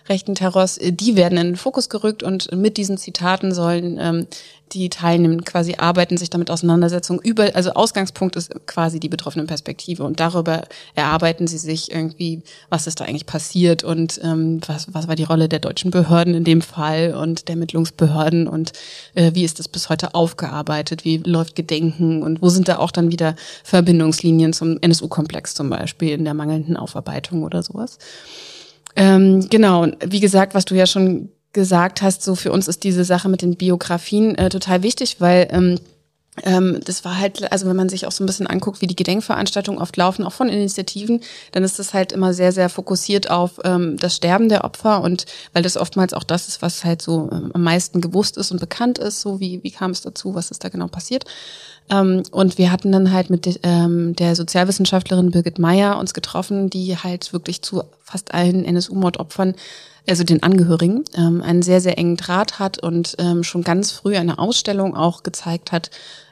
rechten 0.10 0.36
Terrors, 0.36 0.78
äh, 0.78 0.92
die 0.92 1.16
werden 1.16 1.38
in 1.38 1.48
den 1.48 1.56
Fokus 1.56 1.90
gerückt 1.90 2.24
und 2.24 2.52
mit 2.52 2.78
diesen 2.78 2.98
Zitaten 2.98 3.54
sollen 3.54 3.98
ähm, 4.00 4.28
die 4.74 4.90
Teilnehmenden 4.90 5.46
quasi 5.46 5.76
arbeiten, 5.78 6.18
sich 6.18 6.30
damit 6.30 6.52
Auseinandersetzung 6.52 7.22
über, 7.22 7.56
also 7.56 7.72
Ausgangspunkt 7.72 8.36
ist 8.36 8.52
quasi 8.66 9.00
die 9.00 9.10
betroffenen 9.10 9.48
Perspektive 9.48 10.04
und 10.04 10.20
darüber 10.20 10.64
erarbeiten 10.96 11.48
sie 11.48 11.58
sich 11.58 11.92
irgendwie, 11.92 12.42
was 12.70 12.88
ist 12.88 13.00
da 13.00 13.06
eigentlich 13.06 13.26
passiert 13.26 13.84
und 13.84 14.20
ähm, 14.24 14.60
was, 14.68 14.94
was 14.94 15.08
war 15.08 15.16
die 15.16 15.24
Rolle 15.24 15.48
der 15.48 15.60
deutschen 15.60 15.92
Behörden 15.92 16.34
in 16.34 16.44
dem 16.44 16.62
Fall 16.62 17.16
und 17.16 17.48
der 17.48 17.54
Ermittlungsbehörden 17.54 18.48
und 18.48 18.74
äh, 19.16 19.32
wie 19.34 19.44
ist 19.46 19.60
das 19.60 19.68
bis 19.68 19.90
heute 19.90 20.16
aufgearbeitet, 20.16 21.06
wie 21.06 21.18
läuft 21.18 21.56
Gedenken 21.56 22.24
und 22.24 22.42
wo 22.42 22.50
sind 22.50 22.68
da 22.68 22.78
auch 22.80 22.92
dann 22.92 23.12
wieder 23.12 23.36
Verbindungslinien 23.64 24.54
zum 24.54 24.78
NSU-Komplex 24.82 25.54
zum 25.54 25.70
Beispiel 25.70 26.12
in 26.12 26.26
der 26.26 26.34
mangelnden 26.34 26.78
Aufarbeitung 26.78 27.44
oder 27.44 27.64
sowas. 27.64 27.98
Ähm, 28.98 29.48
genau, 29.50 29.88
wie 30.06 30.20
gesagt, 30.20 30.56
was 30.56 30.66
du 30.66 30.76
ja 30.76 30.86
schon 30.86 31.30
gesagt 31.54 32.02
hast, 32.02 32.24
so 32.24 32.36
für 32.36 32.52
uns 32.52 32.68
ist 32.68 32.84
diese 32.84 33.04
Sache 33.04 33.30
mit 33.30 33.42
den 33.42 33.56
Biografien 33.56 34.36
äh, 34.36 34.50
total 34.50 34.84
wichtig, 34.84 35.18
weil 35.20 35.48
ähm, 35.52 35.80
ähm, 36.44 36.80
das 36.84 37.04
war 37.04 37.18
halt, 37.18 37.52
also 37.52 37.68
wenn 37.68 37.76
man 37.76 37.90
sich 37.90 38.06
auch 38.06 38.12
so 38.12 38.24
ein 38.24 38.28
bisschen 38.28 38.48
anguckt, 38.48 38.82
wie 38.82 38.88
die 38.88 38.96
Gedenkveranstaltungen 38.96 39.82
oft 39.82 39.96
laufen, 39.98 40.24
auch 40.24 40.34
von 40.34 40.50
Initiativen, 40.50 41.22
dann 41.52 41.64
ist 41.64 41.80
das 41.80 41.94
halt 41.94 42.12
immer 42.12 42.34
sehr, 42.34 42.52
sehr 42.52 42.70
fokussiert 42.70 43.30
auf 43.30 43.60
ähm, 43.64 43.98
das 43.98 44.16
Sterben 44.16 44.50
der 44.50 44.64
Opfer 44.64 45.02
und 45.02 45.26
weil 45.54 45.64
das 45.64 45.78
oftmals 45.78 46.14
auch 46.14 46.24
das 46.24 46.48
ist, 46.48 46.62
was 46.62 46.84
halt 46.84 47.02
so 47.02 47.30
ähm, 47.32 47.52
am 47.54 47.64
meisten 47.64 48.02
gewusst 48.02 48.38
ist 48.38 48.52
und 48.52 48.60
bekannt 48.60 48.98
ist, 48.98 49.22
so 49.22 49.40
wie, 49.40 49.64
wie 49.64 49.72
kam 49.72 49.92
es 49.92 50.02
dazu, 50.02 50.36
was 50.36 50.52
ist 50.52 50.64
da 50.64 50.70
genau 50.70 50.88
passiert. 50.88 51.26
Ähm, 51.90 52.24
und 52.32 52.58
wir 52.58 52.72
hatten 52.72 52.92
dann 52.92 53.12
halt 53.12 53.30
mit 53.30 53.60
ähm, 53.64 54.16
der 54.16 54.36
Sozialwissenschaftlerin 54.36 55.32
Birgit 55.32 55.60
Meyer 55.60 55.98
uns 55.98 56.14
getroffen, 56.14 56.70
die 56.70 56.98
halt 56.98 57.34
wirklich 57.34 57.62
zu 57.62 57.84
fast 58.04 58.34
allen 58.34 58.66
NSU-Mordopfern 58.66 59.56
also 60.10 60.24
den 60.24 60.42
Angehörigen, 60.42 61.04
ähm, 61.16 61.42
einen 61.42 61.62
sehr, 61.62 61.82
sehr 61.82 61.98
engen 61.98 62.18
Draht 62.18 62.60
hat 62.60 62.82
und 62.82 63.16
ähm, 63.20 63.44
schon 63.44 63.64
ganz 63.64 63.92
früh 63.92 64.16
eine 64.16 64.40
Ausstellung 64.40 64.96
auch 64.96 65.24
gezeigt 65.24 65.72
hat, 65.72 65.92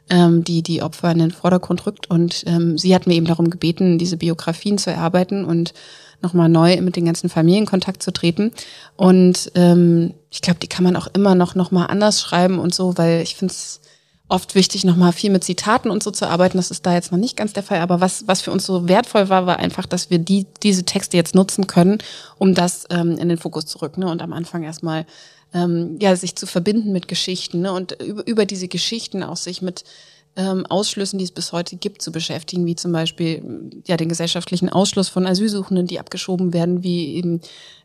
ähm, 0.09 0.43
die 0.43 0.61
die 0.61 0.81
Opfer 0.81 1.11
in 1.11 1.19
den 1.19 1.31
Vordergrund 1.31 1.85
rückt. 1.85 2.09
Und 2.09 2.43
ähm, 2.47 2.77
sie 2.77 2.93
hat 2.93 3.07
mir 3.07 3.15
eben 3.15 3.25
darum 3.25 3.49
gebeten, 3.49 3.97
diese 3.97 4.17
Biografien 4.17 4.77
zu 4.77 4.91
erarbeiten 4.91 5.45
und 5.45 5.73
nochmal 6.21 6.49
neu 6.49 6.79
mit 6.81 6.95
den 6.95 7.05
ganzen 7.05 7.29
Familien 7.29 7.65
Kontakt 7.65 8.01
zu 8.01 8.11
treten. 8.11 8.51
Und 8.95 9.51
ähm, 9.55 10.13
ich 10.29 10.41
glaube, 10.41 10.59
die 10.59 10.67
kann 10.67 10.83
man 10.83 10.95
auch 10.95 11.07
immer 11.13 11.35
noch, 11.35 11.55
noch 11.55 11.71
mal 11.71 11.85
anders 11.85 12.21
schreiben 12.21 12.59
und 12.59 12.73
so, 12.73 12.97
weil 12.97 13.21
ich 13.21 13.35
finde 13.35 13.53
es 13.53 13.81
oft 14.27 14.55
wichtig, 14.55 14.83
nochmal 14.83 15.13
viel 15.13 15.29
mit 15.29 15.43
Zitaten 15.43 15.91
und 15.91 16.01
so 16.01 16.09
zu 16.09 16.27
arbeiten. 16.27 16.57
Das 16.57 16.71
ist 16.71 16.85
da 16.85 16.93
jetzt 16.93 17.11
noch 17.11 17.19
nicht 17.19 17.37
ganz 17.37 17.53
der 17.53 17.63
Fall. 17.63 17.79
Aber 17.79 18.01
was, 18.01 18.27
was 18.27 18.41
für 18.41 18.51
uns 18.51 18.65
so 18.65 18.87
wertvoll 18.87 19.29
war, 19.29 19.45
war 19.45 19.57
einfach, 19.57 19.85
dass 19.85 20.09
wir 20.09 20.17
die, 20.17 20.47
diese 20.63 20.83
Texte 20.83 21.15
jetzt 21.15 21.35
nutzen 21.35 21.67
können, 21.67 21.99
um 22.39 22.55
das 22.55 22.85
ähm, 22.89 23.17
in 23.17 23.29
den 23.29 23.37
Fokus 23.37 23.67
zu 23.67 23.81
rücken. 23.81 24.01
Ne? 24.01 24.09
Und 24.09 24.21
am 24.21 24.33
Anfang 24.33 24.63
erstmal 24.63 25.05
ähm, 25.55 25.97
ja, 26.01 26.15
sich 26.15 26.35
zu 26.35 26.45
verbinden 26.45 26.91
mit 26.91 27.07
Geschichten 27.07 27.61
ne? 27.61 27.71
und 27.71 27.93
über, 28.03 28.27
über 28.27 28.45
diese 28.45 28.67
Geschichten 28.67 29.23
auch 29.23 29.37
sich 29.37 29.61
mit 29.61 29.85
ähm, 30.37 30.65
Ausschlüssen, 30.65 31.17
die 31.17 31.23
es 31.23 31.31
bis 31.31 31.53
heute 31.53 31.77
gibt, 31.77 32.01
zu 32.01 32.11
beschäftigen, 32.11 32.65
wie 32.65 32.75
zum 32.75 32.91
Beispiel 32.91 33.71
ja 33.87 33.95
den 33.95 34.09
gesellschaftlichen 34.09 34.67
Ausschluss 34.67 35.07
von 35.07 35.25
Asylsuchenden, 35.25 35.87
die 35.87 35.97
abgeschoben 35.97 36.53
werden, 36.53 36.83
wie 36.83 37.15
eben 37.15 37.39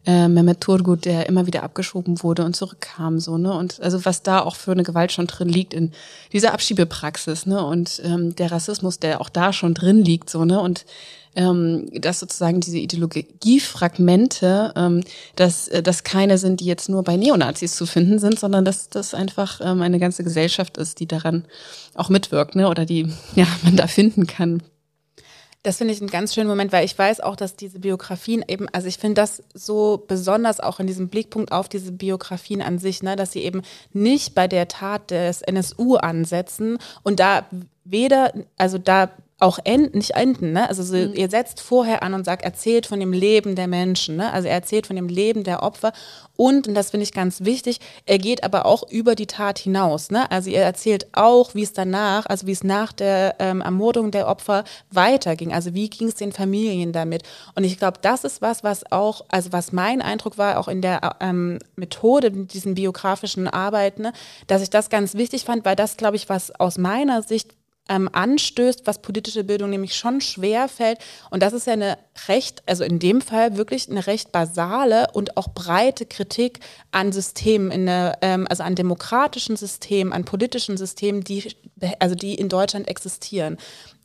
äh, 0.05 0.27
Mehmet 0.27 0.61
Turgut, 0.61 1.05
der 1.05 1.29
immer 1.29 1.47
wieder 1.47 1.63
abgeschoben 1.63 2.25
wurde 2.25 2.45
und 2.45 2.57
zurückkam, 2.57 3.21
so 3.21 3.39
ne 3.39 3.53
und 3.53 3.81
also 3.81 4.05
was 4.05 4.25
da 4.25 4.41
auch 4.41 4.57
für 4.57 4.73
eine 4.73 4.83
Gewalt 4.83 5.13
schon 5.13 5.29
drin 5.29 5.49
liegt 5.49 5.73
in 5.73 5.93
dieser 6.33 6.53
Abschiebepraxis, 6.53 7.47
ne 7.47 7.65
und 7.65 8.03
ähm, 8.05 8.35
der 8.35 8.51
Rassismus, 8.51 8.99
der 8.99 9.21
auch 9.21 9.29
da 9.29 9.53
schon 9.53 9.75
drin 9.75 10.05
liegt, 10.05 10.29
so 10.29 10.45
ne 10.45 10.61
und 10.61 10.87
ähm, 11.37 11.89
dass 11.93 12.21
sozusagen 12.21 12.61
diese 12.61 12.79
Ideologiefragmente, 12.79 14.73
ähm, 14.77 15.03
dass 15.37 15.69
äh, 15.69 15.83
das 15.83 16.03
keine 16.03 16.39
sind, 16.39 16.61
die 16.61 16.67
jetzt 16.67 16.89
nur 16.89 17.05
bei 17.05 17.17
Neonazis 17.17 17.77
zu 17.77 17.87
finden 17.87 18.19
sind, 18.19 18.39
sondern 18.39 18.65
dass 18.65 18.89
das 18.89 19.15
einfach 19.15 19.61
ähm, 19.63 19.83
eine 19.83 19.99
ganze 19.99 20.25
Gesellschaft 20.25 20.77
ist, 20.77 21.01
die 21.01 21.07
daran 21.07 21.45
auch 21.95 22.09
mitwirkt, 22.09 22.57
ne? 22.57 22.69
oder 22.69 22.85
die 22.85 23.13
ja 23.35 23.47
man 23.63 23.77
da 23.77 23.87
finden 23.87 24.27
kann. 24.27 24.63
Das 25.63 25.77
finde 25.77 25.93
ich 25.93 26.01
einen 26.01 26.09
ganz 26.09 26.33
schönen 26.33 26.49
Moment, 26.49 26.73
weil 26.73 26.87
ich 26.87 26.99
weiß 26.99 27.21
auch, 27.21 27.37
dass 27.37 27.55
diese 27.55 27.81
Biografien 27.81 28.43
eben, 28.49 28.67
also 28.71 28.89
ich 28.89 28.97
finde 28.97 29.21
das 29.21 29.43
so 29.53 30.03
besonders 30.09 30.59
auch 30.59 30.81
in 30.81 30.87
diesem 30.87 31.09
Blickpunkt 31.09 31.53
auf 31.53 31.69
diese 31.69 31.93
Biografien 31.93 32.63
an 32.63 32.79
sich, 32.79 33.03
ne, 33.03 33.15
dass 33.15 33.33
sie 33.33 33.41
eben 33.41 33.61
nicht 33.93 34.35
bei 34.35 34.49
der 34.49 34.69
Tat 34.69 35.11
des 35.11 35.43
NSU 35.43 35.97
ansetzen 35.97 36.79
und 37.03 37.21
da 37.21 37.45
weder, 37.85 38.33
also 38.57 38.79
da 38.79 39.11
auch 39.41 39.59
enden, 39.65 39.99
nicht 39.99 40.13
enden, 40.13 40.53
ne? 40.53 40.69
Also 40.69 40.83
so, 40.83 40.97
mhm. 40.97 41.15
ihr 41.15 41.31
setzt 41.31 41.61
vorher 41.61 42.03
an 42.03 42.15
und 42.15 42.25
sagt, 42.25 42.45
erzählt 42.45 42.87
von 42.87 43.01
dem 43.01 43.13
Leben 43.13 43.57
der 43.57 43.69
Menschen, 43.69 44.17
ne? 44.17 44.33
Also 44.33 44.49
er 44.49 44.55
erzählt 44.55 44.87
von 44.87 44.97
dem 44.97 45.09
Leben 45.09 45.45
der 45.45 45.63
Opfer 45.63 45.93
und, 46.37 46.69
und 46.69 46.75
das 46.75 46.91
finde 46.91 47.05
ich 47.05 47.13
ganz 47.13 47.43
wichtig, 47.45 47.81
er 48.07 48.19
geht 48.19 48.45
aber 48.45 48.67
auch 48.67 48.89
über 48.91 49.15
die 49.15 49.27
Tat 49.27 49.59
hinaus, 49.59 50.11
ne? 50.11 50.31
Also 50.31 50.51
ihr 50.51 50.61
erzählt 50.61 51.07
auch, 51.13 51.55
wie 51.55 51.63
es 51.63 51.73
danach, 51.73 52.27
also 52.27 52.47
wie 52.47 52.53
es 52.53 52.63
nach 52.63 52.93
der 52.93 53.37
ähm, 53.39 53.63
Ermordung 53.63 54.11
der 54.11 54.29
Opfer 54.29 54.65
weiterging, 54.91 55.53
also 55.53 55.75
wie 55.75 55.89
ging 55.89 56.09
es 56.09 56.15
den 56.17 56.33
Familien 56.33 56.93
damit 56.93 57.23
und 57.55 57.65
ich 57.65 57.79
glaube, 57.79 57.99
das 58.03 58.25
ist 58.25 58.43
was, 58.43 58.63
was 58.63 58.93
auch, 58.93 59.25
also 59.29 59.53
was 59.53 59.73
mein 59.73 60.03
Eindruck 60.03 60.37
war, 60.37 60.59
auch 60.59 60.69
in 60.69 60.83
der 60.83 61.17
ähm, 61.21 61.59
Methode, 61.77 62.31
mit 62.31 62.53
diesen 62.53 62.75
biografischen 62.75 63.49
Arbeiten, 63.49 64.03
ne? 64.03 64.13
dass 64.47 64.63
ich 64.63 64.71
das 64.71 64.91
ganz 64.91 65.15
wichtig 65.15 65.45
fand, 65.45 65.65
weil 65.65 65.77
das, 65.77 65.97
glaube 65.97 66.17
ich, 66.17 66.29
was 66.29 66.51
aus 66.61 66.77
meiner 66.77 67.23
Sicht 67.23 67.55
ähm, 67.91 68.09
anstößt, 68.11 68.87
was 68.87 69.03
politische 69.03 69.45
Bildung 69.45 69.69
nämlich 69.69 69.95
schon 69.95 70.23
schwer 70.23 70.69
fällt. 70.69 70.99
Und 71.31 71.43
das 71.43 71.53
ist 71.53 71.67
ja 71.67 71.75
eine 71.75 71.99
recht, 72.29 72.63
also 72.67 72.85
in 72.85 72.99
dem 73.01 73.21
Fall 73.21 73.57
wirklich 73.57 73.91
eine 73.91 74.07
recht 74.07 74.33
basale 74.33 75.09
und 75.13 75.37
auch 75.37 75.49
breite 75.49 76.07
Kritik 76.07 76.61
an 76.93 77.13
Systemen, 77.13 77.71
in 77.71 77.87
der, 77.87 78.19
ähm, 78.23 78.47
also 78.49 78.63
an 78.63 78.77
demokratischen 78.77 79.57
Systemen, 79.57 80.13
an 80.13 80.25
politischen 80.25 80.77
Systemen, 80.77 81.23
die, 81.23 81.53
also 81.99 82.15
die 82.15 82.37
in 82.37 82.49
Deutschland 82.49 82.89
existieren 82.89 83.59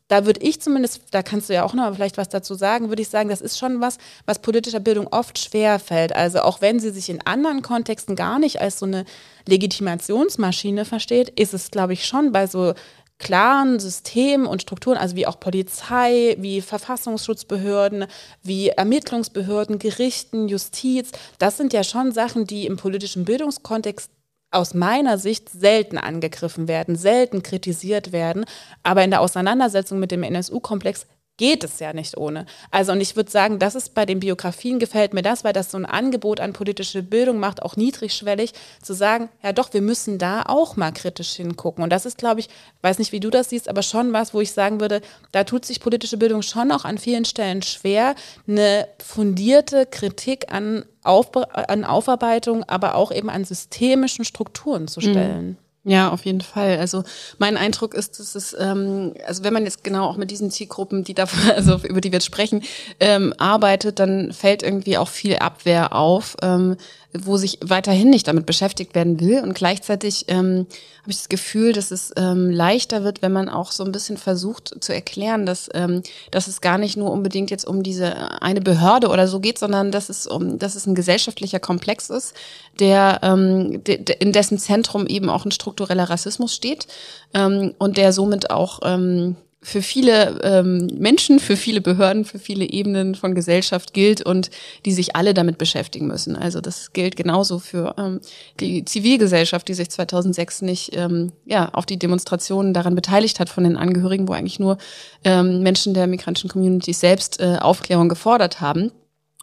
da 0.08 0.26
würde 0.28 0.42
ich 0.42 0.62
zumindest, 0.62 1.02
da 1.12 1.24
kannst 1.24 1.50
du 1.50 1.54
ja 1.54 1.64
auch 1.64 1.74
noch 1.74 1.96
vielleicht 1.96 2.18
was 2.18 2.30
dazu 2.30 2.54
sagen, 2.54 2.90
würde 2.90 3.02
ich 3.02 3.10
sagen, 3.10 3.30
das 3.30 3.42
ist 3.42 3.58
schon 3.58 3.82
was, 3.82 3.98
was 4.26 4.40
politischer 4.40 4.80
Bildung 4.80 5.08
oft 5.08 5.40
schwer 5.40 5.80
fällt. 5.80 6.16
Also 6.16 6.42
auch 6.42 6.62
wenn 6.62 6.80
sie 6.80 6.92
sich 6.92 7.10
in 7.10 7.26
anderen 7.26 7.64
Kontexten 7.64 8.16
gar 8.16 8.38
nicht 8.38 8.62
als 8.62 8.78
so 8.78 8.86
eine 8.86 9.06
Legitimationsmaschine 9.48 10.86
versteht, 10.86 11.30
ist 11.30 11.56
es, 11.56 11.72
glaube 11.72 11.94
ich, 11.94 12.06
schon 12.06 12.32
bei 12.32 12.46
so 12.46 12.76
klaren 13.18 13.80
Systemen 13.80 14.46
und 14.46 14.62
Strukturen, 14.62 14.98
also 14.98 15.16
wie 15.16 15.28
auch 15.28 15.40
Polizei, 15.40 16.36
wie 16.40 16.62
Verfassungsschutzbehörden, 16.62 18.06
wie 18.44 18.70
Ermittlungsbehörden, 18.70 19.80
Gerichten, 19.80 20.48
Justiz, 20.48 21.12
das 21.40 21.58
sind 21.58 21.74
ja 21.74 21.84
schon 21.84 22.12
Sachen, 22.12 22.46
die 22.46 22.66
im 22.66 22.78
politischen 22.78 23.26
Bildungskontext 23.26 24.12
aus 24.52 24.74
meiner 24.74 25.18
Sicht 25.18 25.50
selten 25.50 25.98
angegriffen 25.98 26.68
werden, 26.68 26.96
selten 26.96 27.44
kritisiert 27.44 28.12
werden, 28.12 28.46
aber 28.84 29.04
in 29.04 29.12
der 29.12 29.22
Auseinandersetzung 29.22 30.00
mit 30.00 30.12
dem 30.12 30.24
NSU-Komplex 30.24 31.08
geht 31.38 31.64
es 31.64 31.80
ja 31.80 31.94
nicht 31.94 32.18
ohne. 32.18 32.46
Also 32.72 32.92
und 32.92 33.02
ich 33.02 33.16
würde 33.16 33.30
sagen, 33.30 33.60
das 33.60 33.76
ist 33.76 33.94
bei 33.94 34.06
den 34.06 34.20
Biografien 34.20 34.80
gefällt 34.80 35.14
mir 35.14 35.22
das, 35.22 35.44
weil 35.44 35.54
das 35.54 35.72
so 35.72 35.78
ein 35.78 35.86
Angebot 35.86 36.40
an 36.40 36.54
politische 36.54 37.04
Bildung 37.04 37.40
macht, 37.40 37.62
auch 37.62 37.76
niedrigschwellig 37.76 38.54
zu 38.82 38.94
sagen, 38.94 39.30
ja 39.44 39.52
doch, 39.52 39.74
wir 39.74 39.82
müssen 39.82 40.18
da 40.18 40.44
auch 40.44 40.78
mal 40.78 40.92
kritisch 40.92 41.34
hingucken. 41.34 41.84
Und 41.84 41.90
das 41.90 42.06
ist, 42.06 42.18
glaube 42.18 42.40
ich, 42.40 42.50
weiß 42.82 43.00
nicht, 43.00 43.12
wie 43.12 43.20
du 43.20 43.30
das 43.30 43.50
siehst, 43.50 43.68
aber 43.70 43.82
schon 43.82 44.14
was, 44.14 44.34
wo 44.34 44.42
ich 44.42 44.52
sagen 44.52 44.80
würde, 44.80 45.02
da 45.32 45.44
tut 45.44 45.66
sich 45.66 45.80
politische 45.80 46.18
Bildung 46.18 46.42
schon 46.42 46.72
auch 46.72 46.86
an 46.86 46.98
vielen 46.98 47.26
Stellen 47.26 47.62
schwer, 47.62 48.16
eine 48.48 48.88
fundierte 49.04 49.86
Kritik 49.86 50.52
an, 50.54 50.86
Aufbe 51.04 51.54
an 51.70 51.84
Aufarbeitung, 51.84 52.64
aber 52.64 52.96
auch 52.96 53.12
eben 53.12 53.30
an 53.30 53.46
systemischen 53.46 54.26
Strukturen 54.26 54.88
zu 54.88 55.02
stellen. 55.02 55.58
Ja, 55.88 56.10
auf 56.10 56.26
jeden 56.26 56.42
Fall. 56.42 56.80
Also 56.80 57.04
mein 57.38 57.58
Eindruck 57.58 57.94
ist, 57.94 58.20
dass 58.20 58.34
es, 58.34 58.56
ähm, 58.60 59.14
also 59.28 59.44
wenn 59.44 59.54
man 59.54 59.66
jetzt 59.66 59.84
genau 59.84 60.10
auch 60.10 60.18
mit 60.18 60.32
diesen 60.32 60.50
Zielgruppen, 60.50 61.04
die 61.04 61.14
davon, 61.14 61.52
also 61.56 61.78
über 61.84 62.02
die 62.02 62.12
wir 62.12 62.18
jetzt 62.18 62.26
sprechen, 62.26 62.64
ähm, 63.00 63.36
arbeitet, 63.38 64.00
dann 64.00 64.34
fällt 64.34 64.64
irgendwie 64.64 64.98
auch 64.98 65.10
viel 65.10 65.36
Abwehr 65.38 65.94
auf. 65.94 66.38
Ähm, 66.42 66.78
wo 67.24 67.38
sich 67.38 67.60
weiterhin 67.62 68.10
nicht 68.10 68.28
damit 68.28 68.46
beschäftigt 68.46 68.96
werden 68.96 69.20
will. 69.20 69.42
Und 69.42 69.54
gleichzeitig 69.54 70.26
ähm, 70.28 70.68
habe 71.02 71.12
ich 71.12 71.18
das 71.18 71.30
Gefühl, 71.30 71.74
dass 71.74 71.92
es 71.92 72.12
ähm, 72.18 72.50
leichter 72.50 73.04
wird, 73.04 73.22
wenn 73.22 73.32
man 73.32 73.50
auch 73.50 73.72
so 73.72 73.84
ein 73.84 73.92
bisschen 73.92 74.18
versucht 74.18 74.84
zu 74.84 74.94
erklären, 74.94 75.46
dass, 75.46 75.70
ähm, 75.74 76.02
dass 76.32 76.48
es 76.48 76.62
gar 76.62 76.78
nicht 76.78 76.98
nur 76.98 77.12
unbedingt 77.12 77.52
jetzt 77.52 77.66
um 77.66 77.84
diese 77.84 78.42
eine 78.42 78.62
Behörde 78.62 79.10
oder 79.10 79.28
so 79.28 79.40
geht, 79.40 79.60
sondern 79.60 79.92
dass 79.92 80.10
es 80.10 80.28
um, 80.28 80.58
dass 80.60 80.76
es 80.76 80.88
ein 80.88 80.96
gesellschaftlicher 80.96 81.60
Komplex 81.60 82.10
ist, 82.10 82.34
der 82.80 83.20
ähm, 83.22 83.84
de, 83.84 84.04
de, 84.04 84.18
in 84.18 84.32
dessen 84.32 84.58
Zentrum 84.58 85.08
eben 85.08 85.30
auch 85.30 85.46
ein 85.46 85.52
struktureller 85.52 86.10
Rassismus 86.10 86.56
steht 86.56 86.88
ähm, 87.34 87.74
und 87.78 87.98
der 87.98 88.12
somit 88.12 88.50
auch 88.50 88.80
ähm, 88.84 89.36
für 89.66 89.82
viele 89.82 90.40
ähm, 90.44 90.88
Menschen, 91.00 91.40
für 91.40 91.58
viele 91.58 91.82
Behörden, 91.82 92.24
für 92.24 92.38
viele 92.38 92.66
Ebenen 92.66 93.16
von 93.16 93.34
Gesellschaft 93.34 93.94
gilt 93.94 94.22
und 94.22 94.52
die 94.86 94.94
sich 94.94 95.16
alle 95.16 95.34
damit 95.34 95.58
beschäftigen 95.58 96.06
müssen. 96.06 96.36
Also 96.36 96.62
das 96.62 96.94
gilt 96.94 97.16
genauso 97.16 97.58
für 97.58 97.96
ähm, 97.98 98.22
die 98.60 98.86
Zivilgesellschaft, 98.86 99.68
die 99.68 99.74
sich 99.74 99.90
2006 99.90 100.62
nicht 100.62 100.96
ähm, 100.96 101.32
ja, 101.46 101.70
auf 101.70 101.88
die 101.88 101.98
Demonstrationen 101.98 102.76
daran 102.76 102.94
beteiligt 102.94 103.40
hat 103.40 103.50
von 103.50 103.64
den 103.64 103.76
Angehörigen, 103.76 104.28
wo 104.28 104.34
eigentlich 104.34 104.60
nur 104.60 104.78
ähm, 105.24 105.64
Menschen 105.64 105.96
der 105.96 106.06
migrantischen 106.06 106.52
Community 106.52 106.94
selbst 106.94 107.42
äh, 107.42 107.58
Aufklärung 107.60 108.08
gefordert 108.08 108.62
haben 108.62 108.92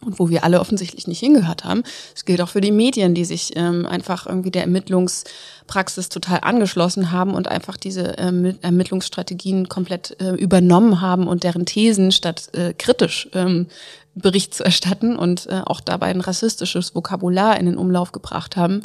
und 0.03 0.19
wo 0.19 0.29
wir 0.29 0.43
alle 0.43 0.59
offensichtlich 0.59 1.07
nicht 1.07 1.19
hingehört 1.19 1.63
haben. 1.63 1.83
Es 2.15 2.25
gilt 2.25 2.41
auch 2.41 2.49
für 2.49 2.61
die 2.61 2.71
Medien, 2.71 3.13
die 3.13 3.25
sich 3.25 3.53
ähm, 3.55 3.85
einfach 3.85 4.25
irgendwie 4.25 4.51
der 4.51 4.63
Ermittlungspraxis 4.63 6.09
total 6.09 6.39
angeschlossen 6.41 7.11
haben 7.11 7.33
und 7.33 7.47
einfach 7.47 7.77
diese 7.77 8.15
ähm, 8.17 8.57
Ermittlungsstrategien 8.61 9.69
komplett 9.69 10.19
äh, 10.21 10.31
übernommen 10.35 11.01
haben 11.01 11.27
und 11.27 11.43
deren 11.43 11.65
Thesen 11.65 12.11
statt 12.11 12.49
äh, 12.53 12.73
kritisch 12.73 13.29
ähm, 13.33 13.67
Bericht 14.15 14.53
zu 14.53 14.63
erstatten 14.63 15.15
und 15.15 15.47
äh, 15.47 15.61
auch 15.65 15.81
dabei 15.81 16.07
ein 16.07 16.21
rassistisches 16.21 16.93
Vokabular 16.93 17.59
in 17.59 17.65
den 17.65 17.77
Umlauf 17.77 18.11
gebracht 18.11 18.55
haben. 18.55 18.83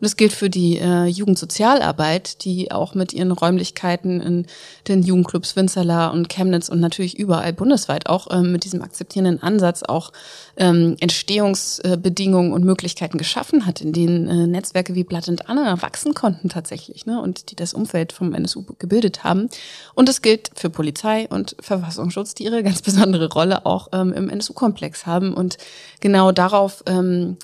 Und 0.00 0.04
das 0.04 0.16
gilt 0.16 0.32
für 0.32 0.48
die 0.48 0.78
äh, 0.78 1.06
Jugendsozialarbeit, 1.06 2.44
die 2.44 2.70
auch 2.70 2.94
mit 2.94 3.12
ihren 3.12 3.32
Räumlichkeiten 3.32 4.20
in 4.20 4.46
den 4.86 5.02
Jugendclubs 5.02 5.56
Winzerla 5.56 6.08
und 6.08 6.28
Chemnitz 6.28 6.68
und 6.68 6.78
natürlich 6.78 7.18
überall 7.18 7.52
bundesweit 7.52 8.08
auch 8.08 8.28
ähm, 8.30 8.52
mit 8.52 8.62
diesem 8.62 8.80
akzeptierenden 8.80 9.42
Ansatz 9.42 9.82
auch 9.82 10.12
ähm, 10.56 10.96
Entstehungsbedingungen 11.00 12.52
und 12.52 12.64
Möglichkeiten 12.64 13.18
geschaffen 13.18 13.66
hat, 13.66 13.80
in 13.80 13.92
denen 13.92 14.28
äh, 14.28 14.46
Netzwerke 14.46 14.94
wie 14.94 15.02
Blatt 15.02 15.28
und 15.28 15.48
Anna 15.48 15.82
wachsen 15.82 16.14
konnten 16.14 16.48
tatsächlich 16.48 17.04
ne, 17.06 17.20
und 17.20 17.50
die 17.50 17.56
das 17.56 17.74
Umfeld 17.74 18.12
vom 18.12 18.34
NSU 18.34 18.64
gebildet 18.78 19.24
haben. 19.24 19.48
Und 19.94 20.08
es 20.08 20.22
gilt 20.22 20.52
für 20.54 20.70
Polizei 20.70 21.26
und 21.28 21.56
Verfassungsschutz, 21.60 22.34
die 22.34 22.44
ihre 22.44 22.62
ganz 22.62 22.82
besondere 22.82 23.28
Rolle 23.28 23.66
auch 23.66 23.88
ähm, 23.92 24.12
im 24.12 24.30
NSU-Komplex 24.30 25.06
haben. 25.06 25.34
Und 25.34 25.58
genau 26.00 26.30
darauf 26.30 26.84
ähm, 26.86 27.36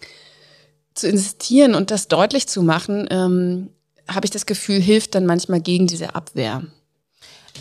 zu 0.94 1.08
insistieren 1.08 1.74
und 1.74 1.90
das 1.90 2.08
deutlich 2.08 2.46
zu 2.46 2.62
machen, 2.62 3.06
ähm, 3.10 3.70
habe 4.08 4.26
ich 4.26 4.30
das 4.30 4.46
Gefühl, 4.46 4.80
hilft 4.80 5.14
dann 5.14 5.26
manchmal 5.26 5.60
gegen 5.60 5.86
diese 5.86 6.14
Abwehr. 6.14 6.62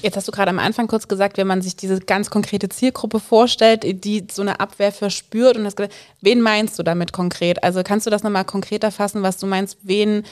Jetzt 0.02 0.18
hast 0.18 0.28
du 0.28 0.32
gerade 0.32 0.50
am 0.50 0.60
Anfang 0.60 0.88
kurz 0.88 1.08
gesagt, 1.08 1.38
wenn 1.38 1.48
man 1.48 1.62
sich 1.62 1.76
diese 1.76 2.00
ganz 2.00 2.30
konkrete 2.30 2.68
Zielgruppe 2.68 3.20
vorstellt, 3.20 4.04
die 4.04 4.26
so 4.32 4.42
eine 4.42 4.60
Abwehr 4.60 4.92
verspürt 4.92 5.56
und 5.56 5.64
das, 5.64 5.76
wen 6.22 6.42
meinst 6.42 6.78
du 6.78 6.84
damit 6.84 7.14
konkret? 7.14 7.64
Also 7.64 7.84
kannst 7.84 8.06
du 8.06 8.10
das 8.10 8.24
nochmal 8.24 8.44
konkreter 8.44 8.92
fassen, 8.92 9.22
was 9.22 9.38
du 9.38 9.46
meinst, 9.46 9.78
wen 9.84 10.24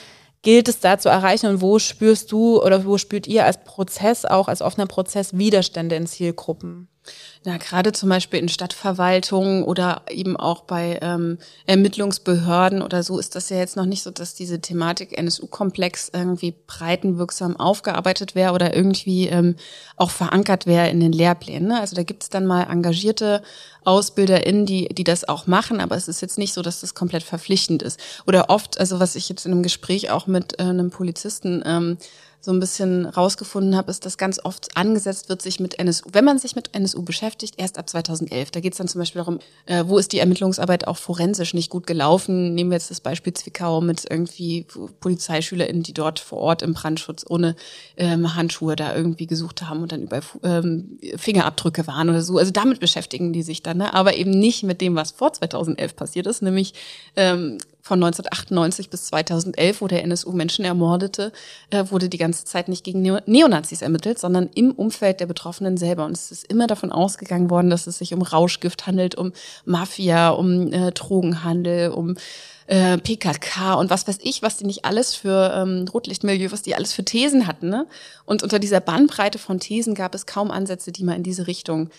gilt 0.42 0.68
es 0.68 0.80
da 0.80 0.98
zu 0.98 1.10
erreichen 1.10 1.48
und 1.48 1.62
wo 1.62 1.80
spürst 1.80 2.32
du 2.32 2.62
oder 2.62 2.86
wo 2.86 2.98
spürt 2.98 3.28
ihr 3.28 3.46
als 3.46 3.64
Prozess 3.64 4.26
auch, 4.26 4.48
als 4.48 4.62
offener 4.62 4.88
Prozess 4.88 5.38
Widerstände 5.38 5.96
in 5.96 6.08
Zielgruppen? 6.08 6.88
Ja, 7.44 7.58
gerade 7.58 7.92
zum 7.92 8.10
Beispiel 8.10 8.40
in 8.40 8.50
Stadtverwaltungen 8.50 9.64
oder 9.64 10.04
eben 10.12 10.38
auch 10.38 10.62
bei 10.62 11.00
ähm, 11.02 11.40
Ermittlungsbehörden 11.66 12.84
oder 12.84 13.02
so 13.02 13.18
ist 13.18 13.36
das 13.36 13.50
ja 13.50 13.58
jetzt 13.58 13.76
noch 13.76 13.88
nicht 13.88 14.04
so, 14.04 14.12
dass 14.12 14.36
diese 14.36 14.62
Thematik 14.62 15.18
NSU-Komplex 15.18 16.12
irgendwie 16.14 16.54
breitenwirksam 16.68 17.58
aufgearbeitet 17.58 18.36
wäre 18.36 18.54
oder 18.54 18.76
irgendwie 18.76 19.28
ähm, 19.28 19.56
auch 19.98 20.12
verankert 20.12 20.68
wäre 20.68 20.90
in 20.90 21.00
den 21.00 21.12
Lehrplänen. 21.12 21.70
Ne? 21.70 21.80
Also 21.80 21.96
da 21.96 22.04
gibt 22.04 22.22
es 22.22 22.30
dann 22.30 22.46
mal 22.46 22.70
engagierte 22.70 23.42
AusbilderInnen, 23.84 24.66
die, 24.66 24.88
die 24.90 25.04
das 25.04 25.28
auch 25.28 25.48
machen, 25.48 25.80
aber 25.80 25.96
es 25.96 26.08
ist 26.08 26.22
jetzt 26.22 26.38
nicht 26.38 26.54
so, 26.54 26.62
dass 26.62 26.82
das 26.82 26.94
komplett 26.94 27.24
verpflichtend 27.24 27.82
ist. 27.82 28.00
Oder 28.28 28.50
oft, 28.50 28.80
also 28.80 29.00
was 29.00 29.16
ich 29.16 29.30
jetzt 29.30 29.46
in 29.46 29.52
einem 29.52 29.64
Gespräch 29.64 30.12
auch 30.12 30.28
mit 30.28 30.60
äh, 30.60 30.64
einem 30.64 30.92
Polizisten 30.92 31.64
ähm, 31.66 31.98
so 32.42 32.52
ein 32.52 32.60
bisschen 32.60 33.06
rausgefunden 33.06 33.78
habe, 33.78 33.92
ist, 33.92 34.04
dass 34.06 34.18
ganz 34.18 34.40
oft 34.44 34.76
angesetzt 34.76 35.30
wird, 35.30 35.44
sich 35.44 35.60
mit 35.60 35.78
NSU, 35.78 36.10
wenn 36.12 36.26
man 36.26 36.40
sich 36.40 36.56
mit 36.56 36.74
NSU 36.74 37.04
beschäftigt, 37.04 37.54
erst 37.58 37.78
ab 37.78 37.88
2011. 37.88 38.50
Da 38.50 38.60
geht 38.60 38.74
es 38.74 38.80
dann 38.80 38.88
zum 38.88 39.00
Beispiel 39.00 39.20
darum, 39.20 39.40
äh, 39.68 39.84
wo 39.86 40.00
ist 40.00 40.12
die 40.12 40.18
Ermittlungsarbeit 40.18 40.88
auch 40.88 40.98
forensisch 40.98 41.54
nicht 41.54 41.70
gut 41.70 41.86
gelaufen. 41.86 42.56
Nehmen 42.56 42.72
wir 42.72 42.78
jetzt 42.78 42.90
das 42.90 43.00
Beispiel 43.00 43.34
Zwickau 43.34 43.80
mit 43.80 44.06
irgendwie 44.10 44.66
PolizeischülerInnen, 45.02 45.84
die 45.84 45.94
dort 45.94 46.20
vor 46.20 46.40
Ort 46.40 46.64
im 46.64 46.74
Brandschutz 46.74 47.24
ohne 47.30 47.56
ähm, 47.96 48.36
Handschuhe 48.36 48.76
da 48.76 48.96
irgendwie 48.96 49.28
gesucht 49.28 49.62
haben 49.62 49.84
und 49.84 49.92
dann 49.92 50.02
über 50.02 50.22
ähm, 50.42 50.98
Fingerabdrücke 51.16 51.86
waren 51.86 52.10
oder 52.10 52.24
so. 52.24 52.40
Also 52.40 52.52
damit 52.52 52.80
beschäftigen 52.80 53.34
die 53.34 53.44
sich 53.44 53.62
dann, 53.62 53.78
ne? 53.78 53.94
aber 53.94 54.16
eben 54.16 54.32
nicht 54.32 54.64
mit 54.64 54.82
dem, 54.82 54.96
was 54.96 55.12
vor 55.12 55.32
2011 55.32 55.96
passiert 55.96 56.26
ist, 56.26 56.42
nämlich 56.42 56.74
ähm, 57.16 57.60
von 57.82 58.02
1998 58.04 58.90
bis 58.90 59.06
2011, 59.06 59.82
wo 59.82 59.88
der 59.88 60.04
NSU 60.04 60.32
Menschen 60.32 60.66
ermordete, 60.66 61.32
äh, 61.70 61.86
wurde 61.90 62.10
die 62.10 62.18
ganze 62.18 62.46
Zeit 62.46 62.68
nicht 62.68 62.84
gegen 62.84 63.02
Neo 63.02 63.20
Neonazis 63.26 63.82
ermittelt, 63.82 64.20
sondern 64.20 64.50
im 64.54 64.72
Umfeld 64.72 65.20
der 65.20 65.26
Betroffenen 65.26 65.78
selber. 65.78 66.06
Und 66.06 66.14
es 66.14 66.32
ist 66.32 66.46
immer 66.46 66.68
davon 66.68 66.92
ausgegangen 66.92 67.50
worden, 67.50 67.70
dass 67.70 67.88
es 67.88 67.98
sich 67.98 68.14
um 68.14 68.22
Rauschgift 68.22 68.88
handelt, 68.88 69.16
um 69.16 69.34
Mafia, 69.66 70.30
um 70.30 70.72
äh, 70.72 70.92
Drogenhandel, 70.92 71.90
um 71.90 72.16
äh, 72.68 72.98
PKK 72.98 73.74
und 73.74 73.90
was 73.90 74.08
weiß 74.08 74.20
ich, 74.22 74.42
was 74.42 74.58
die 74.58 74.66
nicht 74.66 74.86
alles 74.86 75.14
für 75.14 75.54
ähm, 75.54 75.86
Rotlichtmilieu, 75.94 76.52
was 76.52 76.62
die 76.62 76.74
alles 76.74 76.94
für 76.94 77.04
Thesen 77.04 77.46
hatten. 77.46 77.70
Ne? 77.70 77.86
Und 78.26 78.44
unter 78.44 78.60
dieser 78.60 78.80
Bandbreite 78.80 79.40
von 79.40 79.60
Thesen 79.60 79.94
gab 79.94 80.16
es 80.16 80.26
kaum 80.26 80.52
Ansätze, 80.52 80.92
die 80.92 81.04
mal 81.04 81.16
in 81.16 81.24
diese 81.24 81.48
Richtung 81.48 81.90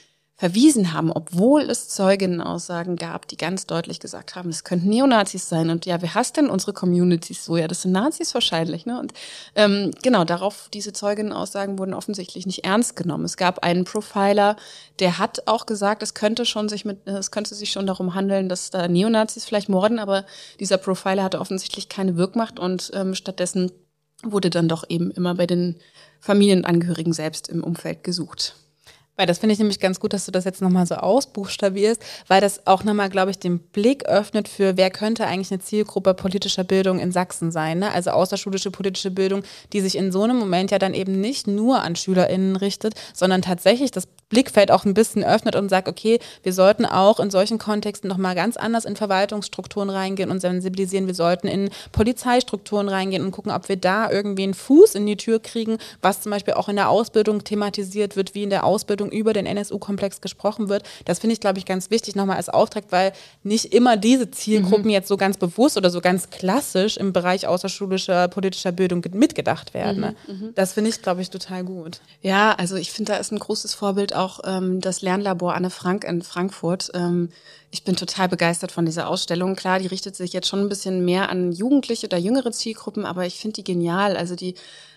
verwiesen 0.43 0.93
haben, 0.93 1.13
obwohl 1.13 1.71
es 1.71 1.89
Zeuginnenaussagen 1.89 2.97
gab, 2.97 3.29
die 3.29 3.37
ganz 3.37 3.65
deutlich 3.67 4.01
gesagt 4.01 4.35
haben, 4.35 4.51
es 4.51 4.65
könnten 4.65 4.89
Neonazis 4.89 5.49
sein. 5.49 5.71
Und 5.71 5.87
ja, 5.87 6.03
wer 6.03 6.17
hasst 6.17 6.37
denn 6.37 6.51
unsere 6.51 6.73
Communities 6.73 7.45
so? 7.45 7.57
Ja, 7.57 7.69
das 7.69 7.83
sind 7.83 7.93
Nazis 7.93 8.35
wahrscheinlich. 8.35 8.85
Ne? 8.85 8.99
Und 8.99 9.13
ähm, 9.55 9.93
genau, 10.03 10.25
darauf, 10.25 10.69
diese 10.75 10.93
Zeuginnenaussagen 10.93 11.79
wurden 11.79 11.95
offensichtlich 11.95 12.45
nicht 12.45 12.65
ernst 12.65 12.97
genommen. 12.97 13.25
Es 13.25 13.37
gab 13.37 13.61
einen 13.61 13.85
Profiler, 13.85 14.57
der 14.99 15.21
hat 15.21 15.47
auch 15.47 15.65
gesagt, 15.65 16.03
es 16.03 16.13
könnte 16.13 16.45
schon 16.45 16.69
sich 16.69 16.85
mit, 16.85 17.07
es 17.07 17.31
könnte 17.31 17.55
sich 17.55 17.71
schon 17.71 17.87
darum 17.87 18.17
handeln, 18.17 18.49
dass 18.49 18.71
da 18.71 18.89
Neonazis 18.89 19.45
vielleicht 19.45 19.69
morden, 19.69 20.01
aber 20.01 20.25
dieser 20.59 20.77
Profiler 20.77 21.23
hatte 21.23 21.39
offensichtlich 21.39 21.89
keine 21.89 22.17
Wirkmacht 22.17 22.59
und 22.59 22.91
ähm, 22.95 23.15
stattdessen 23.15 23.71
wurde 24.25 24.51
dann 24.51 24.69
doch 24.69 24.83
eben 24.89 25.13
immer 25.13 25.37
bei 25.37 25.47
den 25.47 25.77
Familienangehörigen 26.19 27.13
selbst 27.13 27.47
im 27.47 27.63
Umfeld 27.63 28.03
gesucht. 28.03 28.57
Weil 29.17 29.27
das 29.27 29.39
finde 29.39 29.53
ich 29.53 29.59
nämlich 29.59 29.79
ganz 29.79 30.01
gut, 30.01 30.15
dass 30.15 30.25
du 30.25 30.33
das 30.33 30.45
jetzt 30.45 30.63
nochmal 30.63 30.87
so 30.87 30.95
ausbuchstabierst, 30.95 32.03
weil 32.29 32.41
das 32.41 32.67
auch 32.67 32.83
nochmal, 32.83 33.11
glaube 33.11 33.31
ich, 33.31 33.39
den 33.39 33.59
Blick 33.59 34.07
öffnet 34.07 34.49
für, 34.49 34.79
wer 34.79 34.91
könnte 34.91 35.27
eigentlich 35.27 35.51
eine 35.51 35.61
Zielgruppe 35.61 36.15
politischer 36.15 36.65
Bildung 36.65 36.99
in 36.99 37.13
Sachsen 37.13 37.53
sein. 37.53 37.81
Ne? 37.81 37.93
Also 37.93 38.11
außerschulische 38.11 38.71
politische 38.71 39.11
Bildung, 39.11 39.43
die 39.73 39.81
sich 39.83 39.97
in 39.97 40.13
so 40.13 40.23
einem 40.23 40.39
Moment 40.39 40.71
ja 40.71 40.79
dann 40.79 40.95
eben 40.95 41.21
nicht 41.21 41.47
nur 41.47 41.83
an 41.83 41.95
SchülerInnen 41.95 42.57
richtet, 42.57 42.95
sondern 43.13 43.43
tatsächlich 43.43 43.91
das 43.91 44.09
Blickfeld 44.33 44.71
auch 44.71 44.87
ein 44.87 44.95
bisschen 44.95 45.23
öffnet 45.23 45.57
und 45.57 45.69
sagt, 45.69 45.89
okay, 45.89 46.19
wir 46.43 46.55
sollten 46.55 46.87
auch 46.87 47.21
in 47.21 47.31
solchen 47.31 47.59
Kontexten 47.59 48.09
nochmal 48.09 48.35
ganz 48.35 48.57
anders 48.57 48.87
in 48.87 48.97
Verwaltungsstrukturen 48.97 49.91
reingehen 49.91 50.31
und 50.31 50.41
sensibilisieren. 50.41 51.07
Wir 51.07 51.15
sollten 51.15 51.49
in 51.49 51.69
Polizeistrukturen 51.93 52.89
reingehen 52.89 53.25
und 53.25 53.31
gucken, 53.31 53.53
ob 53.53 53.69
wir 53.69 53.77
da 53.77 54.11
irgendwie 54.11 54.45
einen 54.45 54.55
Fuß 54.55 54.95
in 54.95 55.05
die 55.05 55.19
Tür 55.19 55.39
kriegen, 55.39 55.77
was 56.01 56.23
zum 56.23 56.31
Beispiel 56.31 56.55
auch 56.55 56.71
in 56.71 56.77
der 56.77 56.89
Ausbildung 56.89 57.45
thematisiert 57.45 58.17
wird, 58.17 58.35
wie 58.35 58.45
in 58.45 58.51
der 58.51 58.65
Ausbildung 58.65 59.13
über 59.13 59.35
den 59.35 59.45
NSU-Komplex 59.45 60.23
gesprochen 60.23 60.71
wird. 60.71 60.85
Das 61.05 61.19
finde 61.19 61.35
ich, 61.35 61.41
glaube 61.41 61.59
ich, 61.59 61.67
ganz 61.67 61.91
wichtig 61.91 62.17
nochmal 62.17 62.39
als 62.39 62.49
Auftrag, 62.49 62.85
weil 62.89 63.13
nicht 63.43 63.75
immer 63.75 63.99
diese 63.99 64.31
Zielgruppen 64.31 64.85
mhm. 64.85 64.93
jetzt 64.93 65.09
so 65.09 65.19
ganz 65.19 65.37
bewusst 65.37 65.77
oder 65.77 65.91
so 65.91 66.01
ganz 66.01 66.31
klassisch 66.31 66.97
im 66.97 67.13
Bereich 67.13 67.47
außerschulischer 67.47 68.29
politischer 68.29 68.73
Bildung 68.73 69.05
mitgedacht 69.13 69.75
werden. 69.75 70.01
Ne? 70.01 70.15
Mhm. 70.27 70.35
mhm. 70.35 70.55
Das 70.55 70.73
finde 70.73 70.89
ich, 70.89 71.03
glaube 71.03 71.21
ich, 71.21 71.29
total 71.29 71.65
gut. 71.65 72.01
Ja, 72.23 72.53
also 72.53 72.77
ich 72.77 72.93
finde, 72.93 73.13
da 73.13 73.19
ist 73.19 73.31
ein 73.31 73.39
großes 73.39 73.75
Vorbild 73.75 74.15
auch 74.15 74.22
auch 74.23 74.41
ähm, 74.45 74.81
das 74.81 75.03
Lernlabor 75.03 75.55
Anne 75.55 75.71
Frank 75.71 76.05
in 76.05 76.23
Frankfurt. 76.23 76.91
Ähm, 76.95 77.31
ich 77.71 77.85
bin 77.85 77.97
total 77.97 78.29
begeistert 78.29 78.73
von 78.73 78.87
dieser 78.87 79.09
Ausstellung. 79.09 79.57
Klar, 79.57 79.79
die 79.79 79.87
richtet 79.87 80.17
sich 80.17 80.33
jetzt 80.33 80.49
schon 80.49 80.61
ein 80.61 80.69
bisschen 80.69 81.05
mehr 81.05 81.29
an 81.29 81.53
Jugendliche 81.53 82.07
oder 82.07 82.19
jüngere 82.19 82.53
Zielgruppen, 82.53 83.05
aber 83.05 83.27
ich 83.27 83.39
finde 83.39 83.55
die 83.55 83.65
genial. 83.65 84.17
Also 84.17 84.37
die 84.37 84.55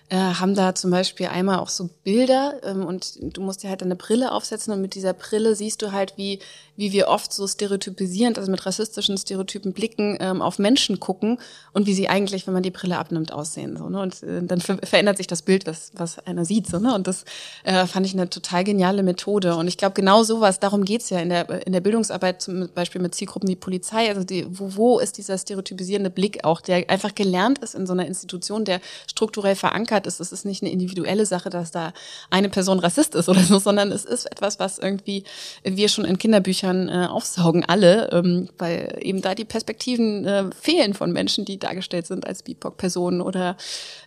äh, 0.09 0.17
haben 0.17 0.53
da 0.53 0.75
zum 0.75 0.91
Beispiel 0.91 1.27
einmal 1.27 1.57
auch 1.59 1.69
so 1.69 1.89
Bilder 2.03 2.59
ähm, 2.63 2.85
und 2.85 3.17
du 3.21 3.41
musst 3.41 3.63
dir 3.63 3.69
halt 3.69 3.81
eine 3.81 3.95
Brille 3.95 4.31
aufsetzen 4.31 4.71
und 4.71 4.81
mit 4.81 4.93
dieser 4.93 5.13
Brille 5.13 5.55
siehst 5.55 5.81
du 5.81 5.91
halt, 5.91 6.13
wie 6.15 6.39
wie 6.77 6.91
wir 6.91 7.07
oft 7.07 7.31
so 7.31 7.47
stereotypisierend, 7.47 8.37
also 8.37 8.51
mit 8.51 8.65
rassistischen 8.65 9.17
Stereotypen 9.17 9.73
Blicken 9.73 10.17
ähm, 10.19 10.41
auf 10.41 10.59
Menschen 10.59 10.99
gucken 10.99 11.39
und 11.71 11.87
wie 11.87 11.93
sie 11.93 12.09
eigentlich, 12.09 12.47
wenn 12.47 12.53
man 12.53 12.63
die 12.63 12.71
Brille 12.71 12.97
abnimmt, 12.97 13.31
aussehen. 13.31 13.77
So, 13.77 13.89
ne? 13.89 14.01
Und 14.01 14.23
äh, 14.23 14.43
dann 14.43 14.59
ver 14.59 14.77
verändert 14.83 15.17
sich 15.17 15.27
das 15.27 15.41
Bild, 15.41 15.65
was, 15.65 15.91
was 15.93 16.19
einer 16.19 16.43
sieht. 16.43 16.67
So, 16.67 16.79
ne? 16.79 16.93
Und 16.93 17.07
das 17.07 17.23
äh, 17.63 17.85
fand 17.85 18.05
ich 18.05 18.13
eine 18.13 18.29
total 18.29 18.63
geniale 18.63 19.03
Methode. 19.03 19.55
Und 19.55 19.67
ich 19.67 19.77
glaube, 19.77 19.93
genau 19.93 20.23
sowas, 20.23 20.59
darum 20.59 20.83
geht's 20.83 21.09
ja 21.09 21.19
in 21.19 21.29
der, 21.29 21.65
in 21.65 21.71
der 21.71 21.79
Bildungsarbeit, 21.79 22.41
zum 22.41 22.69
Beispiel 22.73 23.01
mit 23.01 23.15
Zielgruppen 23.15 23.47
wie 23.47 23.55
Polizei. 23.55 24.09
Also 24.09 24.23
die, 24.23 24.45
wo, 24.49 24.75
wo 24.75 24.99
ist 24.99 25.17
dieser 25.17 25.37
stereotypisierende 25.37 26.09
Blick 26.09 26.43
auch, 26.43 26.59
der 26.59 26.89
einfach 26.89 27.15
gelernt 27.15 27.59
ist 27.59 27.75
in 27.75 27.87
so 27.87 27.93
einer 27.93 28.05
Institution, 28.05 28.65
der 28.65 28.81
strukturell 29.09 29.55
verankert 29.55 30.07
ist. 30.07 30.19
Es 30.19 30.33
ist 30.33 30.45
nicht 30.45 30.61
eine 30.61 30.71
individuelle 30.71 31.25
Sache, 31.25 31.49
dass 31.49 31.71
da 31.71 31.93
eine 32.29 32.49
Person 32.49 32.79
Rassist 32.79 33.15
ist 33.15 33.29
oder 33.29 33.41
so, 33.41 33.59
sondern 33.59 33.91
es 33.91 34.03
ist 34.03 34.25
etwas, 34.25 34.59
was 34.59 34.77
irgendwie 34.77 35.23
wir 35.63 35.87
schon 35.87 36.03
in 36.03 36.17
Kinderbüchern 36.17 36.64
äh, 36.73 37.07
aufsaugen, 37.07 37.63
alle, 37.65 38.09
ähm, 38.11 38.49
weil 38.57 38.97
eben 39.01 39.21
da 39.21 39.35
die 39.35 39.45
Perspektiven 39.45 40.25
äh, 40.25 40.49
fehlen 40.59 40.93
von 40.93 41.11
Menschen, 41.11 41.45
die 41.45 41.59
dargestellt 41.59 42.07
sind 42.07 42.25
als 42.25 42.43
BIPOC-Personen 42.43 43.21
oder 43.21 43.57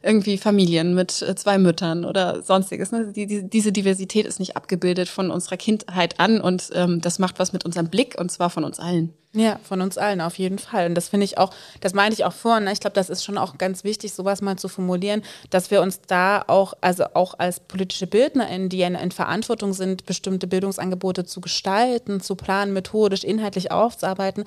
irgendwie 0.02 0.38
Familien 0.38 0.94
mit 0.94 1.22
äh, 1.22 1.34
zwei 1.34 1.58
Müttern 1.58 2.04
oder 2.04 2.42
sonstiges. 2.42 2.92
Ne? 2.92 3.12
Die, 3.12 3.26
die, 3.26 3.48
diese 3.48 3.72
Diversität 3.72 4.26
ist 4.26 4.40
nicht 4.40 4.56
abgebildet 4.56 5.08
von 5.08 5.30
unserer 5.30 5.56
Kindheit 5.56 6.18
an 6.20 6.40
und 6.40 6.70
ähm, 6.74 7.00
das 7.00 7.18
macht 7.18 7.38
was 7.38 7.52
mit 7.52 7.64
unserem 7.64 7.88
Blick 7.88 8.16
und 8.18 8.30
zwar 8.30 8.50
von 8.50 8.64
uns 8.64 8.80
allen. 8.80 9.14
Ja, 9.34 9.60
von 9.62 9.82
uns 9.82 9.98
allen 9.98 10.22
auf 10.22 10.38
jeden 10.38 10.58
Fall. 10.58 10.86
Und 10.86 10.94
das 10.94 11.10
finde 11.10 11.24
ich 11.24 11.36
auch, 11.36 11.52
das 11.80 11.92
meinte 11.92 12.14
ich 12.14 12.24
auch 12.24 12.32
vorhin, 12.32 12.64
ne? 12.64 12.72
ich 12.72 12.80
glaube, 12.80 12.94
das 12.94 13.10
ist 13.10 13.22
schon 13.22 13.36
auch 13.36 13.58
ganz 13.58 13.84
wichtig, 13.84 14.14
sowas 14.14 14.40
mal 14.40 14.56
zu 14.56 14.68
formulieren, 14.68 15.22
dass 15.50 15.70
wir 15.70 15.82
uns 15.82 16.00
da 16.00 16.42
auch, 16.46 16.72
also 16.80 17.04
auch 17.12 17.34
als 17.38 17.60
politische 17.60 18.06
BildnerInnen, 18.06 18.70
die 18.70 18.78
ja 18.78 18.88
in 18.88 19.12
Verantwortung 19.12 19.74
sind, 19.74 20.06
bestimmte 20.06 20.46
Bildungsangebote 20.46 21.26
zu 21.26 21.42
gestalten, 21.42 22.22
zu 22.22 22.36
planen, 22.36 22.72
methodisch, 22.72 23.22
inhaltlich 23.22 23.70
aufzuarbeiten, 23.70 24.44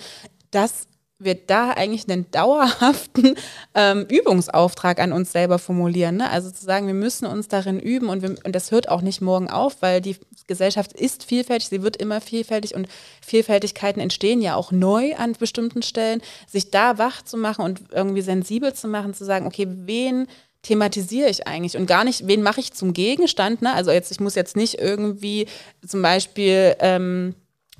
dass 0.49 0.87
wir 1.23 1.35
da 1.35 1.71
eigentlich 1.71 2.09
einen 2.09 2.29
dauerhaften 2.31 3.35
ähm, 3.75 4.05
Übungsauftrag 4.09 4.99
an 4.99 5.11
uns 5.11 5.31
selber 5.31 5.59
formulieren. 5.59 6.17
Ne? 6.17 6.29
Also 6.29 6.51
zu 6.51 6.63
sagen, 6.63 6.87
wir 6.87 6.93
müssen 6.93 7.25
uns 7.25 7.47
darin 7.47 7.79
üben 7.79 8.09
und, 8.09 8.21
wir, 8.21 8.35
und 8.43 8.55
das 8.55 8.71
hört 8.71 8.89
auch 8.89 9.01
nicht 9.01 9.21
morgen 9.21 9.49
auf, 9.49 9.81
weil 9.81 10.01
die 10.01 10.17
Gesellschaft 10.47 10.93
ist 10.93 11.23
vielfältig, 11.23 11.69
sie 11.69 11.83
wird 11.83 11.97
immer 11.97 12.21
vielfältig 12.21 12.75
und 12.75 12.87
Vielfältigkeiten 13.25 14.01
entstehen 14.01 14.41
ja 14.41 14.55
auch 14.55 14.71
neu 14.71 15.15
an 15.15 15.33
bestimmten 15.33 15.81
Stellen. 15.81 16.21
Sich 16.47 16.71
da 16.71 16.97
wach 16.97 17.21
zu 17.21 17.37
machen 17.37 17.63
und 17.63 17.81
irgendwie 17.91 18.21
sensibel 18.21 18.73
zu 18.73 18.87
machen, 18.87 19.13
zu 19.13 19.25
sagen, 19.25 19.45
okay, 19.45 19.67
wen 19.69 20.27
thematisiere 20.63 21.29
ich 21.29 21.47
eigentlich 21.47 21.75
und 21.75 21.87
gar 21.87 22.03
nicht, 22.03 22.27
wen 22.27 22.43
mache 22.43 22.59
ich 22.59 22.73
zum 22.73 22.93
Gegenstand. 22.93 23.61
Ne? 23.61 23.73
Also 23.73 23.91
jetzt, 23.91 24.11
ich 24.11 24.19
muss 24.19 24.35
jetzt 24.35 24.55
nicht 24.55 24.79
irgendwie 24.79 25.47
zum 25.85 26.01
Beispiel 26.01 26.75
ähm, 26.79 27.35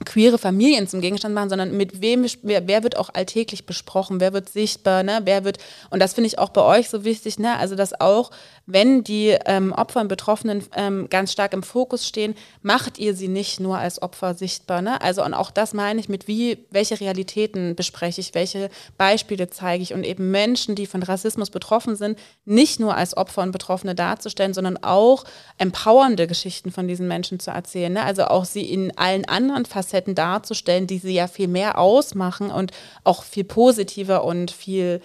queere 0.06 0.38
Familien 0.38 0.88
zum 0.88 1.02
Gegenstand 1.02 1.36
machen, 1.36 1.50
sondern 1.50 1.76
mit 1.76 2.02
wem, 2.02 2.26
wer, 2.44 2.68
wer, 2.68 2.84
wird 2.84 2.98
auch 2.98 3.10
alltäglich 3.14 3.66
besprochen, 3.66 4.20
wer 4.20 4.34
wird 4.34 4.50
sichtbar, 4.50 5.04
ne, 5.04 5.22
wer 5.26 5.44
wird, 5.44 5.58
und 5.90 6.00
das 6.00 6.14
finde 6.14 6.28
ich 6.28 6.40
auch 6.40 6.50
bei 6.50 6.62
euch 6.62 6.90
so 6.90 7.04
wichtig, 7.04 7.40
ne, 7.40 7.58
also 7.58 7.76
dass 7.76 8.00
auch, 8.00 8.32
wenn 8.74 9.04
die 9.04 9.38
ähm, 9.46 9.74
Opfer 9.74 10.02
und 10.02 10.08
Betroffenen 10.08 10.64
ähm, 10.76 11.08
ganz 11.10 11.32
stark 11.32 11.54
im 11.54 11.64
Fokus 11.64 12.08
stehen, 12.08 12.36
macht 12.62 12.98
ihr 13.00 13.14
sie 13.14 13.28
nicht 13.28 13.60
nur 13.60 13.78
als 13.78 14.02
Opfer 14.02 14.34
sichtbar, 14.34 14.82
ne, 14.82 15.02
also 15.02 15.24
und 15.24 15.34
auch 15.34 15.52
das 15.52 15.74
meine 15.74 16.00
ich 16.00 16.10
mit 16.10 16.28
wie, 16.28 16.66
welche 16.72 17.00
Realitäten 17.00 17.76
bespreche 17.76 18.22
ich, 18.22 18.34
welche 18.34 18.70
Beispiele 18.98 19.50
zeige 19.50 19.84
ich? 19.84 19.94
Und 19.94 20.04
eben 20.04 20.32
Menschen, 20.32 20.76
die 20.76 20.88
von 20.88 21.04
Rassismus 21.04 21.50
betroffen 21.50 21.96
sind, 21.96 22.18
nicht 22.46 22.80
nur 22.80 22.96
als 22.96 23.16
Opfer 23.16 23.44
und 23.44 23.52
Betroffene 23.52 23.96
darzustellen, 23.96 24.54
sondern 24.54 24.78
auch 24.78 25.26
empowernde 25.58 26.28
Geschichten 26.28 26.72
von 26.72 26.88
diesen 26.88 27.08
Menschen 27.08 27.40
zu 27.40 27.52
erzählen, 27.52 27.94
ne, 27.94 28.04
also 28.04 28.26
auch 28.26 28.46
sie 28.46 28.72
in 28.72 28.98
allen 28.98 29.26
anderen 29.26 29.66
Facetten 29.66 30.02
Facetten 30.02 30.16
darzustellen, 30.16 30.88
die 30.88 31.00
sie 31.00 31.14
ja 31.14 31.28
viel 31.28 31.48
mehr 31.48 31.78
ausmachen 31.78 32.52
und 32.52 32.72
auch 33.04 33.24
viel 33.24 33.44
positiver 33.44 34.24
und 34.24 34.52
viel 34.52 35.02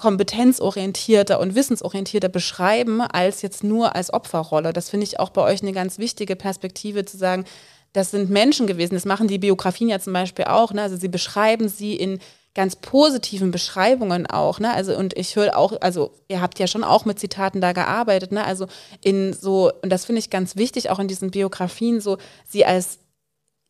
kompetenzorientierter 0.00 1.38
und 1.40 1.54
wissensorientierter 1.54 2.30
beschreiben, 2.30 3.02
als 3.02 3.42
jetzt 3.42 3.62
nur 3.62 3.94
als 3.94 4.10
Opferrolle. 4.10 4.72
Das 4.72 4.88
finde 4.88 5.04
ich 5.04 5.20
auch 5.20 5.28
bei 5.28 5.42
euch 5.42 5.60
eine 5.60 5.72
ganz 5.72 5.98
wichtige 5.98 6.36
Perspektive 6.36 7.04
zu 7.04 7.18
sagen, 7.18 7.44
das 7.92 8.10
sind 8.10 8.30
Menschen 8.30 8.66
gewesen. 8.66 8.94
Das 8.94 9.04
machen 9.04 9.28
die 9.28 9.38
Biografien 9.38 9.90
ja 9.90 9.98
zum 9.98 10.14
Beispiel 10.14 10.46
auch. 10.46 10.72
Ne? 10.72 10.80
Also 10.80 10.96
sie 10.96 11.08
beschreiben 11.08 11.68
sie 11.68 11.96
in 11.96 12.18
ganz 12.54 12.76
positiven 12.76 13.50
Beschreibungen 13.50 14.26
auch, 14.26 14.58
ne? 14.58 14.74
Also 14.74 14.96
und 14.96 15.16
ich 15.16 15.36
höre 15.36 15.56
auch, 15.56 15.80
also 15.82 16.10
ihr 16.26 16.40
habt 16.40 16.58
ja 16.58 16.66
schon 16.66 16.82
auch 16.82 17.04
mit 17.04 17.20
Zitaten 17.20 17.60
da 17.60 17.72
gearbeitet, 17.72 18.32
ne? 18.32 18.44
Also 18.44 18.66
in 19.00 19.32
so 19.32 19.70
und 19.82 19.90
das 19.90 20.04
finde 20.04 20.18
ich 20.18 20.30
ganz 20.30 20.56
wichtig 20.56 20.90
auch 20.90 20.98
in 20.98 21.06
diesen 21.06 21.30
Biografien 21.30 22.00
so 22.00 22.18
sie 22.48 22.64
als 22.64 22.98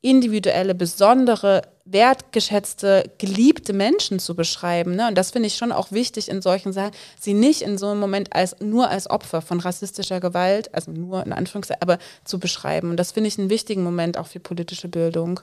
individuelle, 0.02 0.74
besondere, 0.74 1.62
wertgeschätzte, 1.84 3.10
geliebte 3.18 3.72
Menschen 3.72 4.18
zu 4.18 4.34
beschreiben. 4.34 4.94
Ne? 4.94 5.08
Und 5.08 5.18
das 5.18 5.30
finde 5.30 5.48
ich 5.48 5.56
schon 5.56 5.72
auch 5.72 5.92
wichtig 5.92 6.28
in 6.28 6.40
solchen 6.40 6.72
Sachen, 6.72 6.92
sie 7.18 7.34
nicht 7.34 7.62
in 7.62 7.78
so 7.78 7.88
einem 7.88 8.00
Moment 8.00 8.34
als 8.34 8.56
nur 8.60 8.88
als 8.88 9.10
Opfer 9.10 9.42
von 9.42 9.60
rassistischer 9.60 10.20
Gewalt, 10.20 10.74
also 10.74 10.90
nur 10.90 11.24
in 11.24 11.32
Anführungszeichen, 11.32 11.82
aber 11.82 11.98
zu 12.24 12.38
beschreiben. 12.38 12.90
Und 12.90 12.96
das 12.96 13.12
finde 13.12 13.28
ich 13.28 13.38
einen 13.38 13.50
wichtigen 13.50 13.82
Moment 13.82 14.16
auch 14.16 14.26
für 14.26 14.40
politische 14.40 14.88
Bildung. 14.88 15.40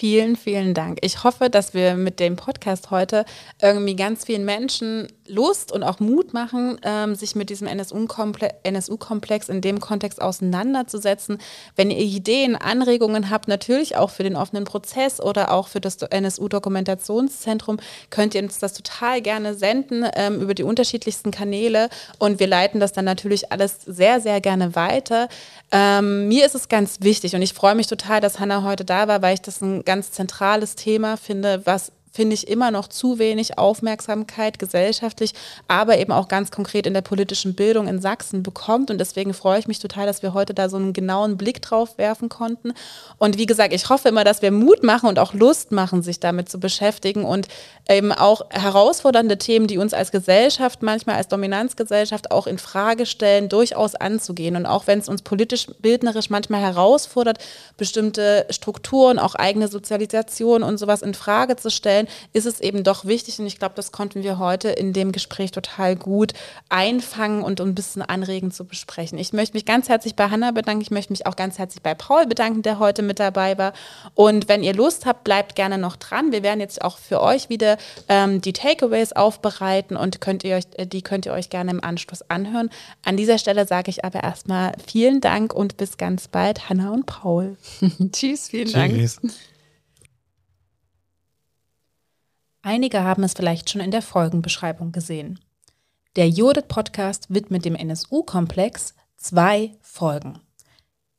Vielen, 0.00 0.34
vielen 0.36 0.72
Dank. 0.72 0.96
Ich 1.02 1.24
hoffe, 1.24 1.50
dass 1.50 1.74
wir 1.74 1.94
mit 1.94 2.20
dem 2.20 2.36
Podcast 2.36 2.90
heute 2.90 3.26
irgendwie 3.60 3.96
ganz 3.96 4.24
vielen 4.24 4.46
Menschen 4.46 5.08
Lust 5.26 5.72
und 5.72 5.82
auch 5.82 6.00
Mut 6.00 6.32
machen, 6.32 6.80
ähm, 6.82 7.14
sich 7.14 7.34
mit 7.34 7.50
diesem 7.50 7.66
NSU-Komplex 7.68 9.48
in 9.50 9.60
dem 9.60 9.78
Kontext 9.78 10.22
auseinanderzusetzen. 10.22 11.36
Wenn 11.76 11.90
ihr 11.90 11.98
Ideen, 11.98 12.56
Anregungen 12.56 13.28
habt, 13.28 13.46
natürlich 13.46 13.96
auch 13.96 14.08
für 14.08 14.22
den 14.22 14.36
offenen 14.36 14.64
Prozess 14.64 15.20
oder 15.20 15.52
auch 15.52 15.68
für 15.68 15.82
das 15.82 15.98
NSU-Dokumentationszentrum, 15.98 17.78
könnt 18.08 18.34
ihr 18.34 18.42
uns 18.42 18.58
das 18.58 18.72
total 18.72 19.20
gerne 19.20 19.54
senden 19.54 20.06
ähm, 20.14 20.40
über 20.40 20.54
die 20.54 20.62
unterschiedlichsten 20.64 21.30
Kanäle 21.30 21.90
und 22.18 22.40
wir 22.40 22.46
leiten 22.46 22.80
das 22.80 22.92
dann 22.92 23.04
natürlich 23.04 23.52
alles 23.52 23.76
sehr, 23.84 24.20
sehr 24.20 24.40
gerne 24.40 24.74
weiter. 24.74 25.28
Ähm, 25.70 26.26
mir 26.28 26.46
ist 26.46 26.54
es 26.54 26.68
ganz 26.70 27.02
wichtig 27.02 27.34
und 27.36 27.42
ich 27.42 27.52
freue 27.52 27.74
mich 27.74 27.86
total, 27.86 28.22
dass 28.22 28.40
Hanna 28.40 28.64
heute 28.64 28.86
da 28.86 29.06
war, 29.06 29.20
weil 29.22 29.34
ich 29.34 29.42
das 29.42 29.60
ein 29.60 29.84
ganz 29.90 30.12
zentrales 30.12 30.76
Thema 30.76 31.16
finde, 31.16 31.66
was 31.66 31.90
finde 32.12 32.34
ich 32.34 32.48
immer 32.48 32.70
noch 32.70 32.88
zu 32.88 33.18
wenig 33.18 33.58
Aufmerksamkeit 33.58 34.58
gesellschaftlich, 34.58 35.32
aber 35.68 35.98
eben 35.98 36.12
auch 36.12 36.28
ganz 36.28 36.50
konkret 36.50 36.86
in 36.86 36.94
der 36.94 37.02
politischen 37.02 37.54
Bildung 37.54 37.86
in 37.86 38.00
Sachsen 38.00 38.42
bekommt. 38.42 38.90
Und 38.90 38.98
deswegen 38.98 39.32
freue 39.32 39.60
ich 39.60 39.68
mich 39.68 39.78
total, 39.78 40.06
dass 40.06 40.22
wir 40.22 40.34
heute 40.34 40.52
da 40.52 40.68
so 40.68 40.76
einen 40.76 40.92
genauen 40.92 41.36
Blick 41.36 41.62
drauf 41.62 41.98
werfen 41.98 42.28
konnten. 42.28 42.72
Und 43.18 43.38
wie 43.38 43.46
gesagt, 43.46 43.72
ich 43.72 43.88
hoffe 43.88 44.08
immer, 44.08 44.24
dass 44.24 44.42
wir 44.42 44.50
Mut 44.50 44.82
machen 44.82 45.08
und 45.08 45.18
auch 45.18 45.34
Lust 45.34 45.70
machen, 45.70 46.02
sich 46.02 46.18
damit 46.18 46.48
zu 46.48 46.58
beschäftigen 46.58 47.24
und 47.24 47.46
eben 47.88 48.12
auch 48.12 48.42
herausfordernde 48.50 49.38
Themen, 49.38 49.66
die 49.66 49.78
uns 49.78 49.94
als 49.94 50.10
Gesellschaft, 50.10 50.82
manchmal 50.82 51.16
als 51.16 51.28
Dominanzgesellschaft 51.28 52.30
auch 52.30 52.46
in 52.46 52.58
Frage 52.58 53.06
stellen, 53.06 53.48
durchaus 53.48 53.94
anzugehen. 53.94 54.56
Und 54.56 54.66
auch 54.66 54.86
wenn 54.86 54.98
es 54.98 55.08
uns 55.08 55.22
politisch, 55.22 55.68
bildnerisch 55.78 56.30
manchmal 56.30 56.60
herausfordert, 56.60 57.38
bestimmte 57.76 58.46
Strukturen, 58.50 59.18
auch 59.18 59.34
eigene 59.36 59.68
Sozialisation 59.68 60.62
und 60.62 60.78
sowas 60.78 61.02
in 61.02 61.14
Frage 61.14 61.56
zu 61.56 61.70
stellen, 61.70 61.99
stellen, 62.00 62.08
ist 62.32 62.46
es 62.46 62.60
eben 62.60 62.84
doch 62.84 63.04
wichtig 63.04 63.38
und 63.38 63.46
ich 63.46 63.58
glaube, 63.58 63.74
das 63.74 63.92
konnten 63.92 64.22
wir 64.22 64.38
heute 64.38 64.68
in 64.70 64.92
dem 64.92 65.12
Gespräch 65.12 65.50
total 65.50 65.96
gut 65.96 66.32
einfangen 66.68 67.42
und 67.42 67.60
ein 67.60 67.74
bisschen 67.74 68.02
anregend 68.02 68.54
zu 68.54 68.64
besprechen. 68.64 69.18
Ich 69.18 69.32
möchte 69.32 69.56
mich 69.56 69.64
ganz 69.64 69.88
herzlich 69.88 70.16
bei 70.16 70.28
Hanna 70.28 70.50
bedanken. 70.50 70.82
Ich 70.82 70.90
möchte 70.90 71.12
mich 71.12 71.26
auch 71.26 71.36
ganz 71.36 71.58
herzlich 71.58 71.82
bei 71.82 71.94
Paul 71.94 72.26
bedanken, 72.26 72.62
der 72.62 72.78
heute 72.78 73.02
mit 73.02 73.18
dabei 73.18 73.58
war. 73.58 73.72
Und 74.14 74.48
wenn 74.48 74.62
ihr 74.62 74.74
Lust 74.74 75.06
habt, 75.06 75.24
bleibt 75.24 75.56
gerne 75.56 75.78
noch 75.78 75.96
dran. 75.96 76.32
Wir 76.32 76.42
werden 76.42 76.60
jetzt 76.60 76.82
auch 76.82 76.98
für 76.98 77.20
euch 77.20 77.48
wieder 77.48 77.76
ähm, 78.08 78.40
die 78.40 78.52
Takeaways 78.52 79.12
aufbereiten 79.12 79.96
und 79.96 80.20
könnt 80.20 80.44
ihr 80.44 80.56
euch, 80.56 80.64
äh, 80.76 80.86
die 80.86 81.02
könnt 81.02 81.26
ihr 81.26 81.32
euch 81.32 81.50
gerne 81.50 81.70
im 81.70 81.82
Anschluss 81.82 82.22
anhören. 82.28 82.70
An 83.04 83.16
dieser 83.16 83.38
Stelle 83.38 83.66
sage 83.66 83.90
ich 83.90 84.04
aber 84.04 84.22
erstmal 84.22 84.72
vielen 84.84 85.20
Dank 85.20 85.52
und 85.54 85.76
bis 85.76 85.96
ganz 85.96 86.28
bald, 86.28 86.68
Hanna 86.68 86.90
und 86.90 87.06
Paul. 87.06 87.56
Tschüss, 88.12 88.48
vielen 88.48 88.68
Tschüss. 88.68 89.20
Dank. 89.20 89.34
Einige 92.62 93.02
haben 93.02 93.22
es 93.22 93.32
vielleicht 93.32 93.70
schon 93.70 93.80
in 93.80 93.90
der 93.90 94.02
Folgenbeschreibung 94.02 94.92
gesehen. 94.92 95.38
Der 96.16 96.28
Judith 96.28 96.64
Podcast 96.68 97.26
widmet 97.30 97.64
dem 97.64 97.74
NSU-Komplex 97.74 98.94
zwei 99.16 99.72
Folgen. 99.80 100.40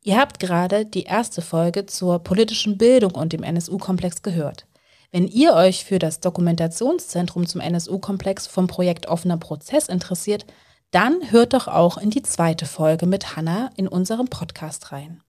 Ihr 0.03 0.17
habt 0.19 0.39
gerade 0.39 0.85
die 0.85 1.03
erste 1.03 1.41
Folge 1.41 1.87
zur 1.87 2.19
politischen 2.19 2.77
Bildung 2.77 3.15
und 3.15 3.33
dem 3.33 3.41
NSU-Komplex 3.41 4.21
gehört. 4.21 4.67
Wenn 5.11 5.27
ihr 5.27 5.53
euch 5.53 5.83
für 5.83 5.97
das 5.97 6.19
Dokumentationszentrum 6.19 7.47
zum 7.47 7.59
NSU-Komplex 7.59 8.45
vom 8.45 8.67
Projekt 8.67 9.07
Offener 9.07 9.37
Prozess 9.37 9.89
interessiert, 9.89 10.45
dann 10.91 11.31
hört 11.31 11.53
doch 11.53 11.67
auch 11.67 11.97
in 11.97 12.11
die 12.11 12.21
zweite 12.21 12.65
Folge 12.65 13.07
mit 13.07 13.35
Hanna 13.35 13.71
in 13.77 13.87
unserem 13.87 14.27
Podcast 14.27 14.91
rein. 14.91 15.21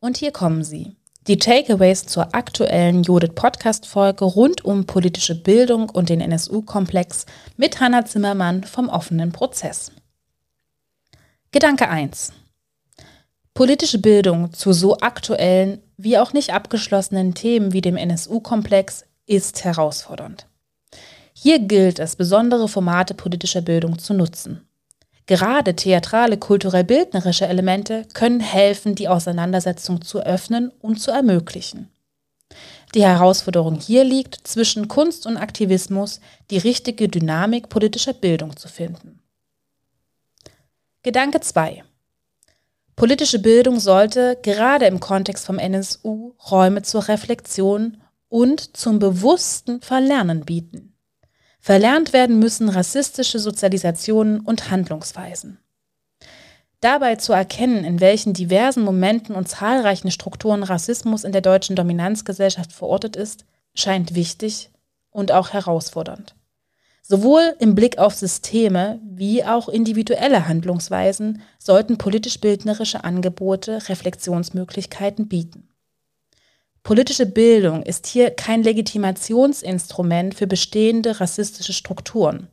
Und 0.00 0.16
hier 0.16 0.30
kommen 0.30 0.62
sie. 0.62 0.96
Die 1.26 1.38
Takeaways 1.38 2.06
zur 2.06 2.34
aktuellen 2.34 3.02
Judith 3.02 3.32
Podcast 3.34 3.86
Folge 3.86 4.24
rund 4.24 4.64
um 4.64 4.86
politische 4.86 5.34
Bildung 5.34 5.90
und 5.90 6.08
den 6.08 6.20
NSU-Komplex 6.20 7.26
mit 7.56 7.80
Hanna 7.80 8.04
Zimmermann 8.04 8.62
vom 8.64 8.88
offenen 8.88 9.32
Prozess. 9.32 9.90
Gedanke 11.50 11.88
1. 11.88 12.32
Politische 13.54 13.98
Bildung 13.98 14.52
zu 14.52 14.72
so 14.72 14.98
aktuellen 14.98 15.82
wie 15.96 16.16
auch 16.16 16.32
nicht 16.32 16.54
abgeschlossenen 16.54 17.34
Themen 17.34 17.72
wie 17.72 17.80
dem 17.80 17.96
NSU-Komplex 17.96 19.04
ist 19.26 19.64
herausfordernd. 19.64 20.46
Hier 21.32 21.58
gilt 21.58 21.98
es, 21.98 22.14
besondere 22.14 22.68
Formate 22.68 23.14
politischer 23.14 23.62
Bildung 23.62 23.98
zu 23.98 24.14
nutzen. 24.14 24.67
Gerade 25.28 25.76
theatrale, 25.76 26.38
kulturell-bildnerische 26.38 27.46
Elemente 27.46 28.06
können 28.14 28.40
helfen, 28.40 28.94
die 28.94 29.08
Auseinandersetzung 29.08 30.00
zu 30.00 30.20
öffnen 30.20 30.72
und 30.80 31.02
zu 31.02 31.10
ermöglichen. 31.10 31.90
Die 32.94 33.02
Herausforderung 33.02 33.78
hier 33.78 34.04
liegt, 34.04 34.48
zwischen 34.48 34.88
Kunst 34.88 35.26
und 35.26 35.36
Aktivismus 35.36 36.20
die 36.50 36.56
richtige 36.56 37.10
Dynamik 37.10 37.68
politischer 37.68 38.14
Bildung 38.14 38.56
zu 38.56 38.68
finden. 38.68 39.20
Gedanke 41.02 41.40
2. 41.40 41.84
Politische 42.96 43.38
Bildung 43.38 43.80
sollte 43.80 44.38
gerade 44.40 44.86
im 44.86 44.98
Kontext 44.98 45.44
vom 45.44 45.58
NSU 45.58 46.32
Räume 46.50 46.80
zur 46.80 47.06
Reflexion 47.06 47.98
und 48.30 48.78
zum 48.78 48.98
bewussten 48.98 49.82
Verlernen 49.82 50.46
bieten. 50.46 50.87
Verlernt 51.68 52.14
werden 52.14 52.38
müssen 52.38 52.70
rassistische 52.70 53.38
Sozialisationen 53.38 54.40
und 54.40 54.70
Handlungsweisen. 54.70 55.58
Dabei 56.80 57.16
zu 57.16 57.34
erkennen, 57.34 57.84
in 57.84 58.00
welchen 58.00 58.32
diversen 58.32 58.82
Momenten 58.82 59.34
und 59.34 59.50
zahlreichen 59.50 60.10
Strukturen 60.10 60.62
Rassismus 60.62 61.24
in 61.24 61.32
der 61.32 61.42
deutschen 61.42 61.76
Dominanzgesellschaft 61.76 62.72
verortet 62.72 63.16
ist, 63.16 63.44
scheint 63.74 64.14
wichtig 64.14 64.70
und 65.10 65.30
auch 65.30 65.50
herausfordernd. 65.50 66.34
Sowohl 67.02 67.54
im 67.58 67.74
Blick 67.74 67.98
auf 67.98 68.14
Systeme 68.14 68.98
wie 69.04 69.44
auch 69.44 69.68
individuelle 69.68 70.48
Handlungsweisen 70.48 71.42
sollten 71.58 71.98
politisch-bildnerische 71.98 73.04
Angebote 73.04 73.90
Reflexionsmöglichkeiten 73.90 75.28
bieten. 75.28 75.68
Politische 76.88 77.26
Bildung 77.26 77.82
ist 77.82 78.06
hier 78.06 78.30
kein 78.30 78.62
Legitimationsinstrument 78.62 80.34
für 80.34 80.46
bestehende 80.46 81.20
rassistische 81.20 81.74
Strukturen, 81.74 82.48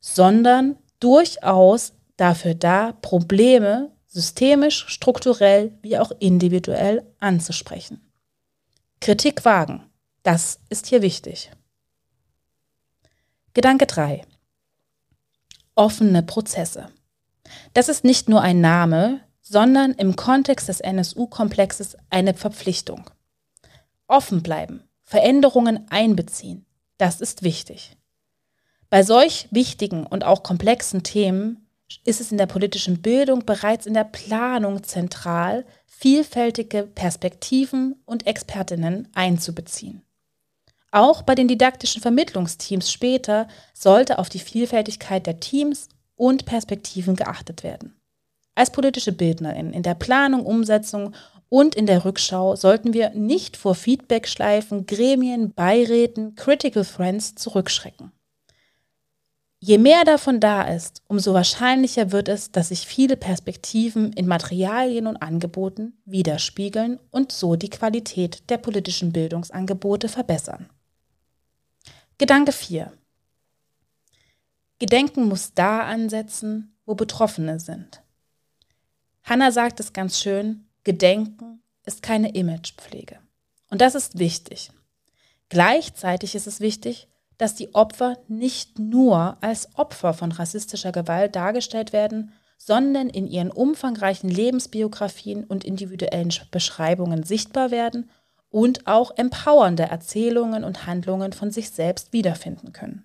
sondern 0.00 0.78
durchaus 0.98 1.92
dafür 2.16 2.54
da, 2.54 2.92
Probleme 3.02 3.92
systemisch, 4.06 4.86
strukturell 4.88 5.76
wie 5.82 5.98
auch 5.98 6.10
individuell 6.20 7.04
anzusprechen. 7.20 8.00
Kritik 9.02 9.44
wagen, 9.44 9.84
das 10.22 10.58
ist 10.70 10.86
hier 10.86 11.02
wichtig. 11.02 11.50
Gedanke 13.52 13.84
3. 13.84 14.22
Offene 15.74 16.22
Prozesse. 16.22 16.88
Das 17.74 17.90
ist 17.90 18.04
nicht 18.04 18.30
nur 18.30 18.40
ein 18.40 18.62
Name, 18.62 19.20
sondern 19.42 19.92
im 19.92 20.16
Kontext 20.16 20.66
des 20.70 20.80
NSU-Komplexes 20.80 21.98
eine 22.08 22.32
Verpflichtung. 22.32 23.10
Offen 24.08 24.42
bleiben, 24.42 24.82
Veränderungen 25.02 25.86
einbeziehen, 25.90 26.66
das 26.98 27.20
ist 27.20 27.42
wichtig. 27.42 27.96
Bei 28.88 29.02
solch 29.02 29.48
wichtigen 29.50 30.06
und 30.06 30.24
auch 30.24 30.42
komplexen 30.42 31.02
Themen 31.02 31.68
ist 32.04 32.20
es 32.20 32.32
in 32.32 32.38
der 32.38 32.46
politischen 32.46 33.02
Bildung 33.02 33.44
bereits 33.44 33.86
in 33.86 33.94
der 33.94 34.04
Planung 34.04 34.82
zentral, 34.82 35.64
vielfältige 35.86 36.84
Perspektiven 36.84 37.96
und 38.04 38.26
Expertinnen 38.26 39.08
einzubeziehen. 39.14 40.02
Auch 40.92 41.22
bei 41.22 41.34
den 41.34 41.48
didaktischen 41.48 42.00
Vermittlungsteams 42.00 42.90
später 42.90 43.48
sollte 43.74 44.18
auf 44.18 44.28
die 44.28 44.38
Vielfältigkeit 44.38 45.26
der 45.26 45.40
Teams 45.40 45.88
und 46.14 46.46
Perspektiven 46.46 47.16
geachtet 47.16 47.62
werden. 47.62 47.96
Als 48.54 48.70
politische 48.70 49.12
Bildnerin 49.12 49.72
in 49.72 49.82
der 49.82 49.94
Planung, 49.94 50.46
Umsetzung 50.46 51.14
und 51.48 51.74
in 51.74 51.86
der 51.86 52.04
Rückschau 52.04 52.56
sollten 52.56 52.92
wir 52.92 53.10
nicht 53.10 53.56
vor 53.56 53.74
Feedbackschleifen, 53.74 54.86
Gremien, 54.86 55.52
Beiräten, 55.52 56.34
Critical 56.34 56.84
Friends 56.84 57.34
zurückschrecken. 57.34 58.12
Je 59.58 59.78
mehr 59.78 60.04
davon 60.04 60.38
da 60.38 60.62
ist, 60.62 61.02
umso 61.08 61.32
wahrscheinlicher 61.32 62.12
wird 62.12 62.28
es, 62.28 62.52
dass 62.52 62.68
sich 62.68 62.86
viele 62.86 63.16
Perspektiven 63.16 64.12
in 64.12 64.26
Materialien 64.26 65.06
und 65.06 65.16
Angeboten 65.16 65.94
widerspiegeln 66.04 67.00
und 67.10 67.32
so 67.32 67.56
die 67.56 67.70
Qualität 67.70 68.48
der 68.50 68.58
politischen 68.58 69.12
Bildungsangebote 69.12 70.08
verbessern. 70.08 70.68
Gedanke 72.18 72.52
4. 72.52 72.92
Gedenken 74.78 75.24
muss 75.24 75.54
da 75.54 75.80
ansetzen, 75.80 76.76
wo 76.84 76.94
Betroffene 76.94 77.58
sind. 77.58 78.02
Hannah 79.22 79.50
sagt 79.50 79.80
es 79.80 79.92
ganz 79.92 80.20
schön, 80.20 80.65
Gedenken 80.86 81.64
ist 81.84 82.00
keine 82.00 82.30
Imagepflege. 82.36 83.18
Und 83.70 83.80
das 83.80 83.96
ist 83.96 84.20
wichtig. 84.20 84.70
Gleichzeitig 85.48 86.36
ist 86.36 86.46
es 86.46 86.60
wichtig, 86.60 87.08
dass 87.38 87.56
die 87.56 87.74
Opfer 87.74 88.18
nicht 88.28 88.78
nur 88.78 89.36
als 89.40 89.76
Opfer 89.76 90.14
von 90.14 90.30
rassistischer 90.30 90.92
Gewalt 90.92 91.34
dargestellt 91.34 91.92
werden, 91.92 92.32
sondern 92.56 93.08
in 93.08 93.26
ihren 93.26 93.50
umfangreichen 93.50 94.30
Lebensbiografien 94.30 95.42
und 95.42 95.64
individuellen 95.64 96.32
Beschreibungen 96.52 97.24
sichtbar 97.24 97.72
werden 97.72 98.08
und 98.48 98.86
auch 98.86 99.10
empowernde 99.16 99.82
Erzählungen 99.82 100.62
und 100.62 100.86
Handlungen 100.86 101.32
von 101.32 101.50
sich 101.50 101.70
selbst 101.70 102.12
wiederfinden 102.12 102.72
können. 102.72 103.04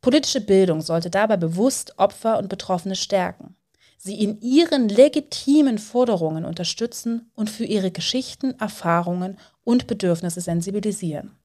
Politische 0.00 0.40
Bildung 0.40 0.80
sollte 0.80 1.08
dabei 1.08 1.36
bewusst 1.36 2.00
Opfer 2.00 2.36
und 2.36 2.48
Betroffene 2.48 2.96
stärken, 2.96 3.54
sie 3.98 4.22
in 4.22 4.40
ihren 4.40 4.88
legitimen 4.88 5.76
Forderungen 5.78 6.44
unterstützen 6.44 7.30
und 7.34 7.50
für 7.50 7.64
ihre 7.64 7.90
Geschichten, 7.90 8.58
Erfahrungen 8.58 9.36
und 9.64 9.86
Bedürfnisse 9.86 10.40
sensibilisieren. 10.40 11.36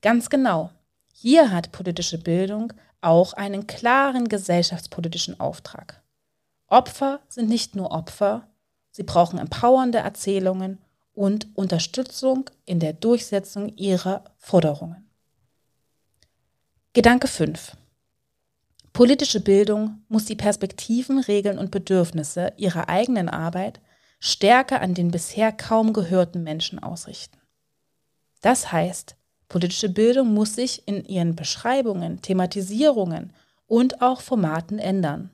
Ganz 0.00 0.30
genau. 0.30 0.70
Hier 1.12 1.52
hat 1.52 1.72
politische 1.72 2.18
Bildung 2.18 2.72
auch 3.00 3.34
einen 3.34 3.66
klaren 3.66 4.28
gesellschaftspolitischen 4.28 5.38
Auftrag. 5.38 6.02
Opfer 6.66 7.20
sind 7.28 7.48
nicht 7.48 7.76
nur 7.76 7.92
Opfer, 7.92 8.48
sie 8.90 9.04
brauchen 9.04 9.38
empowernde 9.38 9.98
Erzählungen 9.98 10.78
und 11.12 11.46
Unterstützung 11.54 12.50
in 12.64 12.80
der 12.80 12.94
Durchsetzung 12.94 13.68
ihrer 13.76 14.24
Forderungen. 14.38 15.08
Gedanke 16.92 17.28
5. 17.28 17.76
Politische 18.96 19.40
Bildung 19.40 20.02
muss 20.08 20.24
die 20.24 20.36
Perspektiven, 20.36 21.18
Regeln 21.18 21.58
und 21.58 21.70
Bedürfnisse 21.70 22.54
ihrer 22.56 22.88
eigenen 22.88 23.28
Arbeit 23.28 23.82
stärker 24.20 24.80
an 24.80 24.94
den 24.94 25.10
bisher 25.10 25.52
kaum 25.52 25.92
gehörten 25.92 26.42
Menschen 26.42 26.78
ausrichten. 26.78 27.36
Das 28.40 28.72
heißt, 28.72 29.14
Politische 29.50 29.90
Bildung 29.90 30.32
muss 30.32 30.54
sich 30.54 30.88
in 30.88 31.04
ihren 31.04 31.36
Beschreibungen, 31.36 32.22
Thematisierungen 32.22 33.34
und 33.66 34.00
auch 34.00 34.22
Formaten 34.22 34.78
ändern. 34.78 35.28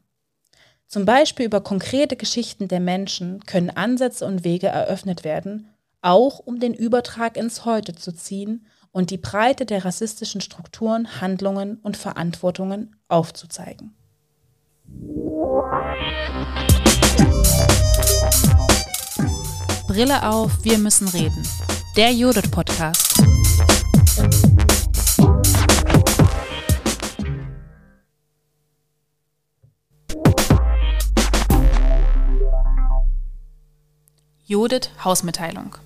Zum 0.88 1.04
Beispiel 1.04 1.46
über 1.46 1.60
konkrete 1.60 2.16
Geschichten 2.16 2.66
der 2.66 2.80
Menschen 2.80 3.44
können 3.44 3.70
Ansätze 3.70 4.26
und 4.26 4.42
Wege 4.42 4.66
eröffnet 4.66 5.22
werden, 5.22 5.68
auch 6.00 6.40
um 6.40 6.58
den 6.58 6.74
Übertrag 6.74 7.36
ins 7.36 7.64
Heute 7.64 7.94
zu 7.94 8.10
ziehen 8.10 8.66
und 8.92 9.10
die 9.10 9.18
Breite 9.18 9.66
der 9.66 9.84
rassistischen 9.84 10.40
Strukturen, 10.40 11.20
Handlungen 11.20 11.78
und 11.82 11.96
Verantwortungen 11.96 12.94
aufzuzeigen. 13.08 13.96
Brille 19.88 20.28
auf, 20.28 20.64
wir 20.64 20.78
müssen 20.78 21.08
reden. 21.08 21.46
Der 21.96 22.12
Judith 22.12 22.50
Podcast. 22.50 23.20
Judith 34.44 34.90
Hausmitteilung. 35.02 35.76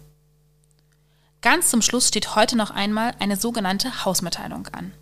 Ganz 1.43 1.71
zum 1.71 1.83
Schluss 1.83 2.09
steht 2.09 2.35
heute 2.35 2.57
noch 2.57 2.71
einmal 2.71 3.15
eine 3.19 3.37
sogenannte 3.37 4.05
Hausmitteilung 4.05 4.67
an. 4.69 4.93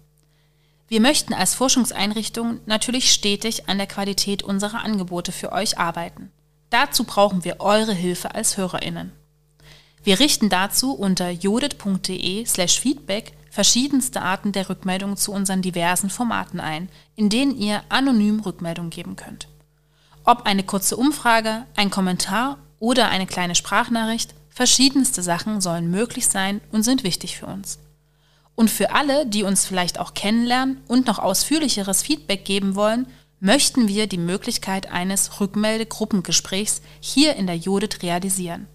Wir 0.89 1.01
möchten 1.01 1.33
als 1.33 1.55
Forschungseinrichtung 1.55 2.61
natürlich 2.67 3.13
stetig 3.13 3.69
an 3.69 3.79
der 3.79 3.87
Qualität 3.87 4.43
unserer 4.43 4.85
Angebote 4.85 5.33
für 5.33 5.53
euch 5.53 5.79
arbeiten. 5.79 6.31
Dazu 6.71 7.05
brauchen 7.05 7.45
wir 7.45 7.61
eure 7.61 7.95
Hilfe 7.95 8.35
als 8.35 8.57
Hörerinnen. 8.57 9.13
Wir 10.03 10.21
richten 10.21 10.51
dazu 10.51 10.93
unter 10.93 11.31
judith.de/slash 11.31 12.79
feedback 12.79 13.33
verschiedenste 13.51 14.21
Arten 14.21 14.53
der 14.53 14.69
Rückmeldung 14.69 15.17
zu 15.17 15.33
unseren 15.33 15.63
diversen 15.63 16.11
Formaten 16.11 16.61
ein, 16.61 16.89
in 17.17 17.31
denen 17.31 17.57
ihr 17.57 17.83
anonym 17.89 18.41
Rückmeldung 18.41 18.91
geben 18.91 19.17
könnt. 19.17 19.49
Ob 20.25 20.43
eine 20.43 20.65
kurze 20.65 20.97
Umfrage, 20.97 21.65
ein 21.77 21.91
Kommentar 21.91 22.59
oder 22.81 23.09
eine 23.09 23.27
kleine 23.27 23.55
Sprachnachricht, 23.55 24.35
verschiedenste 24.55 25.23
Sachen 25.23 25.61
sollen 25.61 25.91
möglich 25.91 26.29
sein 26.29 26.63
und 26.73 26.85
sind 26.85 27.05
wichtig 27.05 27.37
für 27.37 27.45
uns. 27.47 27.79
Und 28.55 28.71
für 28.71 28.93
alle, 28.93 29.27
die 29.27 29.43
uns 29.43 29.67
vielleicht 29.67 29.99
auch 29.99 30.15
kennenlernen 30.15 30.81
und 30.87 31.09
noch 31.09 31.19
ausführlicheres 31.19 32.03
Feedback 32.03 32.45
geben 32.45 32.77
wollen, 32.77 33.09
möchten 33.41 33.89
wir 33.89 34.07
die 34.07 34.17
Möglichkeit 34.17 34.93
eines 34.93 35.41
Rückmeldegruppengesprächs 35.41 36.83
hier 37.01 37.35
in 37.35 37.49
der 37.49 37.57
Judith 37.57 37.99
realisieren. 38.03 38.69